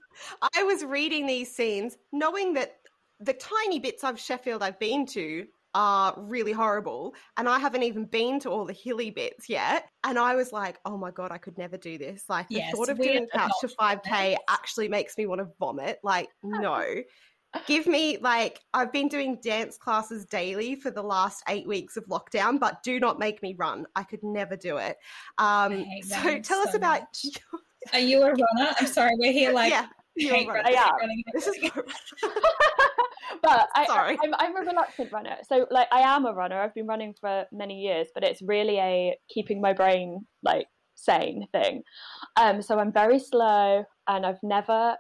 I 0.55 0.63
was 0.63 0.85
reading 0.85 1.27
these 1.27 1.55
scenes 1.55 1.97
knowing 2.13 2.55
that 2.55 2.77
the 3.21 3.35
tiny 3.35 3.79
bits 3.79 4.05
of 4.05 4.21
Sheffield 4.21 4.63
I've 4.63 4.79
been 4.79 5.07
to 5.07 5.47
are 5.75 6.15
really 6.17 6.53
horrible 6.53 7.15
and 7.37 7.47
I 7.47 7.59
haven't 7.59 7.83
even 7.83 8.07
been 8.07 8.41
to 8.41 8.51
all 8.51 8.65
the 8.65 8.73
hilly 8.73 9.11
bits 9.11 9.47
yet 9.47 9.85
and 10.05 10.19
I 10.19 10.35
was 10.35 10.51
like 10.51 10.79
oh 10.87 10.97
my 10.97 11.11
god 11.11 11.33
I 11.33 11.39
could 11.39 11.59
never 11.59 11.77
do 11.77 11.99
this. 11.99 12.25
Like 12.29 12.49
the 12.49 12.57
yes, 12.57 12.75
thought 12.75 12.89
of 12.89 12.99
doing 12.99 13.27
couch 13.33 13.53
to 13.61 13.69
5k 13.69 14.37
actually 14.49 14.89
makes 14.89 15.19
me 15.19 15.27
want 15.27 15.41
to 15.41 15.49
vomit 15.59 15.99
like 16.03 16.29
no 16.43 16.83
give 17.67 17.87
me 17.87 18.19
like 18.19 18.61
I've 18.75 18.93
been 18.93 19.09
doing 19.09 19.39
dance 19.43 19.77
classes 19.77 20.25
daily 20.27 20.77
for 20.77 20.91
the 20.91 21.03
last 21.03 21.43
eight 21.49 21.67
weeks 21.67 21.97
of 21.97 22.05
lockdown, 22.07 22.59
but 22.59 22.83
do 22.83 23.01
not 23.01 23.19
make 23.19 23.43
me 23.43 23.55
run. 23.59 23.87
I 23.95 24.03
could 24.03 24.23
never 24.23 24.57
do 24.57 24.77
it. 24.77 24.97
Um, 25.39 25.85
so 26.03 26.39
tell 26.41 26.63
so 26.63 26.69
us 26.69 26.75
about. 26.75 27.03
Are 27.93 28.01
you 28.01 28.23
a 28.23 28.31
runner? 28.31 28.75
I'm 28.81 28.87
sorry, 28.87 29.13
we're 29.17 29.33
here 29.33 29.53
like. 29.53 29.71
Yeah. 29.71 29.87
Hate 30.19 30.49
running, 30.49 30.73
yeah. 30.73 30.91
running. 30.99 31.23
This 31.35 31.47
is 31.47 31.59
but 33.43 33.69
I, 33.75 33.85
Sorry. 33.87 34.19
I'm, 34.25 34.35
I'm 34.39 34.57
a 34.57 34.61
reluctant 34.61 35.13
runner. 35.13 35.37
So, 35.47 35.67
like, 35.71 35.89
I 35.93 36.01
am 36.01 36.25
a 36.25 36.33
runner. 36.33 36.59
I've 36.59 36.75
been 36.75 36.87
running 36.87 37.15
for 37.21 37.45
many 37.53 37.83
years, 37.83 38.09
but 38.15 38.25
it's 38.25 38.41
really 38.41 38.79
a 38.79 39.15
keeping 39.29 39.61
my 39.61 39.75
brain 39.75 40.27
like 40.43 40.69
sane 40.95 41.47
thing. 41.53 41.83
Um, 42.37 42.63
so 42.63 42.79
I'm 42.79 42.93
very 42.93 43.19
slow, 43.19 43.85
and 44.09 44.25
I've 44.25 44.43
never 44.43 44.97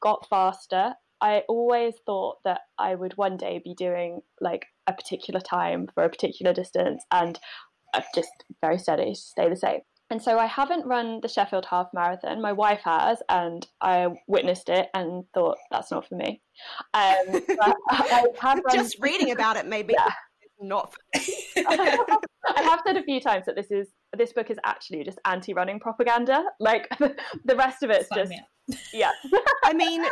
got 0.00 0.26
faster 0.30 0.94
I 1.20 1.42
always 1.48 1.94
thought 2.04 2.38
that 2.44 2.62
I 2.78 2.94
would 2.94 3.16
one 3.16 3.36
day 3.36 3.60
be 3.62 3.74
doing 3.74 4.20
like 4.40 4.66
a 4.86 4.92
particular 4.92 5.40
time 5.40 5.88
for 5.94 6.04
a 6.04 6.08
particular 6.08 6.52
distance, 6.52 7.04
and 7.10 7.38
I've 7.94 8.12
just 8.14 8.30
very 8.60 8.78
steady, 8.78 9.14
stay 9.14 9.48
the 9.48 9.56
same. 9.56 9.80
And 10.10 10.22
so 10.22 10.38
I 10.38 10.46
haven't 10.46 10.86
run 10.86 11.20
the 11.22 11.28
Sheffield 11.28 11.66
Half 11.66 11.88
Marathon. 11.94 12.42
My 12.42 12.52
wife 12.52 12.82
has, 12.84 13.22
and 13.28 13.66
I 13.80 14.08
witnessed 14.28 14.68
it 14.68 14.88
and 14.92 15.24
thought 15.32 15.56
that's 15.70 15.90
not 15.90 16.06
for 16.06 16.16
me. 16.16 16.42
Um, 16.92 17.42
I 17.88 18.26
have 18.38 18.60
run- 18.64 18.74
just 18.74 18.96
reading 19.00 19.30
about 19.30 19.56
it, 19.56 19.66
maybe. 19.66 19.94
Yeah. 19.96 20.10
Not. 20.60 20.94
I 21.16 22.62
have 22.62 22.80
said 22.86 22.96
a 22.96 23.02
few 23.02 23.20
times 23.20 23.46
that 23.46 23.56
this 23.56 23.70
is 23.70 23.88
this 24.16 24.32
book 24.32 24.50
is 24.50 24.58
actually 24.64 25.02
just 25.02 25.18
anti-running 25.24 25.80
propaganda. 25.80 26.44
Like 26.60 26.88
the 26.98 27.56
rest 27.56 27.82
of 27.82 27.90
it's 27.90 28.08
just 28.14 28.32
yeah. 28.92 29.10
I 29.64 29.72
mean, 29.72 30.04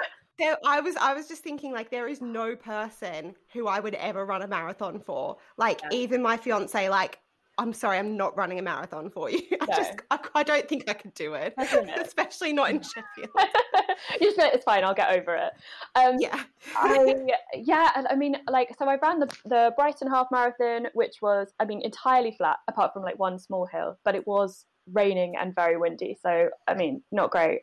there, 0.42 0.56
I 0.64 0.80
was 0.80 0.96
I 0.96 1.14
was 1.14 1.28
just 1.28 1.42
thinking 1.42 1.72
like 1.72 1.90
there 1.90 2.08
is 2.08 2.20
no 2.20 2.56
person 2.56 3.34
who 3.52 3.66
I 3.66 3.80
would 3.80 3.94
ever 3.94 4.24
run 4.24 4.42
a 4.42 4.48
marathon 4.48 4.98
for. 4.98 5.36
Like 5.56 5.80
yeah. 5.82 5.98
even 5.98 6.22
my 6.22 6.36
fiance, 6.36 6.88
like 6.88 7.20
I'm 7.58 7.72
sorry, 7.72 7.98
I'm 7.98 8.16
not 8.16 8.36
running 8.36 8.58
a 8.58 8.62
marathon 8.62 9.10
for 9.10 9.30
you. 9.30 9.42
I 9.60 9.66
no. 9.66 9.76
just 9.76 9.92
I, 10.10 10.18
I, 10.34 10.42
don't 10.42 10.68
think 10.68 10.88
I 10.88 10.94
could 10.94 11.14
do 11.14 11.34
it, 11.34 11.54
especially 12.00 12.52
not 12.52 12.70
in 12.70 12.80
Sheffield. 12.80 13.30
you 14.20 14.34
just 14.34 14.38
it's 14.38 14.64
fine. 14.64 14.84
I'll 14.84 14.94
get 14.94 15.12
over 15.12 15.36
it. 15.36 15.52
Um, 15.94 16.16
yeah, 16.18 16.42
I, 16.76 17.26
yeah, 17.54 17.90
and 17.94 18.06
I 18.08 18.16
mean, 18.16 18.36
like, 18.48 18.74
so 18.78 18.88
I 18.88 18.96
ran 18.96 19.20
the 19.20 19.36
the 19.44 19.72
Brighton 19.76 20.08
half 20.08 20.28
marathon, 20.32 20.88
which 20.94 21.16
was, 21.20 21.52
I 21.60 21.66
mean, 21.66 21.82
entirely 21.82 22.32
flat 22.32 22.56
apart 22.68 22.92
from 22.94 23.02
like 23.02 23.18
one 23.18 23.38
small 23.38 23.66
hill, 23.66 23.98
but 24.04 24.14
it 24.14 24.26
was 24.26 24.64
raining 24.90 25.34
and 25.38 25.54
very 25.54 25.76
windy. 25.76 26.16
So 26.22 26.48
I 26.66 26.74
mean, 26.74 27.02
not 27.12 27.30
great. 27.30 27.60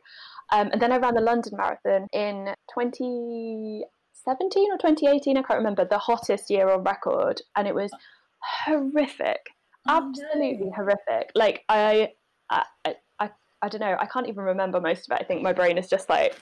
Um, 0.52 0.70
and 0.72 0.80
then 0.80 0.92
I 0.92 0.98
ran 0.98 1.14
the 1.14 1.20
London 1.20 1.52
Marathon 1.56 2.08
in 2.12 2.54
2017 2.74 4.72
or 4.72 4.78
2018, 4.78 5.36
I 5.36 5.42
can't 5.42 5.58
remember, 5.58 5.84
the 5.84 5.98
hottest 5.98 6.50
year 6.50 6.68
on 6.68 6.82
record. 6.82 7.40
And 7.56 7.68
it 7.68 7.74
was 7.74 7.90
horrific. 8.42 9.40
Oh, 9.88 10.08
absolutely 10.08 10.66
no. 10.66 10.72
horrific. 10.74 11.30
Like, 11.34 11.62
I, 11.68 12.12
I, 12.50 12.64
I, 13.20 13.30
I, 13.62 13.68
don't 13.68 13.80
know, 13.80 13.96
I 14.00 14.06
can't 14.06 14.28
even 14.28 14.42
remember 14.42 14.80
most 14.80 15.08
of 15.08 15.16
it. 15.16 15.22
I 15.22 15.24
think 15.24 15.42
my 15.42 15.52
brain 15.52 15.78
is 15.78 15.88
just 15.88 16.08
like 16.08 16.36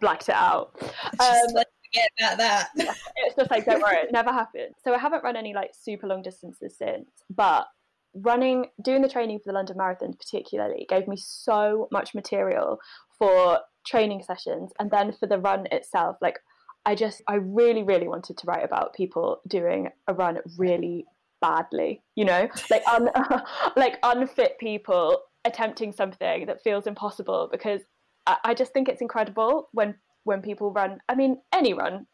blacked 0.00 0.30
it 0.30 0.34
out. 0.34 0.74
Um, 1.20 1.62
forget 1.92 2.10
about 2.18 2.38
that. 2.38 2.68
it's 2.76 3.36
just 3.36 3.50
like, 3.50 3.66
don't 3.66 3.82
worry, 3.82 3.96
it 3.98 4.12
never 4.12 4.32
happened. 4.32 4.74
So 4.82 4.94
I 4.94 4.98
haven't 4.98 5.22
run 5.22 5.36
any 5.36 5.52
like 5.52 5.72
super 5.78 6.06
long 6.06 6.22
distances 6.22 6.74
since, 6.78 7.08
but 7.28 7.66
running, 8.14 8.66
doing 8.82 9.02
the 9.02 9.08
training 9.08 9.38
for 9.38 9.44
the 9.46 9.52
London 9.52 9.76
Marathon 9.76 10.14
particularly 10.14 10.86
gave 10.88 11.08
me 11.08 11.16
so 11.16 11.88
much 11.90 12.14
material 12.14 12.78
for 13.18 13.60
training 13.86 14.22
sessions 14.22 14.72
and 14.78 14.90
then 14.90 15.12
for 15.12 15.26
the 15.26 15.38
run 15.38 15.66
itself. 15.70 16.16
Like, 16.20 16.38
I 16.84 16.94
just, 16.94 17.22
I 17.28 17.34
really, 17.34 17.82
really 17.82 18.08
wanted 18.08 18.38
to 18.38 18.46
write 18.46 18.64
about 18.64 18.94
people 18.94 19.40
doing 19.46 19.88
a 20.08 20.14
run 20.14 20.38
really 20.58 21.06
badly, 21.40 22.02
you 22.14 22.24
know, 22.24 22.48
like 22.70 22.82
un, 22.86 23.10
like 23.76 23.98
unfit 24.02 24.58
people 24.58 25.18
attempting 25.44 25.92
something 25.92 26.46
that 26.46 26.62
feels 26.62 26.86
impossible 26.86 27.48
because 27.50 27.82
I, 28.26 28.36
I 28.44 28.54
just 28.54 28.72
think 28.72 28.88
it's 28.88 29.02
incredible 29.02 29.68
when 29.72 29.96
when 30.24 30.40
people 30.40 30.72
run. 30.72 31.00
I 31.08 31.14
mean, 31.16 31.38
any 31.52 31.74
run, 31.74 32.06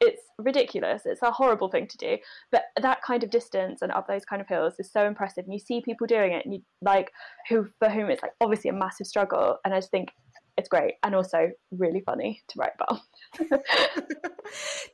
it's 0.00 0.22
ridiculous. 0.38 1.02
It's 1.04 1.22
a 1.22 1.30
horrible 1.30 1.68
thing 1.68 1.86
to 1.88 1.96
do, 1.96 2.18
but 2.52 2.64
that 2.80 3.02
kind 3.02 3.22
of 3.22 3.30
distance 3.30 3.82
and 3.82 3.92
up 3.92 4.06
those 4.06 4.24
kind 4.24 4.40
of 4.40 4.48
hills 4.48 4.74
is 4.78 4.90
so 4.90 5.06
impressive. 5.06 5.44
And 5.44 5.52
you 5.52 5.58
see 5.58 5.80
people 5.80 6.06
doing 6.06 6.32
it, 6.32 6.44
and 6.44 6.54
you 6.54 6.62
like 6.82 7.10
who 7.48 7.68
for 7.78 7.88
whom 7.88 8.10
it's 8.10 8.22
like 8.22 8.32
obviously 8.40 8.70
a 8.70 8.74
massive 8.74 9.06
struggle. 9.06 9.58
And 9.64 9.74
I 9.74 9.78
just 9.78 9.90
think 9.90 10.10
it's 10.56 10.68
great 10.68 10.94
and 11.02 11.14
also 11.14 11.50
really 11.72 12.00
funny 12.00 12.42
to 12.48 12.58
write 12.58 12.72
about. 12.80 13.00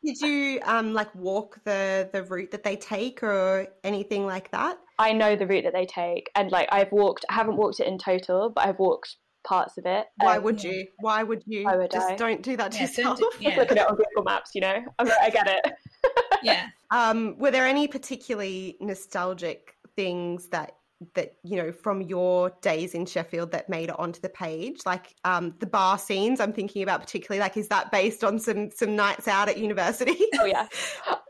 Did 0.04 0.20
you 0.20 0.60
um, 0.64 0.94
like 0.94 1.14
walk 1.14 1.60
the 1.64 2.08
the 2.12 2.22
route 2.22 2.50
that 2.52 2.62
they 2.62 2.76
take 2.76 3.22
or 3.22 3.68
anything 3.84 4.26
like 4.26 4.50
that? 4.52 4.78
I 4.98 5.12
know 5.12 5.36
the 5.36 5.46
route 5.46 5.64
that 5.64 5.72
they 5.72 5.86
take, 5.86 6.30
and 6.34 6.50
like 6.50 6.68
I've 6.72 6.92
walked. 6.92 7.24
I 7.28 7.34
haven't 7.34 7.56
walked 7.56 7.80
it 7.80 7.86
in 7.86 7.98
total, 7.98 8.50
but 8.50 8.66
I've 8.66 8.78
walked 8.78 9.16
parts 9.44 9.78
of 9.78 9.86
it. 9.86 10.06
Why 10.18 10.36
um, 10.36 10.44
would 10.44 10.62
you? 10.62 10.86
Why 10.98 11.22
would 11.22 11.42
you? 11.46 11.64
Why 11.64 11.76
would 11.76 11.90
Just 11.90 12.10
I? 12.10 12.16
don't 12.16 12.42
do 12.42 12.56
that 12.56 12.72
to 12.72 12.78
Yeah, 12.78 12.82
yourself. 12.84 13.18
don't 13.18 13.32
Just 13.40 13.56
look 13.56 13.70
at 13.70 13.76
it 13.78 13.88
on 13.88 13.96
Google 13.96 14.24
Maps, 14.24 14.50
you 14.54 14.60
know. 14.60 14.82
I'm 14.98 15.06
like, 15.06 15.20
I 15.20 15.30
get 15.30 15.46
it. 15.48 15.72
yeah. 16.42 16.66
Um, 16.90 17.38
were 17.38 17.50
there 17.50 17.66
any 17.66 17.88
particularly 17.88 18.76
nostalgic 18.80 19.74
things 19.96 20.48
that 20.48 20.76
that 21.14 21.32
you 21.42 21.56
know 21.56 21.72
from 21.72 22.02
your 22.02 22.50
days 22.60 22.94
in 22.94 23.06
Sheffield 23.06 23.52
that 23.52 23.70
made 23.70 23.88
it 23.88 23.98
onto 23.98 24.20
the 24.20 24.28
page? 24.28 24.80
Like 24.84 25.14
um, 25.24 25.54
the 25.60 25.66
bar 25.66 25.98
scenes, 25.98 26.40
I'm 26.40 26.52
thinking 26.52 26.82
about 26.82 27.00
particularly. 27.00 27.40
Like, 27.40 27.56
is 27.56 27.68
that 27.68 27.90
based 27.90 28.24
on 28.24 28.38
some 28.38 28.70
some 28.70 28.96
nights 28.96 29.28
out 29.28 29.48
at 29.48 29.58
university? 29.58 30.18
oh 30.38 30.44
yeah. 30.44 30.66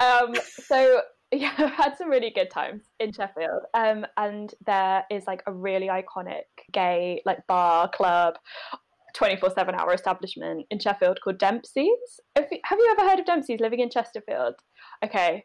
Um, 0.00 0.34
so 0.64 1.02
yeah, 1.32 1.52
I've 1.58 1.70
had 1.70 1.96
some 1.96 2.10
really 2.10 2.30
good 2.30 2.50
times 2.50 2.82
in 2.98 3.12
Sheffield. 3.12 3.62
Um, 3.74 4.04
and 4.16 4.52
there 4.66 5.04
is 5.10 5.26
like 5.26 5.42
a 5.46 5.52
really 5.52 5.88
iconic 5.88 6.42
gay 6.72 7.22
like 7.24 7.46
bar 7.46 7.88
club. 7.88 8.36
24 9.14 9.50
7 9.50 9.74
hour 9.74 9.92
establishment 9.92 10.66
in 10.70 10.78
Sheffield 10.78 11.18
called 11.22 11.38
Dempsey's. 11.38 12.20
Have 12.36 12.46
you, 12.50 12.58
have 12.64 12.78
you 12.78 12.96
ever 12.96 13.08
heard 13.08 13.18
of 13.18 13.26
Dempsey's 13.26 13.58
living 13.58 13.80
in 13.80 13.90
Chesterfield? 13.90 14.54
Okay. 15.04 15.44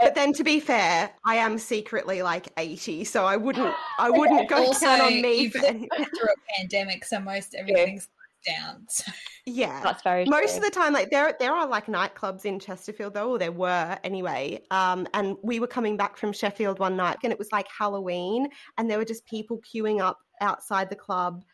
But 0.00 0.14
then, 0.14 0.32
to 0.34 0.44
be 0.44 0.60
fair, 0.60 1.10
I 1.24 1.36
am 1.36 1.58
secretly 1.58 2.22
like 2.22 2.48
80, 2.56 3.04
so 3.04 3.24
I 3.24 3.36
wouldn't 3.36 3.74
I 3.98 4.10
wouldn't 4.18 4.48
go 4.48 4.66
Also, 4.66 4.86
count 4.86 5.02
on 5.02 5.20
me. 5.20 5.42
you've 5.42 5.52
For 5.52 5.60
through 5.60 5.76
a 5.76 6.56
pandemic, 6.56 7.04
so 7.04 7.18
most 7.18 7.54
everything's 7.58 8.08
down. 8.46 8.86
So. 8.96 9.12
yeah, 9.44 9.80
That's 9.82 10.02
very 10.02 10.24
most 10.24 10.56
true. 10.56 10.58
of 10.58 10.64
the 10.64 10.70
time 10.70 10.92
like 10.92 11.10
there 11.10 11.34
there 11.38 11.52
are 11.52 11.66
like 11.68 11.86
nightclubs 11.86 12.44
in 12.44 12.58
Chesterfield 12.58 13.14
though 13.14 13.30
or 13.30 13.38
there 13.38 13.52
were 13.52 13.96
anyway 14.02 14.60
um 14.70 15.06
and 15.14 15.36
we 15.42 15.60
were 15.60 15.66
coming 15.66 15.96
back 15.96 16.16
from 16.16 16.32
Sheffield 16.32 16.78
one 16.78 16.96
night 16.96 17.18
and 17.22 17.32
it 17.32 17.38
was 17.38 17.52
like 17.52 17.66
Halloween 17.68 18.48
and 18.76 18.90
there 18.90 18.98
were 18.98 19.04
just 19.04 19.24
people 19.26 19.60
queuing 19.60 20.00
up 20.00 20.18
outside 20.40 20.90
the 20.90 20.96
club 20.96 21.44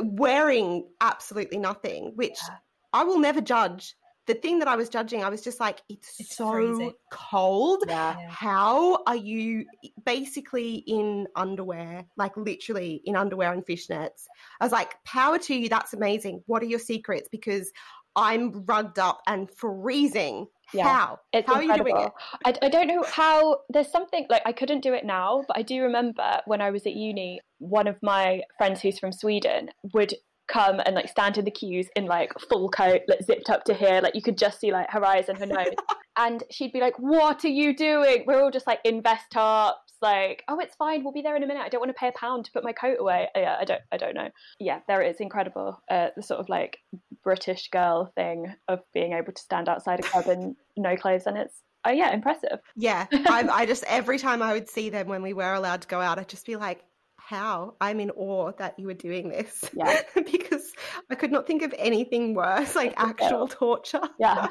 wearing 0.00 0.88
absolutely 1.00 1.58
nothing 1.58 2.12
which 2.14 2.38
Yeah. 2.48 2.56
I 2.92 3.04
will 3.04 3.18
never 3.18 3.40
judge 3.40 3.94
the 4.26 4.34
thing 4.34 4.58
that 4.60 4.68
I 4.68 4.76
was 4.76 4.88
judging 4.88 5.24
I 5.24 5.28
was 5.28 5.42
just 5.42 5.58
like 5.60 5.80
it's, 5.88 6.20
It's 6.20 6.36
so 6.36 6.50
freezing. 6.52 6.92
cold 7.10 7.84
yeah. 7.88 8.16
How 8.28 9.02
are 9.06 9.16
you 9.16 9.64
basically 10.04 10.76
in 10.86 11.26
underwear, 11.36 12.04
like 12.16 12.36
literally 12.36 13.02
in 13.04 13.16
underwear 13.16 13.52
and 13.52 13.64
fishnets? 13.66 14.26
I 14.60 14.64
was 14.64 14.72
like, 14.72 14.94
power 15.04 15.38
to 15.38 15.54
you, 15.54 15.68
that's 15.68 15.92
amazing. 15.92 16.42
What 16.46 16.62
are 16.62 16.66
your 16.66 16.78
secrets? 16.78 17.28
Because 17.30 17.72
I'm 18.14 18.64
rugged 18.66 18.98
up 18.98 19.22
and 19.26 19.50
freezing. 19.50 20.46
Yeah, 20.74 20.84
How? 20.84 21.18
It's 21.32 21.46
how 21.46 21.56
are 21.56 21.62
you 21.62 21.76
doing 21.76 21.96
it? 21.98 22.12
I, 22.46 22.54
I 22.62 22.68
don't 22.68 22.86
know 22.86 23.02
how. 23.06 23.58
There's 23.68 23.90
something 23.90 24.26
like 24.30 24.42
I 24.46 24.52
couldn't 24.52 24.80
do 24.82 24.94
it 24.94 25.04
now, 25.04 25.44
but 25.46 25.56
I 25.58 25.62
do 25.62 25.82
remember 25.82 26.40
when 26.46 26.60
I 26.62 26.70
was 26.70 26.86
at 26.86 26.94
uni, 26.94 27.40
one 27.58 27.86
of 27.86 27.96
my 28.02 28.42
friends 28.56 28.80
who's 28.80 28.98
from 28.98 29.12
Sweden 29.12 29.70
would 29.92 30.14
come 30.52 30.80
and 30.84 30.94
like 30.94 31.08
stand 31.08 31.38
in 31.38 31.44
the 31.44 31.50
queues 31.50 31.88
in 31.96 32.06
like 32.06 32.32
full 32.48 32.68
coat, 32.68 33.02
like 33.08 33.22
zipped 33.22 33.50
up 33.50 33.64
to 33.64 33.74
here, 33.74 34.00
like 34.02 34.14
you 34.14 34.22
could 34.22 34.38
just 34.38 34.60
see 34.60 34.72
like 34.72 34.90
her 34.90 35.04
eyes 35.04 35.28
and 35.28 35.38
her 35.38 35.46
nose, 35.46 35.74
and 36.18 36.42
she'd 36.50 36.72
be 36.72 36.80
like, 36.80 36.98
"What 36.98 37.44
are 37.44 37.48
you 37.48 37.74
doing?" 37.74 38.24
We're 38.26 38.42
all 38.42 38.50
just 38.50 38.66
like 38.66 38.80
in 38.84 39.02
vest 39.02 39.30
tops, 39.30 39.94
like, 40.02 40.42
"Oh, 40.48 40.58
it's 40.58 40.74
fine, 40.74 41.02
we'll 41.02 41.12
be 41.12 41.22
there 41.22 41.36
in 41.36 41.42
a 41.42 41.46
minute. 41.46 41.62
I 41.64 41.68
don't 41.68 41.80
want 41.80 41.90
to 41.90 41.98
pay 41.98 42.08
a 42.08 42.12
pound 42.12 42.44
to 42.44 42.52
put 42.52 42.64
my 42.64 42.72
coat 42.72 42.98
away." 43.00 43.28
Uh, 43.34 43.40
Yeah, 43.40 43.56
I 43.60 43.64
don't, 43.64 43.80
I 43.90 43.96
don't 43.96 44.14
know. 44.14 44.28
Yeah, 44.60 44.80
there 44.86 45.02
it 45.02 45.10
is, 45.10 45.20
incredible. 45.20 45.80
Uh, 45.90 46.08
the 46.16 46.22
sort 46.22 46.40
of 46.40 46.48
like 46.48 46.78
British 47.24 47.68
girl 47.70 48.12
thing 48.14 48.52
of 48.68 48.80
being 48.92 49.12
able 49.14 49.32
to 49.32 49.42
stand 49.42 49.68
outside 49.68 50.00
a 50.00 50.02
club 50.02 50.26
in 50.26 50.56
no 50.76 50.96
clothes, 50.96 51.26
and 51.26 51.38
it's 51.38 51.62
oh 51.84 51.90
yeah, 51.90 52.12
impressive. 52.12 52.60
Yeah, 52.76 53.06
I, 53.12 53.48
I 53.50 53.66
just 53.66 53.84
every 53.84 54.18
time 54.18 54.42
I 54.42 54.52
would 54.52 54.68
see 54.68 54.90
them 54.90 55.08
when 55.08 55.22
we 55.22 55.32
were 55.32 55.54
allowed 55.54 55.82
to 55.82 55.88
go 55.88 56.00
out, 56.00 56.18
I'd 56.18 56.28
just 56.28 56.46
be 56.46 56.56
like, 56.56 56.84
"How? 57.32 57.74
I'm 57.80 57.98
in 58.00 58.10
awe 58.10 58.52
that 58.58 58.78
you 58.78 58.86
were 58.86 58.94
doing 59.08 59.28
this." 59.28 59.64
Yeah. 59.74 60.00
because 60.14 60.72
I 61.10 61.14
could 61.14 61.32
not 61.32 61.46
think 61.46 61.62
of 61.62 61.74
anything 61.78 62.34
worse, 62.34 62.74
like 62.76 62.94
actual 62.96 63.48
torture. 63.48 64.06
Yeah, 64.18 64.46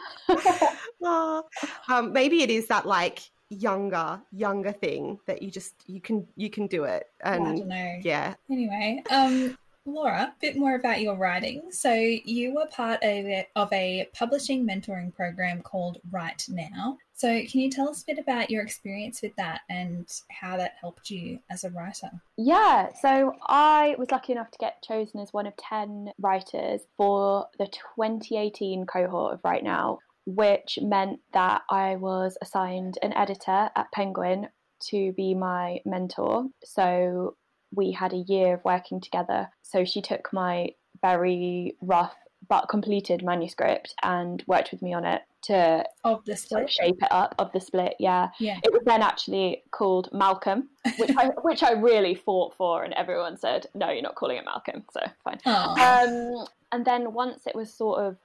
Oh, 1.02 1.44
um, 1.90 2.14
maybe 2.14 2.42
it 2.44 2.50
is 2.50 2.68
that 2.68 2.86
like 2.86 3.20
younger, 3.50 4.22
younger 4.32 4.72
thing 4.72 5.20
that 5.28 5.42
you 5.42 5.52
just 5.52 5.74
you 5.88 6.02
can 6.02 6.28
you 6.36 6.50
can 6.50 6.68
do 6.68 6.84
it, 6.86 7.04
I 7.24 7.36
and 7.36 7.46
don't 7.46 7.68
know. 7.68 8.00
yeah, 8.02 8.34
Anyway, 8.50 9.04
um, 9.12 9.58
Laura, 9.86 10.32
a 10.32 10.34
bit 10.40 10.58
more 10.58 10.76
about 10.76 11.02
your 11.02 11.16
writing. 11.16 11.64
So 11.72 11.92
you 11.94 12.54
were 12.54 12.68
part 12.68 13.00
of 13.04 13.26
a, 13.26 13.48
of 13.56 13.72
a 13.74 14.08
publishing 14.14 14.66
mentoring 14.68 15.14
program 15.14 15.62
called 15.64 15.98
Write 16.12 16.46
Now. 16.50 16.98
So 17.22 17.28
can 17.46 17.60
you 17.60 17.70
tell 17.70 17.88
us 17.88 18.02
a 18.02 18.06
bit 18.08 18.18
about 18.18 18.50
your 18.50 18.64
experience 18.64 19.22
with 19.22 19.36
that 19.38 19.62
and 19.70 20.10
how 20.32 20.58
that 20.58 20.74
helped 20.82 21.12
you 21.12 21.38
as 21.52 21.64
a 21.64 21.70
writer? 21.70 22.10
yeah. 22.36 22.90
So 23.00 23.34
I 23.46 23.96
was 24.00 24.10
lucky 24.10 24.32
enough 24.32 24.50
to 24.50 24.58
get 24.58 24.82
chosen 24.82 25.20
as 25.20 25.32
one 25.32 25.46
of 25.46 25.56
ten 25.56 26.14
writers 26.20 26.82
for 26.98 27.46
the 27.60 27.68
2018 27.68 28.88
cohort 28.88 29.36
of 29.36 29.40
Write 29.44 29.64
Now, 29.64 30.00
which 30.26 30.80
meant 30.82 31.20
that 31.32 31.62
I 31.70 31.98
was 31.98 32.40
assigned 32.42 32.98
an 33.04 33.14
editor 33.14 33.70
at 33.76 33.92
Penguin 33.94 34.48
to 34.90 35.14
be 35.14 35.36
my 35.36 35.78
mentor. 35.86 36.48
So 36.64 37.36
we 37.72 37.92
had 37.92 38.14
a 38.14 38.26
year 38.28 38.56
of 38.56 38.66
working 38.66 39.00
together. 39.00 39.48
So 39.62 39.86
she 39.86 40.02
took 40.02 40.34
my 40.34 40.72
very 41.04 41.78
rough 41.82 42.16
but 42.50 42.68
completed 42.68 43.24
manuscript 43.24 43.94
and 44.02 44.44
worked 44.48 44.72
with 44.72 44.82
me 44.82 44.94
on 44.94 45.06
it 45.06 45.22
to 45.44 45.84
Of 46.04 46.24
the 46.26 46.36
split? 46.38 46.70
shape 46.70 46.98
it 47.02 47.12
up 47.12 47.36
of 47.40 47.52
the 47.52 47.60
split. 47.60 47.96
Yeah, 48.00 48.30
Yeah. 48.40 48.60
it 48.64 48.72
was 48.72 48.82
then 48.86 49.02
actually 49.02 49.64
called 49.72 50.10
Malcolm, 50.14 50.70
which 50.98 51.12
I 51.18 51.28
which 51.44 51.64
I 51.64 51.72
really 51.72 52.16
fought 52.16 52.54
for, 52.56 52.84
and 52.84 52.94
everyone 52.94 53.38
said 53.38 53.68
no, 53.74 53.90
you're 53.90 54.02
not 54.02 54.16
calling 54.16 54.38
it 54.38 54.46
Malcolm, 54.46 54.84
so 54.92 55.02
fine. 55.24 55.40
Um, 55.46 56.46
and 56.72 56.86
then 56.86 57.14
once 57.14 57.48
it 57.48 57.56
was 57.56 57.74
sort 57.74 58.00
of 58.00 58.18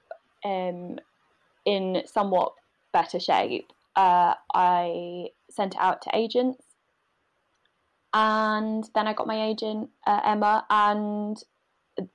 um, 0.45 0.99
in 1.65 2.03
somewhat 2.05 2.53
better 2.93 3.19
shape, 3.19 3.71
uh, 3.95 4.33
I 4.53 5.29
sent 5.49 5.73
it 5.75 5.79
out 5.81 6.01
to 6.03 6.09
agents, 6.15 6.63
and 8.13 8.89
then 8.95 9.07
I 9.07 9.13
got 9.13 9.27
my 9.27 9.47
agent 9.47 9.89
uh, 10.05 10.21
Emma, 10.23 10.65
and 10.69 11.41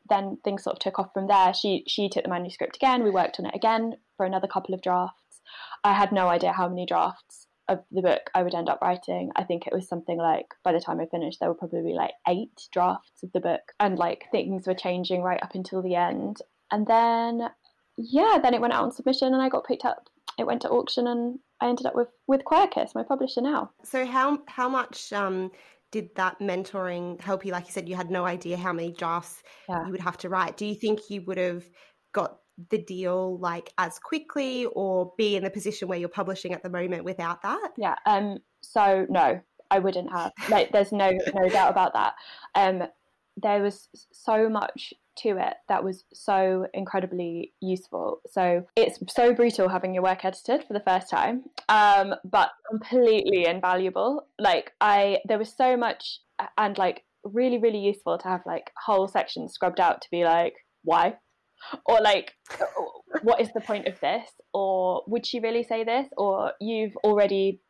then 0.08 0.38
things 0.44 0.64
sort 0.64 0.76
of 0.76 0.80
took 0.80 0.98
off 0.98 1.12
from 1.12 1.26
there. 1.26 1.52
She 1.54 1.84
she 1.86 2.08
took 2.08 2.24
the 2.24 2.30
manuscript 2.30 2.76
again. 2.76 3.02
We 3.02 3.10
worked 3.10 3.38
on 3.38 3.46
it 3.46 3.54
again 3.54 3.96
for 4.16 4.26
another 4.26 4.46
couple 4.46 4.74
of 4.74 4.82
drafts. 4.82 5.40
I 5.84 5.92
had 5.92 6.12
no 6.12 6.28
idea 6.28 6.52
how 6.52 6.68
many 6.68 6.86
drafts 6.86 7.46
of 7.68 7.84
the 7.90 8.02
book 8.02 8.30
I 8.34 8.42
would 8.42 8.54
end 8.54 8.68
up 8.68 8.80
writing. 8.82 9.30
I 9.36 9.44
think 9.44 9.66
it 9.66 9.72
was 9.72 9.88
something 9.88 10.18
like 10.18 10.46
by 10.64 10.72
the 10.72 10.80
time 10.80 11.00
I 11.00 11.06
finished, 11.06 11.40
there 11.40 11.48
were 11.48 11.54
probably 11.54 11.92
like 11.92 12.12
eight 12.28 12.68
drafts 12.72 13.22
of 13.22 13.32
the 13.32 13.40
book, 13.40 13.72
and 13.80 13.98
like 13.98 14.24
things 14.30 14.66
were 14.66 14.74
changing 14.74 15.22
right 15.22 15.42
up 15.42 15.54
until 15.54 15.82
the 15.82 15.94
end. 15.94 16.38
And 16.70 16.86
then, 16.86 17.50
yeah, 17.96 18.38
then 18.42 18.54
it 18.54 18.60
went 18.60 18.72
out 18.72 18.84
on 18.84 18.92
submission, 18.92 19.34
and 19.34 19.42
I 19.42 19.48
got 19.48 19.66
picked 19.66 19.84
up. 19.84 20.08
It 20.38 20.46
went 20.46 20.62
to 20.62 20.70
auction, 20.70 21.06
and 21.06 21.38
I 21.60 21.68
ended 21.68 21.86
up 21.86 21.94
with 21.94 22.08
with 22.26 22.44
Quercus, 22.44 22.94
my 22.94 23.02
publisher 23.02 23.40
now. 23.40 23.70
So 23.84 24.06
how 24.06 24.38
how 24.46 24.68
much 24.68 25.12
um, 25.12 25.50
did 25.92 26.14
that 26.16 26.40
mentoring 26.40 27.20
help 27.20 27.44
you? 27.44 27.52
Like 27.52 27.66
you 27.66 27.72
said, 27.72 27.88
you 27.88 27.94
had 27.94 28.10
no 28.10 28.24
idea 28.26 28.56
how 28.56 28.72
many 28.72 28.90
drafts 28.90 29.42
Yeah. 29.68 29.84
you 29.86 29.92
would 29.92 30.00
have 30.00 30.16
to 30.18 30.28
write. 30.28 30.56
Do 30.56 30.66
you 30.66 30.74
think 30.74 31.08
you 31.10 31.22
would 31.26 31.38
have 31.38 31.64
got 32.12 32.38
the 32.70 32.78
deal 32.78 33.38
like 33.38 33.72
as 33.78 33.98
quickly, 33.98 34.66
or 34.66 35.12
be 35.16 35.36
in 35.36 35.44
the 35.44 35.50
position 35.50 35.88
where 35.88 35.98
you're 35.98 36.08
publishing 36.08 36.52
at 36.52 36.62
the 36.62 36.68
moment 36.70 37.04
without 37.04 37.42
that? 37.42 37.70
Yeah. 37.78 37.94
Um. 38.06 38.38
So 38.62 39.06
no, 39.08 39.40
I 39.70 39.78
wouldn't 39.78 40.10
have. 40.10 40.32
Like, 40.48 40.72
there's 40.72 40.92
no 40.92 41.12
no 41.34 41.48
doubt 41.48 41.70
about 41.70 41.92
that. 41.94 42.14
Um. 42.54 42.88
There 43.36 43.62
was 43.62 43.88
so 44.12 44.48
much 44.50 44.92
to 45.18 45.30
it 45.30 45.54
that 45.68 45.84
was 45.84 46.04
so 46.12 46.66
incredibly 46.74 47.52
useful. 47.60 48.20
So 48.30 48.66
it's 48.76 48.98
so 49.08 49.34
brutal 49.34 49.68
having 49.68 49.94
your 49.94 50.02
work 50.02 50.24
edited 50.24 50.64
for 50.64 50.72
the 50.72 50.82
first 50.86 51.10
time, 51.10 51.44
um, 51.68 52.14
but 52.24 52.50
completely 52.68 53.46
invaluable. 53.46 54.26
Like 54.38 54.72
I, 54.80 55.18
there 55.26 55.38
was 55.38 55.52
so 55.52 55.76
much, 55.76 56.20
and 56.58 56.76
like 56.78 57.04
really, 57.24 57.58
really 57.58 57.78
useful 57.78 58.18
to 58.18 58.28
have 58.28 58.42
like 58.46 58.70
whole 58.84 59.08
sections 59.08 59.52
scrubbed 59.52 59.80
out 59.80 60.02
to 60.02 60.08
be 60.10 60.24
like, 60.24 60.54
why? 60.82 61.14
Or 61.86 62.00
like, 62.00 62.32
what 63.22 63.40
is 63.40 63.52
the 63.54 63.60
point 63.60 63.86
of 63.86 64.00
this? 64.00 64.28
Or 64.52 65.02
would 65.06 65.26
she 65.26 65.40
really 65.40 65.62
say 65.62 65.84
this? 65.84 66.08
Or 66.16 66.52
you've 66.60 66.96
already 67.04 67.60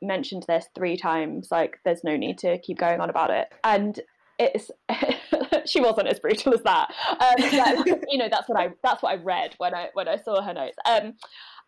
mentioned 0.00 0.44
this 0.48 0.66
three 0.74 0.96
times. 0.96 1.48
Like, 1.50 1.78
there's 1.84 2.04
no 2.04 2.16
need 2.16 2.38
to 2.38 2.58
keep 2.58 2.78
going 2.78 3.00
on 3.00 3.10
about 3.10 3.30
it. 3.30 3.48
And 3.62 4.00
it's 4.38 4.70
she 5.66 5.80
wasn't 5.80 6.08
as 6.08 6.20
brutal 6.20 6.54
as 6.54 6.62
that. 6.62 6.92
Um, 7.20 7.84
you 8.08 8.18
know, 8.18 8.28
that's 8.30 8.48
what 8.48 8.58
I 8.58 8.70
that's 8.82 9.02
what 9.02 9.10
I 9.10 9.22
read 9.22 9.54
when 9.58 9.74
I 9.74 9.88
when 9.94 10.08
I 10.08 10.16
saw 10.16 10.42
her 10.42 10.54
notes. 10.54 10.76
Um, 10.84 11.14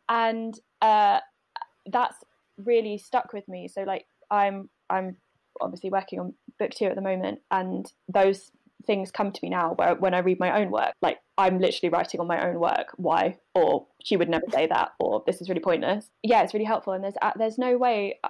and 0.09 0.59
uh, 0.83 1.21
that's 1.87 2.17
really 2.59 2.99
stuck 2.99 3.33
with 3.33 3.47
me. 3.49 3.69
So 3.69 3.83
like, 3.83 4.07
I'm 4.31 4.69
I'm 4.91 5.17
obviously 5.61 5.91
working 5.91 6.21
on 6.21 6.35
book 6.59 6.71
two 6.71 6.87
at 6.87 6.95
the 6.95 7.03
moment, 7.03 7.41
and 7.51 7.91
those 8.13 8.51
things 8.87 9.11
come 9.11 9.33
to 9.33 9.41
me 9.43 9.49
now 9.49 9.73
where 9.73 9.95
when 9.95 10.13
I 10.13 10.19
read 10.19 10.39
my 10.39 10.61
own 10.61 10.71
work, 10.71 10.93
like 11.01 11.19
I'm 11.39 11.59
literally 11.59 11.91
writing 11.91 12.21
on 12.21 12.27
my 12.27 12.47
own 12.47 12.61
work. 12.61 12.89
Why? 12.97 13.39
Or 13.55 13.87
she 14.03 14.17
would 14.17 14.29
never 14.29 14.45
say 14.53 14.67
that. 14.67 14.91
Or 14.99 15.23
this 15.27 15.41
is 15.41 15.49
really 15.49 15.61
pointless. 15.61 16.11
Yeah, 16.23 16.43
it's 16.43 16.55
really 16.55 16.67
helpful. 16.67 16.93
And 16.93 17.03
there's 17.05 17.15
uh, 17.23 17.33
there's 17.37 17.59
no 17.59 17.77
way. 17.77 18.19
Uh, 18.23 18.29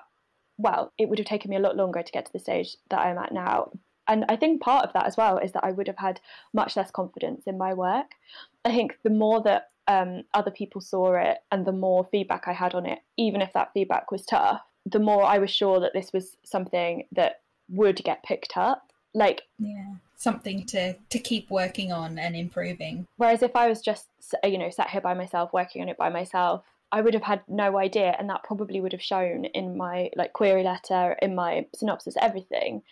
well, 0.57 0.93
it 0.99 1.09
would 1.09 1.19
have 1.19 1.27
taken 1.27 1.51
me 1.51 1.57
a 1.57 1.61
lot 1.61 1.77
longer 1.77 2.03
to 2.03 2.13
get 2.13 2.27
to 2.27 2.33
the 2.33 2.39
stage 2.39 2.77
that 2.91 3.01
I'm 3.01 3.19
at 3.19 3.33
now. 3.33 3.73
And 4.07 4.25
I 4.29 4.37
think 4.37 4.61
part 4.61 4.85
of 4.85 4.93
that 4.93 5.07
as 5.07 5.17
well 5.17 5.39
is 5.39 5.53
that 5.53 5.65
I 5.65 5.73
would 5.73 5.87
have 5.87 5.99
had 5.99 6.21
much 6.53 6.77
less 6.77 6.91
confidence 6.91 7.47
in 7.47 7.59
my 7.59 7.73
work. 7.73 8.13
I 8.65 8.71
think 8.71 8.99
the 9.03 9.11
more 9.11 9.43
that 9.43 9.71
um, 9.89 10.25
other 10.35 10.51
people 10.51 10.81
saw 10.81 11.15
it 11.15 11.39
and 11.51 11.67
the 11.67 11.73
more 11.73 12.07
feedback 12.11 12.47
I 12.47 12.53
had 12.53 12.75
on 12.75 12.87
it, 12.87 13.01
even 13.17 13.41
if 13.41 13.53
that 13.53 13.73
feedback 13.73 14.11
was 14.11 14.27
tough, 14.27 14.63
the 14.87 14.99
more 14.99 15.25
I 15.25 15.39
was 15.39 15.51
sure 15.51 15.81
that 15.81 15.93
this 15.95 16.13
was 16.13 16.37
something 16.45 17.07
that 17.13 17.41
would 17.69 17.97
get 18.05 18.23
picked 18.23 18.57
up. 18.57 18.93
Like, 19.15 19.43
yeah 19.59 19.95
something 20.17 20.65
to 20.65 20.95
to 20.95 21.19
keep 21.19 21.51
working 21.51 21.93
on 21.93 22.19
and 22.19 22.35
improving. 22.35 23.07
Whereas 23.17 23.43
if 23.43 23.55
I 23.55 23.69
was 23.69 23.81
just 23.81 24.07
you 24.43 24.59
know 24.59 24.71
sat 24.71 24.91
here 24.91 25.01
by 25.01 25.15
myself 25.15 25.53
working 25.53 25.83
on 25.83 25.89
it 25.89 25.99
by 25.99 26.09
myself, 26.09 26.65
I 26.91 27.01
would 27.01 27.15
have 27.15 27.23
had 27.23 27.43
no 27.47 27.79
idea, 27.79 28.17
and 28.19 28.29
that 28.31 28.43
probably 28.43 28.81
would 28.81 28.93
have 28.93 29.03
shown 29.03 29.45
in 29.45 29.77
my 29.77 30.11
like 30.17 30.33
query 30.33 30.65
letter, 30.65 31.17
in 31.21 31.35
my 31.35 31.67
synopsis, 31.75 32.17
everything. 32.21 32.83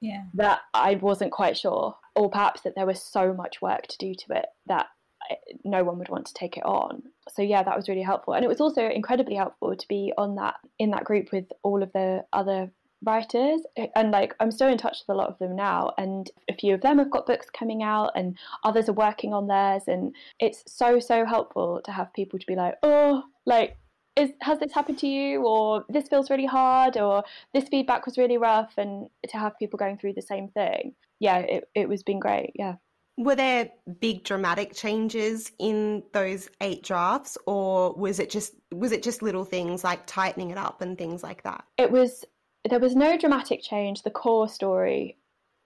Yeah, 0.00 0.24
that 0.34 0.60
I 0.74 0.94
wasn't 0.94 1.32
quite 1.32 1.56
sure, 1.56 1.96
or 2.14 2.30
perhaps 2.30 2.62
that 2.62 2.74
there 2.74 2.86
was 2.86 3.02
so 3.02 3.32
much 3.32 3.62
work 3.62 3.86
to 3.88 3.98
do 3.98 4.14
to 4.14 4.38
it 4.38 4.46
that 4.66 4.86
eh, 5.30 5.34
no 5.64 5.84
one 5.84 5.98
would 5.98 6.08
want 6.08 6.26
to 6.26 6.34
take 6.34 6.56
it 6.56 6.64
on. 6.64 7.02
So 7.32 7.42
yeah, 7.42 7.62
that 7.62 7.76
was 7.76 7.88
really 7.88 8.02
helpful, 8.02 8.34
and 8.34 8.44
it 8.44 8.48
was 8.48 8.60
also 8.60 8.88
incredibly 8.88 9.36
helpful 9.36 9.74
to 9.74 9.88
be 9.88 10.12
on 10.18 10.36
that 10.36 10.56
in 10.78 10.90
that 10.90 11.04
group 11.04 11.32
with 11.32 11.46
all 11.62 11.82
of 11.82 11.92
the 11.92 12.24
other 12.32 12.70
writers 13.04 13.60
eh, 13.76 13.86
and 13.94 14.10
like 14.10 14.34
I'm 14.40 14.50
still 14.50 14.68
in 14.68 14.78
touch 14.78 14.98
with 15.06 15.14
a 15.14 15.18
lot 15.18 15.28
of 15.28 15.38
them 15.38 15.54
now 15.54 15.92
and 15.98 16.30
a 16.48 16.54
few 16.54 16.74
of 16.74 16.80
them 16.80 16.98
have 16.98 17.10
got 17.10 17.26
books 17.26 17.48
coming 17.50 17.82
out 17.82 18.12
and 18.14 18.36
others 18.64 18.88
are 18.88 18.94
working 18.94 19.34
on 19.34 19.46
theirs 19.46 19.82
and 19.86 20.14
it's 20.40 20.64
so 20.66 20.98
so 20.98 21.26
helpful 21.26 21.80
to 21.84 21.92
have 21.92 22.12
people 22.14 22.38
to 22.38 22.46
be 22.46 22.56
like 22.56 22.74
oh 22.82 23.22
like 23.44 23.76
is 24.16 24.30
has 24.40 24.58
this 24.58 24.72
happened 24.72 24.98
to 24.98 25.06
you 25.06 25.42
or 25.46 25.84
this 25.88 26.08
feels 26.08 26.30
really 26.30 26.46
hard 26.46 26.96
or 26.96 27.22
this 27.52 27.68
feedback 27.68 28.06
was 28.06 28.18
really 28.18 28.38
rough 28.38 28.72
and 28.76 29.08
to 29.28 29.36
have 29.36 29.58
people 29.58 29.76
going 29.76 29.98
through 29.98 30.12
the 30.14 30.22
same 30.22 30.48
thing 30.48 30.94
yeah 31.20 31.38
it, 31.38 31.68
it 31.74 31.88
was 31.88 32.02
been 32.02 32.18
great 32.18 32.52
yeah 32.54 32.74
were 33.18 33.36
there 33.36 33.70
big 34.00 34.24
dramatic 34.24 34.74
changes 34.74 35.50
in 35.58 36.02
those 36.12 36.48
eight 36.60 36.82
drafts 36.82 37.38
or 37.46 37.92
was 37.94 38.18
it 38.18 38.30
just 38.30 38.54
was 38.74 38.92
it 38.92 39.02
just 39.02 39.22
little 39.22 39.44
things 39.44 39.84
like 39.84 40.06
tightening 40.06 40.50
it 40.50 40.58
up 40.58 40.80
and 40.82 40.98
things 40.98 41.22
like 41.22 41.42
that 41.42 41.64
it 41.78 41.90
was 41.90 42.24
there 42.68 42.80
was 42.80 42.96
no 42.96 43.16
dramatic 43.16 43.62
change. 43.62 44.02
The 44.02 44.10
core 44.10 44.48
story 44.48 45.16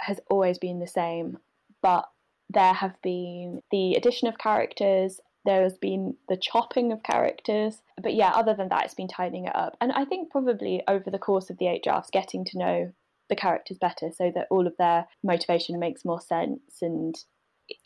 has 0.00 0.20
always 0.30 0.58
been 0.58 0.80
the 0.80 0.86
same, 0.86 1.38
but 1.82 2.08
there 2.48 2.72
have 2.72 3.00
been 3.02 3.62
the 3.70 3.94
addition 3.94 4.28
of 4.28 4.38
characters. 4.38 5.20
There 5.44 5.62
has 5.62 5.78
been 5.78 6.16
the 6.28 6.36
chopping 6.36 6.92
of 6.92 7.02
characters. 7.02 7.82
But 8.02 8.14
yeah, 8.14 8.30
other 8.30 8.54
than 8.54 8.68
that, 8.68 8.84
it's 8.84 8.94
been 8.94 9.08
tightening 9.08 9.46
it 9.46 9.56
up. 9.56 9.76
And 9.80 9.92
I 9.92 10.04
think 10.04 10.30
probably 10.30 10.82
over 10.86 11.10
the 11.10 11.18
course 11.18 11.50
of 11.50 11.58
the 11.58 11.68
eight 11.68 11.82
drafts, 11.82 12.10
getting 12.10 12.44
to 12.46 12.58
know 12.58 12.92
the 13.28 13.36
characters 13.36 13.78
better 13.78 14.10
so 14.14 14.30
that 14.34 14.48
all 14.50 14.66
of 14.66 14.76
their 14.76 15.06
motivation 15.22 15.78
makes 15.78 16.04
more 16.04 16.20
sense 16.20 16.82
and 16.82 17.14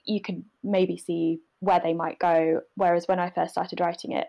you 0.05 0.21
can 0.21 0.45
maybe 0.63 0.97
see 0.97 1.41
where 1.61 1.81
they 1.81 1.93
might 1.93 2.19
go. 2.19 2.63
Whereas 2.75 3.07
when 3.07 3.21
I 3.21 3.31
first 3.31 3.53
started 3.53 3.81
writing 3.81 4.13
it, 4.13 4.27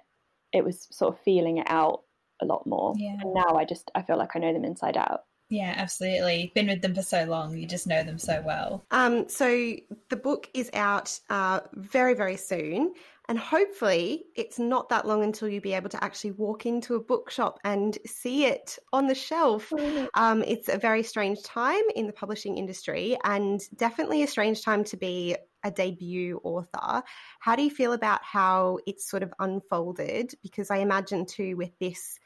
it 0.53 0.63
was 0.63 0.87
sort 0.91 1.13
of 1.13 1.21
feeling 1.21 1.57
it 1.57 1.67
out 1.69 2.01
a 2.41 2.45
lot 2.45 2.67
more. 2.67 2.93
Yeah. 2.97 3.17
And 3.21 3.33
now 3.33 3.55
I 3.55 3.65
just 3.65 3.89
I 3.95 4.01
feel 4.01 4.17
like 4.17 4.35
I 4.35 4.39
know 4.39 4.53
them 4.53 4.65
inside 4.65 4.97
out. 4.97 5.21
Yeah, 5.49 5.73
absolutely. 5.77 6.51
Been 6.55 6.67
with 6.67 6.81
them 6.81 6.95
for 6.95 7.03
so 7.03 7.23
long, 7.25 7.55
you 7.55 7.67
just 7.67 7.87
know 7.87 8.03
them 8.03 8.17
so 8.17 8.41
well. 8.43 8.83
Um, 8.89 9.29
so 9.29 9.75
the 10.09 10.15
book 10.15 10.49
is 10.53 10.71
out 10.73 11.19
uh, 11.29 11.59
very, 11.73 12.15
very 12.15 12.35
soon, 12.35 12.93
and 13.27 13.37
hopefully 13.37 14.25
it's 14.35 14.59
not 14.59 14.89
that 14.89 15.07
long 15.07 15.23
until 15.23 15.47
you'll 15.47 15.61
be 15.61 15.73
able 15.73 15.89
to 15.89 16.03
actually 16.03 16.31
walk 16.31 16.65
into 16.65 16.95
a 16.95 16.99
bookshop 16.99 17.59
and 17.63 17.97
see 18.05 18.45
it 18.45 18.77
on 18.93 19.07
the 19.07 19.15
shelf. 19.15 19.69
Mm-hmm. 19.69 20.05
Um, 20.13 20.43
it's 20.43 20.69
a 20.69 20.77
very 20.77 21.03
strange 21.03 21.43
time 21.43 21.83
in 21.95 22.07
the 22.07 22.13
publishing 22.13 22.57
industry, 22.57 23.17
and 23.23 23.61
definitely 23.75 24.23
a 24.23 24.27
strange 24.27 24.63
time 24.63 24.83
to 24.85 24.97
be 24.97 25.35
a 25.63 25.71
debut 25.71 26.39
author. 26.43 27.01
How 27.39 27.55
do 27.55 27.63
you 27.63 27.71
feel 27.71 27.93
about 27.93 28.23
how 28.23 28.79
it's 28.85 29.09
sort 29.09 29.23
of 29.23 29.33
unfolded? 29.39 30.33
Because 30.43 30.69
I 30.69 30.77
imagine 30.77 31.25
too 31.25 31.57
with 31.57 31.71
this 31.79 32.19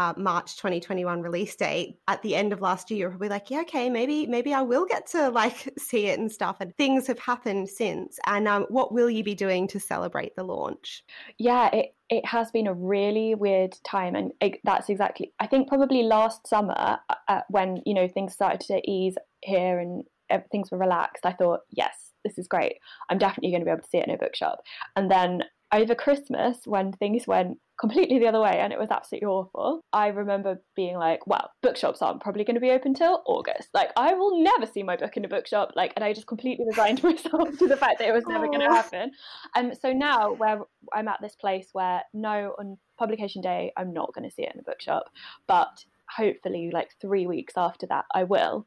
uh, 0.00 0.14
March 0.16 0.56
2021 0.56 1.20
release 1.20 1.54
date 1.56 1.98
at 2.08 2.22
the 2.22 2.34
end 2.34 2.54
of 2.54 2.62
last 2.62 2.90
year, 2.90 3.00
you're 3.00 3.10
probably 3.10 3.28
like, 3.28 3.50
yeah, 3.50 3.60
okay, 3.60 3.90
maybe 3.90 4.26
maybe 4.26 4.54
I 4.54 4.62
will 4.62 4.86
get 4.86 5.06
to 5.08 5.28
like 5.28 5.68
see 5.78 6.06
it 6.06 6.18
and 6.18 6.32
stuff. 6.32 6.56
And 6.60 6.74
things 6.76 7.06
have 7.06 7.18
happened 7.18 7.68
since. 7.68 8.18
And 8.26 8.48
um, 8.48 8.64
what 8.70 8.94
will 8.94 9.10
you 9.10 9.22
be 9.22 9.34
doing 9.34 9.68
to 9.68 9.78
celebrate 9.78 10.34
the 10.36 10.44
launch? 10.44 11.04
Yeah, 11.38 11.68
it 11.74 11.94
it 12.08 12.24
has 12.24 12.50
been 12.50 12.66
a 12.66 12.72
really 12.72 13.34
weird 13.34 13.76
time, 13.84 14.16
and 14.16 14.32
it, 14.40 14.60
that's 14.64 14.88
exactly. 14.88 15.32
I 15.38 15.46
think 15.46 15.68
probably 15.68 16.02
last 16.02 16.46
summer 16.46 16.74
uh, 16.76 16.96
uh 17.28 17.42
when 17.48 17.82
you 17.84 17.92
know 17.92 18.08
things 18.08 18.32
started 18.32 18.60
to 18.68 18.80
ease 18.90 19.16
here 19.42 19.78
and 19.80 20.04
things 20.50 20.70
were 20.70 20.78
relaxed, 20.78 21.26
I 21.26 21.32
thought, 21.32 21.60
yes, 21.70 22.12
this 22.24 22.38
is 22.38 22.48
great. 22.48 22.76
I'm 23.10 23.18
definitely 23.18 23.50
going 23.50 23.60
to 23.60 23.66
be 23.66 23.70
able 23.70 23.82
to 23.82 23.88
see 23.88 23.98
it 23.98 24.08
in 24.08 24.14
a 24.14 24.18
bookshop. 24.18 24.60
And 24.96 25.10
then 25.10 25.42
over 25.72 25.94
Christmas, 25.94 26.58
when 26.64 26.92
things 26.92 27.26
went 27.26 27.58
completely 27.78 28.18
the 28.18 28.26
other 28.26 28.40
way 28.40 28.58
and 28.58 28.72
it 28.72 28.78
was 28.78 28.90
absolutely 28.90 29.26
awful, 29.26 29.80
I 29.92 30.08
remember 30.08 30.62
being 30.76 30.96
like, 30.96 31.26
well, 31.26 31.50
bookshops 31.62 32.02
aren't 32.02 32.20
probably 32.20 32.44
going 32.44 32.54
to 32.54 32.60
be 32.60 32.70
open 32.70 32.92
till 32.92 33.22
August. 33.26 33.68
Like, 33.72 33.90
I 33.96 34.12
will 34.14 34.42
never 34.42 34.66
see 34.66 34.82
my 34.82 34.96
book 34.96 35.16
in 35.16 35.24
a 35.24 35.28
bookshop. 35.28 35.72
Like, 35.76 35.92
and 35.96 36.04
I 36.04 36.12
just 36.12 36.26
completely 36.26 36.66
resigned 36.68 37.02
myself 37.04 37.56
to 37.58 37.66
the 37.66 37.76
fact 37.76 37.98
that 37.98 38.08
it 38.08 38.12
was 38.12 38.26
never 38.26 38.46
going 38.46 38.60
to 38.60 38.66
happen. 38.66 39.12
And 39.54 39.76
so 39.80 39.92
now, 39.92 40.32
where 40.34 40.60
I'm 40.92 41.08
at 41.08 41.20
this 41.22 41.36
place 41.36 41.68
where 41.72 42.02
no, 42.12 42.54
on 42.58 42.76
publication 42.98 43.40
day, 43.40 43.72
I'm 43.76 43.92
not 43.92 44.12
going 44.14 44.28
to 44.28 44.34
see 44.34 44.42
it 44.42 44.52
in 44.54 44.60
a 44.60 44.64
bookshop, 44.64 45.04
but 45.46 45.84
hopefully, 46.14 46.70
like 46.72 46.90
three 47.00 47.26
weeks 47.26 47.54
after 47.56 47.86
that, 47.86 48.04
I 48.14 48.24
will. 48.24 48.66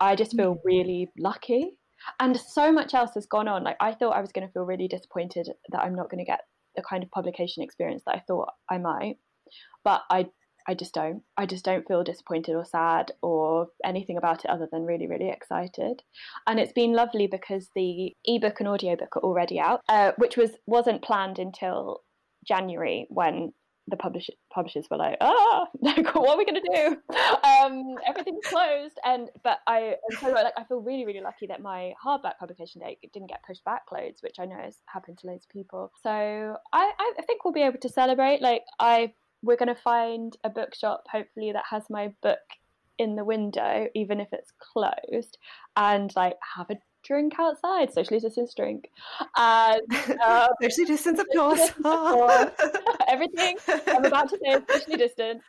I 0.00 0.16
just 0.16 0.34
feel 0.34 0.54
mm. 0.56 0.60
really 0.64 1.10
lucky 1.18 1.76
and 2.18 2.36
so 2.36 2.72
much 2.72 2.94
else 2.94 3.12
has 3.14 3.26
gone 3.26 3.48
on. 3.48 3.64
Like 3.64 3.76
i 3.80 3.92
thought 3.92 4.16
i 4.16 4.20
was 4.20 4.32
going 4.32 4.46
to 4.46 4.52
feel 4.52 4.64
really 4.64 4.88
disappointed 4.88 5.48
that 5.70 5.80
i'm 5.80 5.94
not 5.94 6.10
going 6.10 6.24
to 6.24 6.30
get 6.30 6.40
the 6.76 6.82
kind 6.82 7.02
of 7.02 7.10
publication 7.10 7.62
experience 7.62 8.02
that 8.06 8.16
i 8.16 8.22
thought 8.26 8.52
i 8.70 8.78
might. 8.78 9.16
But 9.84 10.02
i 10.10 10.26
i 10.68 10.74
just 10.74 10.94
don't. 10.94 11.22
I 11.36 11.46
just 11.46 11.64
don't 11.64 11.86
feel 11.88 12.04
disappointed 12.04 12.54
or 12.54 12.64
sad 12.64 13.12
or 13.22 13.68
anything 13.84 14.16
about 14.16 14.44
it 14.44 14.50
other 14.50 14.68
than 14.70 14.84
really 14.84 15.06
really 15.06 15.30
excited. 15.30 16.02
And 16.46 16.60
it's 16.60 16.72
been 16.72 16.92
lovely 16.92 17.26
because 17.26 17.70
the 17.74 18.14
ebook 18.24 18.60
and 18.60 18.68
audiobook 18.68 19.16
are 19.16 19.22
already 19.22 19.58
out 19.58 19.80
uh, 19.88 20.12
which 20.18 20.36
was 20.36 20.52
wasn't 20.66 21.02
planned 21.02 21.38
until 21.38 22.02
january 22.46 23.06
when 23.10 23.52
the 23.90 23.96
publish- 23.96 24.30
publishers 24.52 24.86
were 24.90 24.96
like, 24.96 25.16
ah, 25.20 25.66
like, 25.80 26.14
what 26.14 26.30
are 26.30 26.38
we 26.38 26.44
going 26.44 26.60
to 26.62 26.70
do? 26.74 27.16
Um, 27.48 27.96
everything's 28.06 28.46
closed. 28.46 28.98
And 29.04 29.28
but 29.42 29.58
I, 29.66 29.96
so 30.20 30.30
like, 30.30 30.54
I 30.56 30.64
feel 30.64 30.80
really, 30.80 31.04
really 31.04 31.20
lucky 31.20 31.46
that 31.48 31.60
my 31.60 31.92
hardback 32.04 32.38
publication 32.38 32.80
date 32.80 32.98
didn't 33.12 33.28
get 33.28 33.42
pushed 33.46 33.64
back 33.64 33.82
loads, 33.92 34.22
which 34.22 34.36
I 34.38 34.46
know 34.46 34.56
has 34.56 34.76
happened 34.86 35.18
to 35.18 35.26
loads 35.26 35.44
of 35.44 35.50
people. 35.50 35.92
So 36.02 36.10
I, 36.10 36.92
I 36.98 37.22
think 37.26 37.44
we'll 37.44 37.54
be 37.54 37.62
able 37.62 37.78
to 37.78 37.88
celebrate. 37.88 38.40
Like 38.40 38.62
I, 38.78 39.12
we're 39.42 39.56
going 39.56 39.74
to 39.74 39.80
find 39.80 40.36
a 40.44 40.50
bookshop 40.50 41.04
hopefully 41.10 41.52
that 41.52 41.64
has 41.70 41.84
my 41.90 42.12
book 42.22 42.38
in 42.98 43.16
the 43.16 43.24
window, 43.24 43.86
even 43.94 44.20
if 44.20 44.28
it's 44.32 44.52
closed, 44.58 45.38
and 45.76 46.12
like 46.14 46.34
have 46.56 46.68
a 46.70 46.76
drink 47.02 47.34
outside, 47.38 47.92
socially 47.92 48.20
distance 48.20 48.54
drink. 48.54 48.90
And 49.36 49.82
um, 50.24 50.48
socially 50.62 50.86
distance, 50.86 51.18
of 51.18 51.26
course. 51.34 51.70
Everything 53.08 53.56
I'm 53.86 54.04
about 54.04 54.28
to 54.30 54.38
say 54.38 54.50
is 54.52 54.62
socially 54.68 54.96
distant. 54.96 55.42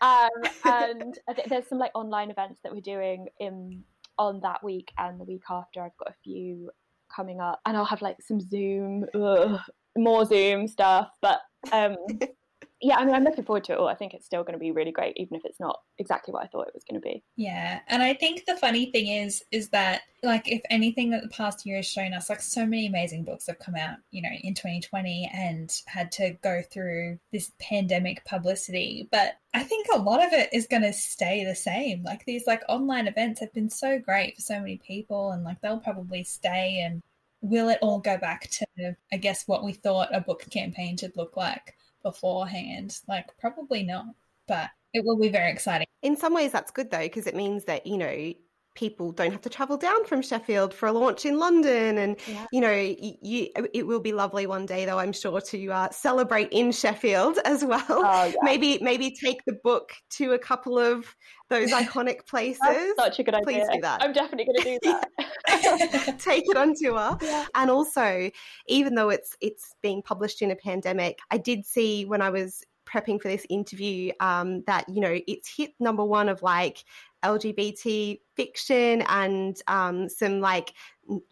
Um, 0.00 0.28
and 0.64 1.18
there's 1.48 1.68
some 1.68 1.78
like 1.78 1.92
online 1.94 2.30
events 2.30 2.60
that 2.62 2.72
we're 2.72 2.80
doing 2.80 3.28
in 3.40 3.82
on 4.18 4.40
that 4.40 4.62
week 4.62 4.92
and 4.98 5.20
the 5.20 5.24
week 5.24 5.44
after. 5.50 5.82
I've 5.82 5.96
got 5.98 6.10
a 6.10 6.16
few 6.22 6.70
coming 7.14 7.40
up, 7.40 7.60
and 7.66 7.76
I'll 7.76 7.84
have 7.84 8.02
like 8.02 8.20
some 8.20 8.40
Zoom, 8.40 9.06
ugh, 9.14 9.60
more 9.96 10.24
Zoom 10.24 10.68
stuff. 10.68 11.10
But 11.22 11.40
um, 11.72 11.96
yeah, 12.80 12.96
I 12.96 13.04
mean, 13.04 13.14
I'm 13.14 13.24
looking 13.24 13.44
forward 13.44 13.64
to 13.64 13.72
it 13.72 13.78
all. 13.78 13.88
I 13.88 13.96
think 13.96 14.14
it's 14.14 14.26
still 14.26 14.42
going 14.44 14.52
to 14.52 14.58
be 14.58 14.70
really 14.70 14.92
great, 14.92 15.16
even 15.16 15.36
if 15.36 15.44
it's 15.44 15.58
not 15.58 15.80
exactly 15.98 16.32
what 16.32 16.44
I 16.44 16.46
thought 16.46 16.68
it 16.68 16.74
was 16.74 16.84
going 16.84 17.00
to 17.00 17.04
be. 17.04 17.24
Yeah, 17.36 17.80
and 17.88 18.02
I 18.02 18.14
think 18.14 18.44
the 18.46 18.56
funny 18.56 18.92
thing 18.92 19.08
is, 19.08 19.42
is 19.50 19.70
that 19.70 20.02
like 20.22 20.50
if 20.50 20.62
anything 20.70 21.10
that 21.10 21.22
the 21.22 21.28
past 21.28 21.66
year 21.66 21.76
has 21.76 21.86
shown 21.86 22.12
us, 22.12 22.30
like 22.30 22.40
so 22.40 22.64
many 22.64 22.86
amazing 22.86 23.24
books 23.24 23.48
have 23.48 23.58
come 23.58 23.74
out, 23.74 23.96
you 24.12 24.22
know, 24.22 24.28
in 24.42 24.54
2020 24.54 25.30
and 25.32 25.72
had 25.86 26.12
to 26.12 26.36
go 26.42 26.62
through 26.70 27.18
this 27.32 27.50
pandemic 27.60 28.24
publicity. 28.24 29.08
But 29.10 29.38
I 29.54 29.64
think 29.64 29.86
a 29.92 29.98
lot 29.98 30.24
of 30.24 30.32
it 30.32 30.48
is 30.52 30.68
going 30.68 30.82
to 30.82 30.92
stay 30.92 31.44
the 31.44 31.56
same. 31.56 32.04
Like 32.04 32.24
these 32.26 32.46
like 32.46 32.62
online 32.68 33.08
events 33.08 33.40
have 33.40 33.52
been 33.52 33.70
so 33.70 33.98
great 33.98 34.36
for 34.36 34.42
so 34.42 34.58
many 34.60 34.76
people, 34.76 35.32
and 35.32 35.42
like 35.42 35.60
they'll 35.60 35.80
probably 35.80 36.22
stay. 36.22 36.80
And 36.84 37.02
will 37.40 37.70
it 37.70 37.78
all 37.82 37.98
go 37.98 38.18
back 38.18 38.50
to, 38.50 38.96
I 39.12 39.16
guess, 39.16 39.48
what 39.48 39.64
we 39.64 39.72
thought 39.72 40.14
a 40.14 40.20
book 40.20 40.46
campaign 40.50 40.96
should 40.96 41.16
look 41.16 41.36
like? 41.36 41.74
Beforehand. 42.02 42.98
Like, 43.08 43.26
probably 43.38 43.82
not, 43.82 44.06
but 44.46 44.70
it 44.94 45.04
will 45.04 45.18
be 45.18 45.28
very 45.28 45.50
exciting. 45.50 45.86
In 46.02 46.16
some 46.16 46.34
ways, 46.34 46.52
that's 46.52 46.70
good 46.70 46.90
though, 46.90 46.98
because 46.98 47.26
it 47.26 47.34
means 47.34 47.64
that, 47.64 47.86
you 47.86 47.98
know, 47.98 48.32
people 48.78 49.10
don't 49.10 49.32
have 49.32 49.40
to 49.40 49.48
travel 49.48 49.76
down 49.76 50.04
from 50.04 50.22
Sheffield 50.22 50.72
for 50.72 50.86
a 50.86 50.92
launch 50.92 51.26
in 51.26 51.36
London. 51.36 51.98
And, 51.98 52.16
yeah. 52.28 52.46
you 52.52 52.60
know, 52.60 52.70
you, 52.70 53.48
it 53.74 53.84
will 53.88 53.98
be 53.98 54.12
lovely 54.12 54.46
one 54.46 54.66
day, 54.66 54.84
though, 54.84 55.00
I'm 55.00 55.12
sure, 55.12 55.40
to 55.40 55.68
uh, 55.68 55.90
celebrate 55.90 56.48
in 56.52 56.70
Sheffield 56.70 57.40
as 57.44 57.64
well. 57.64 57.84
Oh, 57.88 58.24
yeah. 58.26 58.34
Maybe 58.42 58.78
maybe 58.80 59.10
take 59.10 59.44
the 59.46 59.54
book 59.64 59.92
to 60.10 60.32
a 60.32 60.38
couple 60.38 60.78
of 60.78 61.16
those 61.50 61.72
iconic 61.82 62.24
places. 62.28 62.60
That's 62.62 62.92
such 62.96 63.18
a 63.18 63.24
good 63.24 63.34
Please 63.42 63.64
idea. 63.64 63.72
do 63.72 63.80
that. 63.80 64.00
I'm 64.00 64.12
definitely 64.12 64.46
going 64.46 64.78
to 64.78 64.78
do 64.80 65.00
that. 65.48 66.18
take 66.20 66.44
it 66.46 66.56
on 66.56 66.74
tour. 66.80 67.18
Yeah. 67.20 67.46
And 67.56 67.70
also, 67.72 68.30
even 68.68 68.94
though 68.94 69.10
it's 69.10 69.36
it's 69.40 69.74
being 69.82 70.02
published 70.02 70.40
in 70.40 70.52
a 70.52 70.56
pandemic, 70.56 71.18
I 71.32 71.38
did 71.38 71.66
see 71.66 72.04
when 72.04 72.22
I 72.22 72.30
was 72.30 72.62
prepping 72.88 73.20
for 73.20 73.28
this 73.28 73.46
interview 73.50 74.12
um, 74.20 74.62
that 74.66 74.88
you 74.88 75.00
know 75.00 75.18
it's 75.26 75.54
hit 75.54 75.72
number 75.78 76.04
one 76.04 76.28
of 76.28 76.42
like 76.42 76.84
LGBT 77.24 78.20
fiction 78.36 79.02
and 79.08 79.60
um, 79.66 80.08
some 80.08 80.40
like 80.40 80.72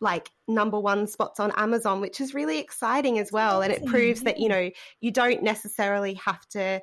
like 0.00 0.30
number 0.48 0.78
one 0.80 1.06
spots 1.06 1.38
on 1.38 1.52
Amazon, 1.56 2.00
which 2.00 2.20
is 2.20 2.34
really 2.34 2.58
exciting 2.58 3.18
as 3.18 3.30
well. 3.30 3.62
And 3.62 3.72
it 3.72 3.84
proves 3.86 4.22
that 4.22 4.38
you 4.38 4.48
know 4.48 4.70
you 5.00 5.10
don't 5.10 5.42
necessarily 5.42 6.14
have 6.14 6.46
to 6.50 6.80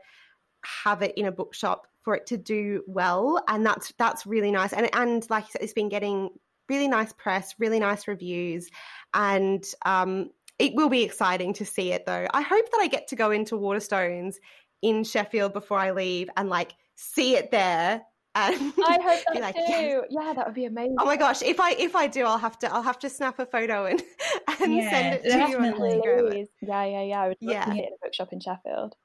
have 0.83 1.01
it 1.01 1.13
in 1.17 1.25
a 1.25 1.31
bookshop 1.31 1.87
for 2.03 2.15
it 2.15 2.25
to 2.27 2.37
do 2.37 2.83
well, 2.87 3.43
and 3.47 3.65
that's 3.65 3.93
that's 3.97 4.25
really 4.25 4.51
nice. 4.51 4.73
And 4.73 4.89
and 4.93 5.29
like 5.29 5.45
you 5.45 5.51
said, 5.51 5.61
it's 5.61 5.73
been 5.73 5.89
getting 5.89 6.29
really 6.69 6.87
nice 6.87 7.11
press, 7.13 7.55
really 7.59 7.79
nice 7.79 8.07
reviews, 8.07 8.69
and 9.13 9.65
um, 9.85 10.29
it 10.59 10.73
will 10.75 10.89
be 10.89 11.03
exciting 11.03 11.53
to 11.53 11.65
see 11.65 11.91
it 11.91 12.05
though. 12.05 12.27
I 12.33 12.41
hope 12.41 12.69
that 12.71 12.79
I 12.79 12.87
get 12.87 13.07
to 13.09 13.15
go 13.15 13.31
into 13.31 13.55
Waterstones 13.55 14.35
in 14.83 15.03
Sheffield 15.03 15.53
before 15.53 15.79
I 15.79 15.91
leave 15.91 16.29
and 16.37 16.49
like 16.49 16.75
see 16.95 17.35
it 17.35 17.49
there 17.49 18.03
and 18.35 18.73
I 18.85 18.99
hope 19.01 19.23
that 19.33 19.41
like, 19.41 19.55
too. 19.55 19.61
Yes. 19.61 20.03
Yeah, 20.09 20.33
that 20.35 20.45
would 20.45 20.55
be 20.55 20.65
amazing. 20.65 20.95
Oh 20.99 21.05
my 21.05 21.17
gosh, 21.17 21.41
if 21.41 21.59
I 21.59 21.71
if 21.71 21.95
I 21.95 22.07
do, 22.07 22.25
I'll 22.25 22.37
have 22.37 22.59
to 22.59 22.73
I'll 22.73 22.83
have 22.83 22.99
to 22.99 23.09
snap 23.09 23.39
a 23.39 23.45
photo 23.45 23.85
and 23.85 24.01
and 24.61 24.75
yeah, 24.75 24.89
send 24.89 25.15
it 25.15 25.23
to 25.23 25.29
definitely. 25.29 25.89
you 25.89 25.95
on 25.95 26.31
Instagram. 26.31 26.47
Yeah, 26.61 26.85
yeah, 26.85 27.03
yeah. 27.03 27.21
I 27.21 27.27
would 27.29 27.37
love 27.41 27.53
yeah. 27.53 27.65
to 27.65 27.71
see 27.71 27.79
it 27.79 27.87
in 27.87 27.93
a 27.93 28.05
bookshop 28.05 28.33
in 28.33 28.39
Sheffield. 28.39 28.95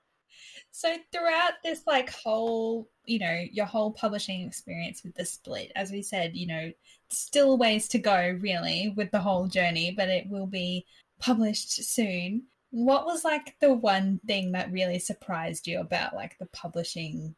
So 0.71 0.95
throughout 1.13 1.55
this 1.65 1.83
like 1.87 2.11
whole, 2.11 2.89
you 3.05 3.19
know, 3.19 3.45
your 3.53 3.67
whole 3.67 3.93
publishing 3.93 4.47
experience 4.47 5.03
with 5.03 5.15
the 5.15 5.25
split, 5.25 5.73
as 5.75 5.91
we 5.91 6.03
said, 6.03 6.37
you 6.37 6.47
know, 6.47 6.71
still 7.11 7.59
ways 7.59 7.89
to 7.89 7.99
go 7.99 8.37
really 8.41 8.93
with 8.97 9.11
the 9.11 9.21
whole 9.21 9.47
journey, 9.47 9.93
but 9.97 10.09
it 10.09 10.29
will 10.29 10.47
be 10.47 10.87
published 11.21 11.73
soon. 11.85 12.45
What 12.71 13.07
was 13.07 13.25
like 13.25 13.57
the 13.61 13.73
one 13.73 14.21
thing 14.27 14.53
that 14.53 14.73
really 14.73 14.99
surprised 14.99 15.67
you 15.67 15.81
about 15.81 16.15
like 16.15 16.37
the 16.39 16.47
publishing 16.47 17.35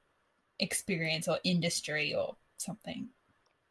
experience 0.59 1.29
or 1.29 1.39
industry 1.45 2.15
or 2.15 2.37
something? 2.57 3.09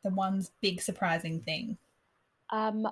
The 0.04 0.12
one 0.12 0.46
big 0.62 0.82
surprising 0.82 1.42
thing. 1.42 1.78
Um, 2.50 2.88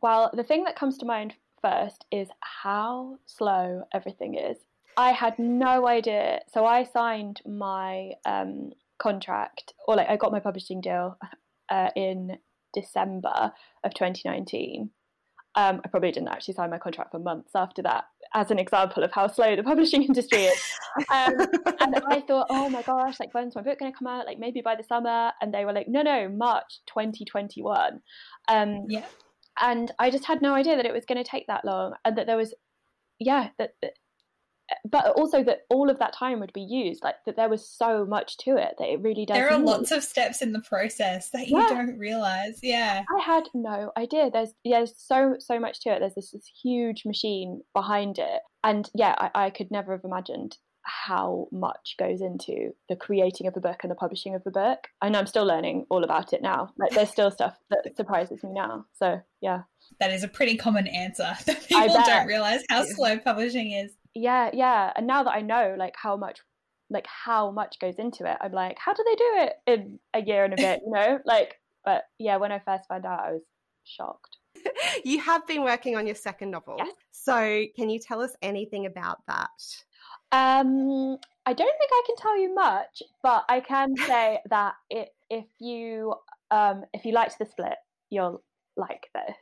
well, 0.00 0.30
the 0.32 0.44
thing 0.44 0.64
that 0.64 0.76
comes 0.76 0.98
to 0.98 1.06
mind 1.06 1.34
first 1.60 2.04
is 2.12 2.28
how 2.40 3.18
slow 3.26 3.84
everything 3.92 4.34
is. 4.34 4.58
I 4.96 5.12
had 5.12 5.38
no 5.38 5.88
idea. 5.88 6.40
So 6.52 6.66
I 6.66 6.84
signed 6.84 7.40
my 7.46 8.12
um, 8.24 8.72
contract, 8.98 9.74
or 9.88 9.96
like 9.96 10.08
I 10.08 10.16
got 10.16 10.30
my 10.30 10.40
publishing 10.40 10.80
deal 10.80 11.18
uh, 11.68 11.90
in 11.96 12.38
December 12.74 13.52
of 13.82 13.94
2019. 13.94 14.90
Um, 15.56 15.80
I 15.84 15.88
probably 15.88 16.10
didn't 16.10 16.28
actually 16.28 16.54
sign 16.54 16.70
my 16.70 16.78
contract 16.78 17.12
for 17.12 17.18
months 17.18 17.50
after 17.54 17.82
that, 17.82 18.04
as 18.34 18.50
an 18.50 18.58
example 18.58 19.04
of 19.04 19.12
how 19.12 19.28
slow 19.28 19.54
the 19.54 19.62
publishing 19.62 20.02
industry 20.08 20.44
is. 20.44 20.60
Um, 21.12 21.34
and 21.80 21.96
I 22.08 22.22
thought, 22.26 22.46
oh 22.50 22.68
my 22.68 22.82
gosh, 22.82 23.20
like 23.20 23.32
when's 23.32 23.54
my 23.54 23.62
book 23.62 23.78
going 23.78 23.92
to 23.92 23.98
come 23.98 24.08
out? 24.08 24.26
Like 24.26 24.38
maybe 24.38 24.60
by 24.60 24.74
the 24.74 24.82
summer. 24.82 25.32
And 25.40 25.54
they 25.54 25.64
were 25.64 25.72
like, 25.72 25.88
no, 25.88 26.02
no, 26.02 26.28
March 26.28 26.80
2021. 26.86 28.00
Um, 28.48 28.86
yeah. 28.88 29.04
And 29.60 29.92
I 29.98 30.10
just 30.10 30.24
had 30.24 30.42
no 30.42 30.54
idea 30.54 30.76
that 30.76 30.86
it 30.86 30.92
was 30.92 31.04
going 31.04 31.22
to 31.22 31.28
take 31.28 31.46
that 31.46 31.64
long, 31.64 31.94
and 32.04 32.18
that 32.18 32.26
there 32.26 32.36
was, 32.36 32.54
yeah, 33.20 33.50
that, 33.58 33.74
that 33.82 33.92
but 34.84 35.06
also 35.16 35.42
that 35.44 35.62
all 35.68 35.90
of 35.90 35.98
that 35.98 36.14
time 36.14 36.40
would 36.40 36.52
be 36.52 36.62
used 36.62 37.02
like 37.02 37.16
that 37.26 37.36
there 37.36 37.48
was 37.48 37.68
so 37.68 38.06
much 38.06 38.36
to 38.38 38.56
it 38.56 38.74
that 38.78 38.88
it 38.88 39.00
really 39.00 39.26
does 39.26 39.36
there 39.36 39.50
are 39.50 39.58
lots 39.58 39.90
of 39.90 40.02
steps 40.02 40.40
in 40.40 40.52
the 40.52 40.60
process 40.60 41.30
that 41.30 41.48
you 41.48 41.58
yeah. 41.58 41.68
don't 41.68 41.98
realize 41.98 42.60
yeah. 42.62 43.02
I 43.14 43.22
had 43.22 43.44
no 43.54 43.92
idea. 43.96 44.30
There's 44.30 44.54
yeah 44.64 44.78
there's 44.78 44.94
so 44.96 45.36
so 45.38 45.58
much 45.58 45.80
to 45.80 45.90
it. 45.90 46.00
There's 46.00 46.14
this, 46.14 46.30
this 46.30 46.50
huge 46.62 47.04
machine 47.04 47.62
behind 47.72 48.18
it. 48.18 48.40
And 48.62 48.88
yeah 48.94 49.14
I, 49.18 49.46
I 49.46 49.50
could 49.50 49.70
never 49.70 49.92
have 49.92 50.04
imagined 50.04 50.58
how 50.82 51.48
much 51.50 51.94
goes 51.98 52.20
into 52.20 52.74
the 52.90 52.96
creating 52.96 53.46
of 53.46 53.56
a 53.56 53.60
book 53.60 53.78
and 53.82 53.90
the 53.90 53.94
publishing 53.94 54.34
of 54.34 54.42
a 54.46 54.50
book. 54.50 54.88
And 55.02 55.16
i'm 55.16 55.26
still 55.26 55.46
learning 55.46 55.86
all 55.90 56.04
about 56.04 56.32
it 56.32 56.42
now 56.42 56.72
like 56.78 56.92
there's 56.92 57.10
still 57.10 57.30
stuff 57.30 57.56
that 57.70 57.96
surprises 57.96 58.42
me 58.42 58.52
now. 58.52 58.86
So 58.98 59.20
yeah. 59.40 59.62
That 60.00 60.10
is 60.10 60.24
a 60.24 60.28
pretty 60.28 60.56
common 60.56 60.86
answer 60.86 61.34
that 61.46 61.66
people 61.68 62.02
don't 62.06 62.26
realize 62.26 62.62
how 62.70 62.84
slow 62.84 63.18
publishing 63.18 63.72
is 63.72 63.92
yeah 64.14 64.50
yeah 64.52 64.92
and 64.96 65.06
now 65.06 65.22
that 65.22 65.34
i 65.34 65.40
know 65.40 65.74
like 65.78 65.94
how 65.96 66.16
much 66.16 66.40
like 66.90 67.06
how 67.06 67.50
much 67.50 67.78
goes 67.80 67.96
into 67.98 68.30
it 68.30 68.36
i'm 68.40 68.52
like 68.52 68.78
how 68.78 68.92
do 68.92 69.04
they 69.04 69.14
do 69.14 69.32
it 69.36 69.52
in 69.66 69.98
a 70.14 70.22
year 70.22 70.44
and 70.44 70.54
a 70.54 70.56
bit? 70.56 70.80
You 70.84 70.92
know 70.92 71.18
like 71.24 71.60
but 71.84 72.04
yeah 72.18 72.36
when 72.36 72.52
i 72.52 72.58
first 72.58 72.88
found 72.88 73.06
out 73.06 73.20
i 73.20 73.32
was 73.32 73.42
shocked. 73.84 74.38
You 75.04 75.20
have 75.20 75.46
been 75.46 75.62
working 75.62 75.96
on 75.96 76.06
your 76.06 76.14
second 76.14 76.50
novel. 76.50 76.76
Yes. 76.78 76.94
so 77.10 77.64
can 77.76 77.90
you 77.90 77.98
tell 77.98 78.22
us 78.22 78.30
anything 78.40 78.86
about 78.86 79.18
that? 79.26 79.48
Um 80.32 81.18
i 81.46 81.52
don't 81.52 81.78
think 81.78 81.90
i 81.92 82.02
can 82.06 82.16
tell 82.16 82.38
you 82.38 82.54
much 82.54 83.02
but 83.22 83.44
i 83.48 83.60
can 83.60 83.96
say 84.06 84.40
that 84.48 84.74
it, 84.88 85.08
if 85.28 85.44
you 85.60 86.14
um 86.50 86.84
if 86.94 87.04
you 87.04 87.12
liked 87.12 87.38
the 87.38 87.44
split 87.46 87.76
you'll 88.10 88.42
like 88.76 89.08
this. 89.14 89.36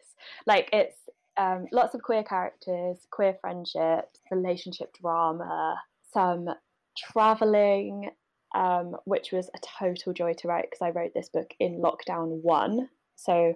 Like 0.46 0.68
it's 0.72 0.96
um, 1.36 1.66
lots 1.72 1.94
of 1.94 2.02
queer 2.02 2.22
characters, 2.22 3.06
queer 3.10 3.36
friendships, 3.40 4.20
relationship 4.30 4.94
drama, 5.00 5.76
some 6.12 6.48
traveling, 6.96 8.10
um, 8.54 8.96
which 9.04 9.32
was 9.32 9.48
a 9.54 9.58
total 9.78 10.12
joy 10.12 10.34
to 10.34 10.48
write 10.48 10.66
because 10.70 10.82
I 10.82 10.90
wrote 10.90 11.12
this 11.14 11.28
book 11.28 11.52
in 11.58 11.80
lockdown 11.80 12.42
one. 12.42 12.88
So 13.16 13.54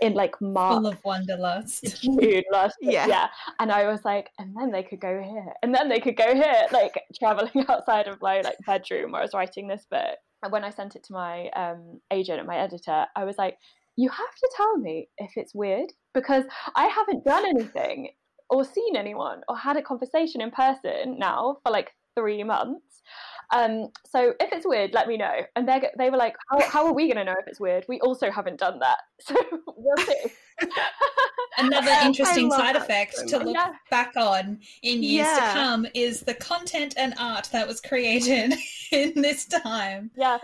in 0.00 0.14
like 0.14 0.40
March, 0.40 0.74
full 0.76 0.86
of 0.86 1.04
wanderlust, 1.04 2.02
June 2.02 2.42
last 2.50 2.76
yeah. 2.80 3.06
yeah. 3.06 3.28
And 3.58 3.70
I 3.70 3.86
was 3.86 4.04
like, 4.04 4.30
and 4.38 4.54
then 4.56 4.72
they 4.72 4.82
could 4.82 5.00
go 5.00 5.22
here, 5.22 5.52
and 5.62 5.74
then 5.74 5.88
they 5.88 6.00
could 6.00 6.16
go 6.16 6.34
here, 6.34 6.66
like 6.72 7.00
traveling 7.18 7.66
outside 7.68 8.08
of 8.08 8.20
my 8.20 8.40
like 8.40 8.56
bedroom 8.66 9.12
where 9.12 9.20
I 9.20 9.24
was 9.24 9.34
writing 9.34 9.68
this 9.68 9.86
book. 9.90 10.16
And 10.42 10.50
when 10.50 10.64
I 10.64 10.70
sent 10.70 10.96
it 10.96 11.04
to 11.04 11.12
my 11.12 11.48
um, 11.50 12.00
agent 12.10 12.38
and 12.38 12.48
my 12.48 12.56
editor, 12.56 13.06
I 13.14 13.24
was 13.24 13.36
like, 13.36 13.58
you 13.96 14.08
have 14.08 14.34
to 14.34 14.50
tell 14.56 14.78
me 14.78 15.08
if 15.18 15.32
it's 15.36 15.54
weird 15.54 15.92
because 16.14 16.44
I 16.74 16.86
haven't 16.86 17.24
done 17.24 17.44
anything 17.46 18.10
or 18.48 18.64
seen 18.64 18.96
anyone 18.96 19.42
or 19.48 19.56
had 19.56 19.76
a 19.76 19.82
conversation 19.82 20.40
in 20.40 20.50
person 20.50 21.18
now 21.18 21.58
for 21.64 21.70
like 21.72 21.92
three 22.16 22.42
months. 22.42 23.02
Um, 23.52 23.88
so 24.06 24.32
if 24.38 24.52
it's 24.52 24.66
weird, 24.66 24.92
let 24.92 25.08
me 25.08 25.16
know. 25.16 25.40
And 25.56 25.68
they 25.68 25.82
they 25.98 26.10
were 26.10 26.16
like, 26.16 26.36
how, 26.50 26.60
how 26.68 26.86
are 26.86 26.92
we 26.92 27.12
going 27.12 27.16
to 27.16 27.24
know 27.24 27.38
if 27.38 27.48
it's 27.48 27.58
weird? 27.58 27.84
We 27.88 28.00
also 28.00 28.30
haven't 28.30 28.60
done 28.60 28.78
that, 28.78 28.98
so 29.20 29.34
we'll 29.66 30.06
see. 30.06 30.32
Another 31.58 31.90
interesting 32.04 32.50
side 32.50 32.76
effect 32.76 33.16
so 33.16 33.26
to 33.26 33.44
look 33.44 33.54
yeah. 33.54 33.72
back 33.90 34.12
on 34.16 34.60
in 34.82 35.02
years 35.02 35.26
yeah. 35.26 35.34
to 35.34 35.52
come 35.52 35.86
is 35.94 36.20
the 36.20 36.34
content 36.34 36.94
and 36.96 37.12
art 37.18 37.48
that 37.52 37.66
was 37.66 37.80
created 37.80 38.54
in 38.92 39.20
this 39.20 39.46
time. 39.46 40.10
Yeah, 40.16 40.38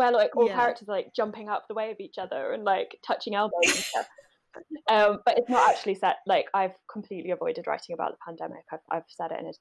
where 0.00 0.12
like 0.12 0.34
all 0.34 0.46
yeah. 0.46 0.54
characters 0.54 0.88
are 0.88 0.96
like 0.96 1.12
jumping 1.14 1.50
up 1.50 1.68
the 1.68 1.74
way 1.74 1.90
of 1.90 2.00
each 2.00 2.16
other 2.16 2.52
and 2.52 2.64
like 2.64 2.96
touching 3.06 3.34
elbows 3.34 3.52
and 3.66 3.74
stuff. 3.74 4.06
um, 4.90 5.18
but 5.26 5.36
it's 5.36 5.50
not 5.50 5.68
actually 5.68 5.94
set. 5.94 6.16
Like 6.26 6.46
I've 6.54 6.72
completely 6.90 7.32
avoided 7.32 7.66
writing 7.66 7.92
about 7.92 8.12
the 8.12 8.16
pandemic. 8.26 8.64
I've 8.72 8.80
I've 8.90 9.04
said 9.08 9.30
it 9.30 9.40
in 9.40 9.46
a 9.46 9.52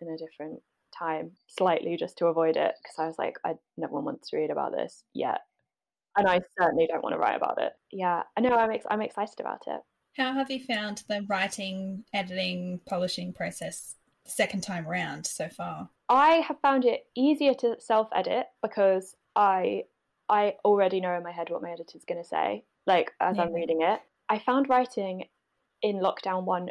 in 0.00 0.14
a 0.14 0.16
different 0.16 0.60
time, 0.96 1.32
slightly 1.48 1.96
just 1.96 2.18
to 2.18 2.26
avoid 2.26 2.56
it, 2.56 2.72
because 2.80 2.94
I 3.00 3.06
was 3.06 3.18
like, 3.18 3.34
I 3.44 3.54
no 3.76 3.88
one 3.88 4.04
wants 4.04 4.30
to 4.30 4.36
read 4.36 4.50
about 4.50 4.70
this 4.70 5.02
yet, 5.12 5.40
and 6.16 6.28
I 6.28 6.40
certainly 6.56 6.86
don't 6.86 7.02
want 7.02 7.14
to 7.14 7.18
write 7.18 7.36
about 7.36 7.60
it. 7.60 7.72
Yeah, 7.90 8.22
I 8.36 8.40
know. 8.40 8.50
I'm 8.50 8.70
ex- 8.70 8.86
I'm 8.88 9.02
excited 9.02 9.40
about 9.40 9.62
it. 9.66 9.80
How 10.16 10.32
have 10.34 10.52
you 10.52 10.60
found 10.64 11.02
the 11.08 11.26
writing, 11.28 12.04
editing, 12.14 12.78
publishing 12.86 13.32
process 13.32 13.96
second 14.24 14.62
time 14.62 14.86
around 14.86 15.26
so 15.26 15.48
far? 15.48 15.88
I 16.08 16.36
have 16.46 16.60
found 16.60 16.84
it 16.84 17.06
easier 17.16 17.54
to 17.54 17.74
self 17.80 18.08
edit 18.14 18.46
because 18.62 19.16
I 19.40 19.84
I 20.28 20.56
already 20.64 21.00
know 21.00 21.16
in 21.16 21.24
my 21.24 21.32
head 21.32 21.48
what 21.48 21.62
my 21.62 21.70
editor's 21.70 22.04
going 22.04 22.22
to 22.22 22.28
say, 22.28 22.62
like 22.86 23.12
as 23.20 23.36
yeah. 23.36 23.44
I'm 23.44 23.54
reading 23.54 23.80
it. 23.80 24.00
I 24.28 24.38
found 24.38 24.68
writing 24.68 25.24
in 25.82 25.96
lockdown 25.96 26.44
one 26.44 26.70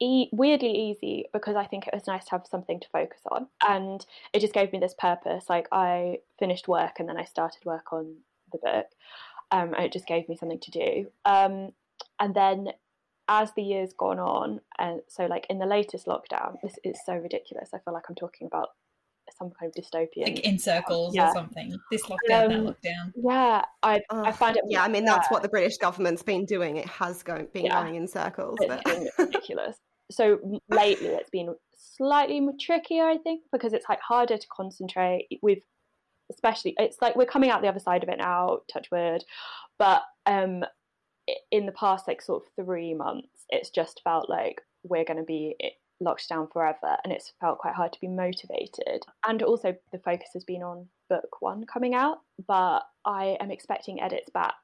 e- 0.00 0.30
weirdly 0.32 0.72
easy 0.72 1.26
because 1.32 1.56
I 1.56 1.66
think 1.66 1.86
it 1.86 1.94
was 1.94 2.06
nice 2.06 2.24
to 2.24 2.30
have 2.32 2.46
something 2.50 2.80
to 2.80 2.88
focus 2.88 3.20
on, 3.30 3.48
and 3.68 4.04
it 4.32 4.40
just 4.40 4.54
gave 4.54 4.72
me 4.72 4.78
this 4.78 4.94
purpose. 4.98 5.44
Like 5.50 5.68
I 5.70 6.20
finished 6.38 6.66
work 6.68 6.98
and 6.98 7.08
then 7.08 7.18
I 7.18 7.24
started 7.24 7.64
work 7.66 7.92
on 7.92 8.16
the 8.50 8.58
book, 8.58 8.86
um, 9.52 9.74
and 9.74 9.84
it 9.84 9.92
just 9.92 10.06
gave 10.06 10.26
me 10.26 10.36
something 10.36 10.60
to 10.60 10.70
do. 10.70 11.06
Um, 11.26 11.72
and 12.18 12.34
then 12.34 12.70
as 13.28 13.52
the 13.52 13.62
years 13.62 13.92
gone 13.92 14.18
on, 14.18 14.62
and 14.78 15.02
so 15.06 15.26
like 15.26 15.46
in 15.50 15.58
the 15.58 15.66
latest 15.66 16.06
lockdown, 16.06 16.56
this 16.62 16.78
is 16.82 16.98
so 17.04 17.14
ridiculous. 17.14 17.70
I 17.74 17.78
feel 17.78 17.92
like 17.92 18.08
I'm 18.08 18.14
talking 18.14 18.46
about 18.46 18.70
some 19.40 19.50
kind 19.58 19.72
of 19.74 19.82
dystopian, 19.82 20.24
like 20.24 20.40
in 20.40 20.58
circles 20.58 21.14
yeah. 21.14 21.30
or 21.30 21.34
something. 21.34 21.76
This 21.90 22.02
lockdown, 22.02 22.54
um, 22.54 22.64
that 22.66 22.82
lockdown. 22.82 23.12
Yeah, 23.16 23.64
I 23.82 23.96
uh, 24.10 24.22
I 24.24 24.32
find 24.32 24.56
it. 24.56 24.64
Yeah, 24.68 24.82
I 24.82 24.88
mean 24.88 25.04
that's 25.04 25.30
what 25.30 25.42
the 25.42 25.48
British 25.48 25.76
government's 25.78 26.22
been 26.22 26.44
doing. 26.44 26.76
It 26.76 26.86
has 26.86 27.22
going 27.22 27.48
been 27.52 27.66
yeah. 27.66 27.82
going 27.82 27.96
in 27.96 28.06
circles. 28.06 28.58
It's 28.60 28.82
but... 28.84 29.18
ridiculous. 29.26 29.76
So 30.10 30.38
lately, 30.68 31.08
it's 31.08 31.30
been 31.30 31.54
slightly 31.96 32.40
more 32.40 32.54
trickier, 32.60 33.04
I 33.04 33.18
think, 33.18 33.42
because 33.52 33.72
it's 33.72 33.88
like 33.88 34.00
harder 34.00 34.36
to 34.36 34.46
concentrate. 34.54 35.28
We've 35.42 35.62
especially 36.30 36.74
it's 36.78 36.98
like 37.00 37.16
we're 37.16 37.26
coming 37.26 37.50
out 37.50 37.62
the 37.62 37.68
other 37.68 37.80
side 37.80 38.02
of 38.02 38.08
it 38.08 38.18
now, 38.18 38.60
touch 38.72 38.88
wood, 38.92 39.24
but 39.78 40.02
um 40.26 40.64
in 41.50 41.66
the 41.66 41.72
past 41.72 42.08
like 42.08 42.22
sort 42.22 42.42
of 42.42 42.64
three 42.64 42.94
months, 42.94 43.28
it's 43.50 43.70
just 43.70 44.00
felt 44.04 44.28
like 44.28 44.60
we're 44.82 45.04
going 45.04 45.18
to 45.18 45.24
be 45.24 45.54
locked 46.00 46.28
down 46.28 46.48
forever, 46.48 46.96
and 47.04 47.12
it's 47.12 47.32
felt 47.40 47.58
quite 47.58 47.74
hard 47.74 47.92
to 47.92 48.00
be 48.00 48.08
motivated. 48.08 49.04
And 49.26 49.42
also, 49.42 49.76
the 49.92 49.98
focus 49.98 50.30
has 50.34 50.44
been 50.44 50.62
on 50.62 50.88
book 51.08 51.40
one 51.40 51.64
coming 51.64 51.94
out, 51.94 52.18
but 52.46 52.80
I 53.04 53.36
am 53.40 53.50
expecting 53.50 54.00
edits 54.00 54.30
back 54.30 54.54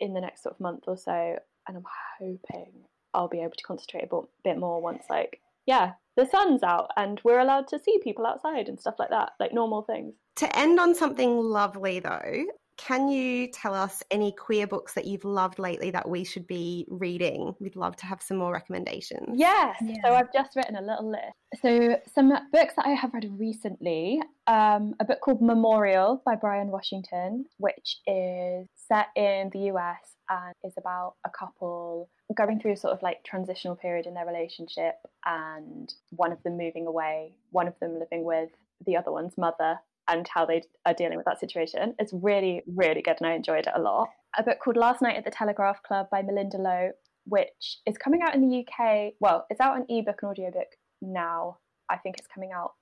in 0.00 0.14
the 0.14 0.20
next 0.20 0.42
sort 0.42 0.54
of 0.54 0.60
month 0.60 0.84
or 0.86 0.96
so, 0.96 1.38
and 1.68 1.76
I'm 1.76 1.84
hoping 2.18 2.72
I'll 3.12 3.28
be 3.28 3.40
able 3.40 3.52
to 3.56 3.64
concentrate 3.64 4.08
a 4.10 4.20
bit 4.42 4.58
more 4.58 4.80
once, 4.82 5.04
like, 5.08 5.40
yeah, 5.66 5.92
the 6.16 6.26
sun's 6.26 6.62
out 6.62 6.90
and 6.96 7.20
we're 7.24 7.38
allowed 7.38 7.68
to 7.68 7.78
see 7.78 7.98
people 8.02 8.26
outside 8.26 8.68
and 8.68 8.78
stuff 8.78 8.96
like 8.98 9.10
that, 9.10 9.32
like 9.40 9.52
normal 9.52 9.82
things. 9.82 10.14
To 10.36 10.58
end 10.58 10.78
on 10.78 10.94
something 10.94 11.38
lovely 11.38 12.00
though, 12.00 12.44
can 12.76 13.08
you 13.08 13.48
tell 13.48 13.74
us 13.74 14.02
any 14.10 14.32
queer 14.32 14.66
books 14.66 14.94
that 14.94 15.04
you've 15.04 15.24
loved 15.24 15.58
lately 15.58 15.90
that 15.90 16.08
we 16.08 16.24
should 16.24 16.46
be 16.46 16.86
reading? 16.88 17.54
We'd 17.60 17.76
love 17.76 17.96
to 17.96 18.06
have 18.06 18.20
some 18.22 18.36
more 18.36 18.52
recommendations. 18.52 19.38
Yes. 19.38 19.76
Yeah. 19.80 19.96
So 20.04 20.14
I've 20.14 20.32
just 20.32 20.56
written 20.56 20.76
a 20.76 20.82
little 20.82 21.10
list. 21.10 21.62
So 21.62 21.98
some 22.14 22.30
books 22.52 22.74
that 22.76 22.86
I 22.86 22.90
have 22.90 23.14
read 23.14 23.30
recently, 23.38 24.20
um, 24.46 24.94
a 24.98 25.04
book 25.04 25.20
called 25.20 25.40
Memorial 25.40 26.20
by 26.24 26.34
Bryan 26.34 26.68
Washington, 26.68 27.46
which 27.58 27.98
is 28.06 28.66
set 28.74 29.06
in 29.14 29.50
the 29.52 29.70
US 29.70 30.16
and 30.28 30.54
is 30.64 30.74
about 30.76 31.14
a 31.24 31.30
couple 31.30 32.08
going 32.34 32.58
through 32.58 32.72
a 32.72 32.76
sort 32.76 32.94
of 32.94 33.02
like 33.02 33.22
transitional 33.24 33.76
period 33.76 34.06
in 34.06 34.14
their 34.14 34.26
relationship 34.26 34.94
and 35.24 35.94
one 36.10 36.32
of 36.32 36.42
them 36.42 36.56
moving 36.56 36.86
away, 36.86 37.36
one 37.50 37.68
of 37.68 37.78
them 37.80 37.98
living 37.98 38.24
with 38.24 38.50
the 38.86 38.96
other 38.96 39.12
one's 39.12 39.36
mother 39.38 39.78
and 40.08 40.28
how 40.32 40.44
they 40.44 40.62
are 40.86 40.94
dealing 40.94 41.16
with 41.16 41.26
that 41.26 41.40
situation. 41.40 41.94
It's 41.98 42.12
really, 42.12 42.62
really 42.66 43.02
good, 43.02 43.16
and 43.20 43.26
I 43.28 43.34
enjoyed 43.34 43.66
it 43.66 43.72
a 43.74 43.80
lot. 43.80 44.08
A 44.36 44.42
book 44.42 44.58
called 44.62 44.76
Last 44.76 45.02
Night 45.02 45.16
at 45.16 45.24
the 45.24 45.30
Telegraph 45.30 45.82
Club 45.82 46.06
by 46.10 46.22
Malinda 46.22 46.58
Lo, 46.58 46.90
which 47.26 47.78
is 47.86 47.96
coming 47.96 48.20
out 48.22 48.34
in 48.34 48.48
the 48.48 48.64
UK. 48.66 49.14
Well, 49.20 49.46
it's 49.50 49.60
out 49.60 49.74
on 49.74 49.86
ebook 49.88 50.20
and 50.22 50.30
audiobook 50.30 50.68
now. 51.00 51.58
I 51.88 51.96
think 51.96 52.16
it's 52.18 52.28
coming 52.28 52.50
out 52.52 52.72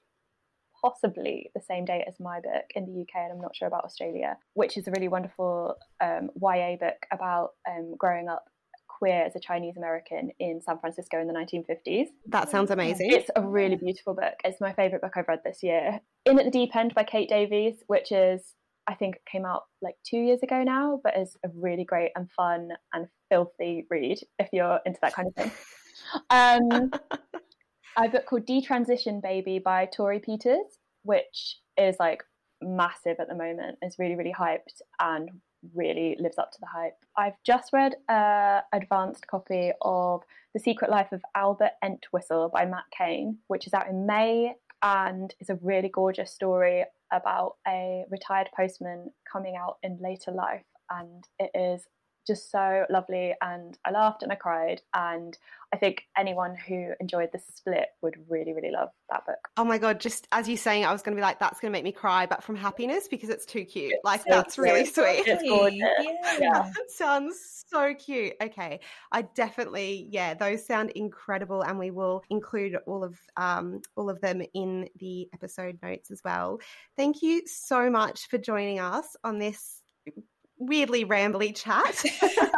possibly 0.81 1.51
the 1.55 1.61
same 1.61 1.85
day 1.85 2.05
as 2.09 2.19
my 2.19 2.41
book 2.41 2.65
in 2.75 2.87
the 2.87 3.03
UK, 3.03 3.23
and 3.23 3.33
I'm 3.33 3.41
not 3.41 3.55
sure 3.55 3.69
about 3.69 3.85
Australia, 3.85 4.37
which 4.55 4.77
is 4.77 4.89
a 4.89 4.91
really 4.91 5.09
wonderful 5.09 5.77
um, 6.03 6.31
YA 6.41 6.77
book 6.77 7.07
about 7.13 7.51
um, 7.69 7.95
growing 7.97 8.29
up 8.29 8.45
queer 9.03 9.25
as 9.25 9.35
a 9.35 9.41
Chinese 9.41 9.77
American 9.77 10.31
in 10.39 10.61
San 10.61 10.79
Francisco 10.79 11.21
in 11.21 11.27
the 11.27 11.35
1950s. 11.35 12.07
That 12.29 12.49
sounds 12.49 12.71
amazing. 12.71 13.11
It's 13.11 13.31
a 13.35 13.43
really 13.43 13.75
beautiful 13.75 14.15
book. 14.15 14.35
It's 14.45 14.61
my 14.61 14.73
favourite 14.75 15.03
book 15.03 15.15
I've 15.17 15.27
read 15.27 15.41
this 15.45 15.59
year. 15.61 16.01
In 16.25 16.39
at 16.39 16.45
the 16.45 16.53
Deep 16.53 16.77
End 16.77 16.95
by 16.95 17.03
Kate 17.03 17.29
Davies, 17.29 17.83
which 17.89 18.13
is, 18.13 18.55
I 18.87 18.95
think, 18.95 19.17
came 19.27 19.45
out 19.45 19.63
like 19.81 19.97
two 20.09 20.19
years 20.19 20.45
ago 20.45 20.63
now, 20.63 21.01
but 21.03 21.19
is 21.19 21.37
a 21.45 21.49
really 21.53 21.85
great 21.85 22.13
and 22.15 22.31
fun 22.31 22.69
and 22.93 23.09
filthy 23.29 23.87
read 23.91 24.21
if 24.39 24.51
you're 24.53 24.79
into 24.87 25.01
that 25.03 25.15
kind 25.15 25.27
of 25.29 25.35
thing. 25.35 25.51
Um, 26.31 26.91
a 27.97 28.09
book 28.09 28.27
called 28.27 28.45
Detransition 28.47 29.23
Baby 29.23 29.61
by 29.61 29.87
Torrey 29.87 30.19
Peters, 30.19 30.79
which 31.05 31.59
is 31.79 31.97
like 32.01 32.23
massive 32.61 33.17
at 33.21 33.29
the 33.29 33.35
moment. 33.35 33.79
It's 33.83 33.99
really, 33.99 34.17
really 34.17 34.35
hyped 34.37 34.83
and 35.01 35.31
really 35.75 36.17
lives 36.19 36.39
up 36.39 36.51
to 36.53 36.61
the 36.61 36.67
hype. 36.67 36.97
I've 37.17 37.41
just 37.45 37.73
read 37.73 37.95
an 38.09 38.63
advanced 38.73 39.27
copy 39.27 39.73
of 39.83 40.23
The 40.55 40.61
Secret 40.61 40.91
Life 40.91 41.13
of 41.13 41.23
Albert 41.35 41.73
Entwistle 41.85 42.51
by 42.53 42.67
Matt 42.67 42.85
Cain, 42.97 43.39
which 43.49 43.67
is 43.67 43.75
out 43.75 43.89
in 43.89 44.07
May 44.07 44.55
and 44.83 45.35
is 45.41 45.49
a 45.49 45.59
really 45.63 45.89
gorgeous 45.89 46.33
story 46.33 46.85
about 47.13 47.57
a 47.67 48.05
retired 48.11 48.49
postman 48.57 49.11
coming 49.31 49.57
out 49.57 49.79
in 49.83 49.99
later 50.01 50.33
life. 50.33 50.65
And 50.91 51.25
it 51.39 51.51
is 51.55 51.87
just 52.27 52.51
so 52.51 52.85
lovely 52.91 53.35
and 53.41 53.79
I 53.85 53.91
laughed 53.91 54.23
and 54.23 54.33
I 54.33 54.37
cried 54.37 54.83
and 54.95 55.37
I 55.75 55.79
think 55.79 56.05
anyone 56.17 56.55
who 56.55 56.93
enjoyed 57.01 57.31
the 57.33 57.39
split 57.39 57.87
would 58.03 58.17
really 58.29 58.53
really 58.53 58.71
love 58.71 58.91
that 59.11 59.25
book. 59.25 59.49
Oh 59.57 59.65
my 59.65 59.79
god, 59.79 60.01
just 60.01 60.29
as 60.31 60.49
you 60.49 60.57
saying 60.57 60.85
I 60.85 60.93
was 60.93 61.03
going 61.03 61.17
to 61.17 61.21
be 61.21 61.23
like 61.23 61.39
that's 61.41 61.61
going 61.61 61.71
to 61.71 61.77
make 61.77 61.85
me 61.85 61.93
cry 61.93 62.27
but 62.27 62.45
from 62.45 62.57
happiness 62.57 63.09
because 63.09 63.31
it's 63.31 63.47
too 63.47 63.65
cute. 63.65 63.93
It's 63.93 64.05
like 64.05 64.21
so 64.21 64.27
that's 64.29 64.55
cute. 64.55 64.65
really 64.65 64.85
sweet. 64.85 65.25
It's 65.27 65.43
gorgeous. 65.43 65.79
Yeah. 65.79 66.39
yeah. 66.41 66.71
sounds 66.89 67.65
so 67.69 67.95
cute. 67.95 68.35
Okay. 68.43 68.81
I 69.11 69.23
definitely 69.23 70.09
yeah, 70.11 70.35
those 70.35 70.65
sound 70.65 70.91
incredible 70.91 71.63
and 71.63 71.79
we 71.79 71.91
will 71.91 72.23
include 72.29 72.77
all 72.87 73.03
of 73.03 73.19
um 73.37 73.81
all 73.97 74.11
of 74.11 74.21
them 74.21 74.43
in 74.55 74.89
the 74.97 75.29
episode 75.33 75.79
notes 75.83 76.11
as 76.11 76.21
well. 76.25 76.59
Thank 76.97 77.23
you 77.23 77.43
so 77.47 77.91
much 77.91 78.29
for 78.29 78.37
joining 78.37 78.79
us 78.79 79.17
on 79.25 79.39
this 79.39 79.82
weirdly 80.67 81.05
rambly 81.05 81.55
chat. 81.55 82.03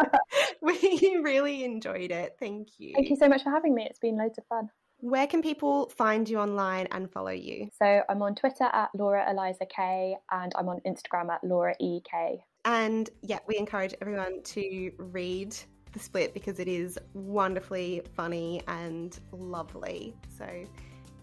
we 0.60 1.20
really 1.22 1.64
enjoyed 1.64 2.10
it. 2.10 2.36
Thank 2.38 2.68
you. 2.78 2.92
Thank 2.94 3.10
you 3.10 3.16
so 3.16 3.28
much 3.28 3.42
for 3.42 3.50
having 3.50 3.74
me. 3.74 3.86
It's 3.88 3.98
been 3.98 4.16
loads 4.16 4.38
of 4.38 4.44
fun. 4.46 4.70
Where 4.98 5.26
can 5.26 5.42
people 5.42 5.90
find 5.90 6.28
you 6.28 6.38
online 6.38 6.86
and 6.90 7.10
follow 7.10 7.30
you? 7.30 7.68
So 7.78 8.02
I'm 8.08 8.22
on 8.22 8.34
Twitter 8.34 8.64
at 8.64 8.88
Laura 8.94 9.30
Eliza 9.30 9.66
K 9.66 10.16
and 10.30 10.52
I'm 10.56 10.68
on 10.68 10.80
Instagram 10.86 11.30
at 11.30 11.44
Laura 11.44 11.74
E 11.80 12.00
K. 12.10 12.42
And 12.64 13.10
yeah, 13.22 13.40
we 13.46 13.58
encourage 13.58 13.94
everyone 14.00 14.42
to 14.42 14.92
read 14.96 15.54
The 15.92 15.98
Split 15.98 16.32
because 16.32 16.58
it 16.58 16.68
is 16.68 16.98
wonderfully 17.12 18.02
funny 18.14 18.62
and 18.66 19.18
lovely. 19.32 20.16
So 20.38 20.48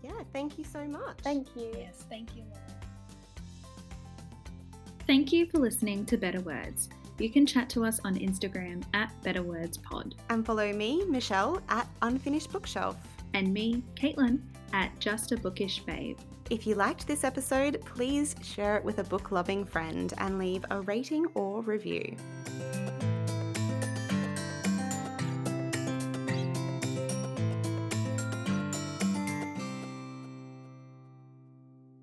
yeah, 0.04 0.22
thank 0.32 0.58
you 0.60 0.64
so 0.64 0.86
much. 0.86 1.18
Thank 1.24 1.56
you. 1.56 1.74
Yes, 1.76 2.06
thank 2.10 2.36
you, 2.36 2.44
Laura. 2.44 2.81
Thank 5.12 5.34
you 5.34 5.46
for 5.46 5.58
listening 5.58 6.06
to 6.06 6.16
Better 6.16 6.40
Words. 6.40 6.88
You 7.20 7.30
can 7.30 7.46
chat 7.46 7.70
to 7.72 7.84
us 7.84 8.00
on 8.06 8.16
Instagram 8.16 8.82
at 8.94 9.12
Better 9.24 9.44
Words 9.44 9.78
Pod. 9.78 10.16
And 10.30 10.46
follow 10.46 10.72
me, 10.72 11.04
Michelle, 11.04 11.62
at 11.68 11.90
Unfinished 12.02 12.50
Bookshelf. 12.50 12.96
And 13.34 13.54
me, 13.54 13.84
Caitlin, 13.96 14.40
at 14.72 14.98
Just 15.02 15.34
a 15.34 15.36
Bookish 15.36 15.80
Babe. 15.80 16.18
If 16.50 16.66
you 16.66 16.76
liked 16.76 17.08
this 17.08 17.26
episode, 17.26 17.82
please 17.84 18.36
share 18.42 18.78
it 18.78 18.86
with 18.86 19.00
a 19.00 19.04
book 19.04 19.32
loving 19.32 19.66
friend 19.66 20.14
and 20.18 20.40
leave 20.40 20.64
a 20.70 20.80
rating 20.80 21.26
or 21.34 21.62
review. 21.62 22.16